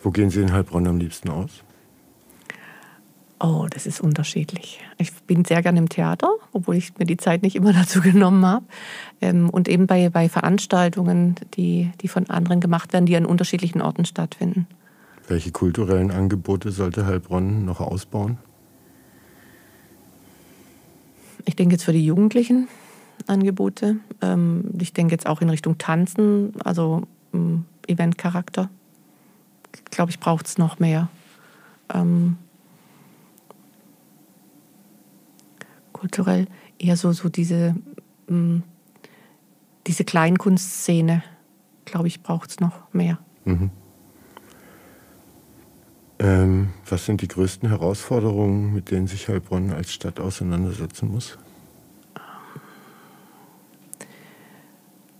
Wo 0.02 0.10
gehen 0.10 0.30
Sie 0.30 0.40
in 0.40 0.52
Heilbronn 0.52 0.86
am 0.86 0.98
liebsten 0.98 1.30
aus? 1.30 1.62
Oh, 3.40 3.66
das 3.68 3.86
ist 3.86 4.00
unterschiedlich. 4.00 4.80
Ich 4.98 5.12
bin 5.24 5.44
sehr 5.44 5.62
gern 5.62 5.76
im 5.76 5.88
Theater, 5.88 6.28
obwohl 6.52 6.76
ich 6.76 6.96
mir 6.98 7.06
die 7.06 7.16
Zeit 7.16 7.42
nicht 7.42 7.56
immer 7.56 7.72
dazu 7.72 8.00
genommen 8.00 8.46
habe. 8.46 8.64
Ähm, 9.20 9.50
und 9.50 9.68
eben 9.68 9.86
bei, 9.88 10.10
bei 10.10 10.28
Veranstaltungen, 10.28 11.34
die, 11.54 11.90
die 12.00 12.08
von 12.08 12.30
anderen 12.30 12.60
gemacht 12.60 12.92
werden, 12.92 13.06
die 13.06 13.16
an 13.16 13.26
unterschiedlichen 13.26 13.82
Orten 13.82 14.04
stattfinden. 14.04 14.68
Welche 15.26 15.50
kulturellen 15.50 16.10
Angebote 16.12 16.70
sollte 16.70 17.06
Heilbronn 17.06 17.64
noch 17.64 17.80
ausbauen? 17.80 18.38
Ich 21.44 21.56
denke 21.56 21.74
jetzt 21.74 21.84
für 21.84 21.92
die 21.92 22.04
Jugendlichen 22.04 22.68
Angebote. 23.26 23.96
Ähm, 24.20 24.64
ich 24.80 24.92
denke 24.92 25.12
jetzt 25.12 25.26
auch 25.26 25.40
in 25.40 25.50
Richtung 25.50 25.78
Tanzen, 25.78 26.52
also 26.64 27.02
ähm, 27.32 27.64
Eventcharakter. 27.86 28.70
Glaube 29.90 30.10
ich, 30.10 30.20
braucht 30.20 30.46
es 30.46 30.58
noch 30.58 30.78
mehr. 30.78 31.08
Ähm, 31.92 32.36
kulturell 35.92 36.46
eher 36.78 36.96
so, 36.96 37.12
so 37.12 37.28
diese, 37.28 37.76
diese 39.86 40.04
Kleinkunstszene, 40.04 41.22
glaube 41.84 42.08
ich, 42.08 42.22
braucht 42.22 42.50
es 42.50 42.60
noch 42.60 42.92
mehr. 42.92 43.18
Mhm. 43.44 43.70
Ähm, 46.22 46.68
was 46.88 47.04
sind 47.04 47.20
die 47.20 47.28
größten 47.28 47.68
Herausforderungen, 47.68 48.72
mit 48.72 48.92
denen 48.92 49.08
sich 49.08 49.28
Heilbronn 49.28 49.72
als 49.72 49.92
Stadt 49.92 50.20
auseinandersetzen 50.20 51.10
muss? 51.10 51.36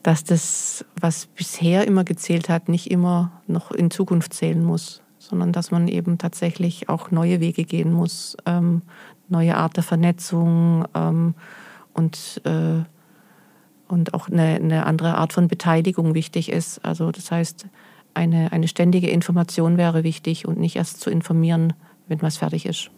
dass 0.02 0.24
das, 0.24 0.84
was 1.00 1.26
bisher 1.26 1.86
immer 1.86 2.04
gezählt 2.04 2.48
hat, 2.48 2.68
nicht 2.68 2.90
immer 2.90 3.30
noch 3.46 3.70
in 3.70 3.90
Zukunft 3.90 4.34
zählen 4.34 4.62
muss, 4.62 5.00
sondern 5.18 5.52
dass 5.52 5.70
man 5.70 5.86
eben 5.88 6.18
tatsächlich 6.18 6.88
auch 6.88 7.10
neue 7.10 7.40
Wege 7.40 7.64
gehen 7.64 7.92
muss, 7.92 8.36
ähm, 8.44 8.82
neue 9.28 9.56
Art 9.56 9.76
der 9.76 9.84
Vernetzung 9.84 10.86
ähm, 10.94 11.34
und, 11.94 12.40
äh, 12.44 12.82
und 13.86 14.14
auch 14.14 14.28
eine, 14.28 14.56
eine 14.56 14.86
andere 14.86 15.16
Art 15.16 15.32
von 15.32 15.46
Beteiligung 15.46 16.14
wichtig 16.14 16.50
ist. 16.50 16.84
Also 16.84 17.12
das 17.12 17.30
heißt, 17.30 17.66
eine, 18.14 18.52
eine 18.52 18.68
ständige 18.68 19.10
Information 19.10 19.76
wäre 19.76 20.04
wichtig 20.04 20.46
und 20.46 20.58
nicht 20.58 20.76
erst 20.76 21.00
zu 21.00 21.10
informieren, 21.10 21.72
wenn 22.08 22.20
was 22.22 22.36
fertig 22.38 22.66
ist. 22.66 22.90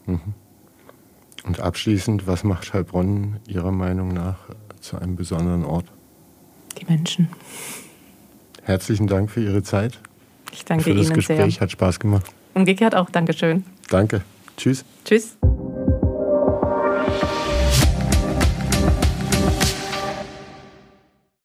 Und 1.44 1.60
abschließend, 1.60 2.26
was 2.26 2.44
macht 2.44 2.72
Heilbronn 2.72 3.36
Ihrer 3.46 3.72
Meinung 3.72 4.08
nach 4.08 4.36
zu 4.80 4.98
einem 4.98 5.16
besonderen 5.16 5.64
Ort? 5.64 5.86
Die 6.80 6.86
Menschen. 6.86 7.28
Herzlichen 8.62 9.06
Dank 9.06 9.30
für 9.30 9.42
Ihre 9.42 9.62
Zeit, 9.62 10.00
Ich 10.52 10.64
danke 10.64 10.84
für 10.84 10.94
das 10.94 11.06
Ihnen 11.06 11.14
Gespräch, 11.14 11.54
sehr. 11.54 11.60
hat 11.60 11.70
Spaß 11.70 12.00
gemacht. 12.00 12.26
Umgekehrt 12.54 12.94
auch, 12.94 13.10
Dankeschön. 13.10 13.64
Danke. 13.90 14.22
Tschüss. 14.56 14.84
Tschüss. 15.04 15.36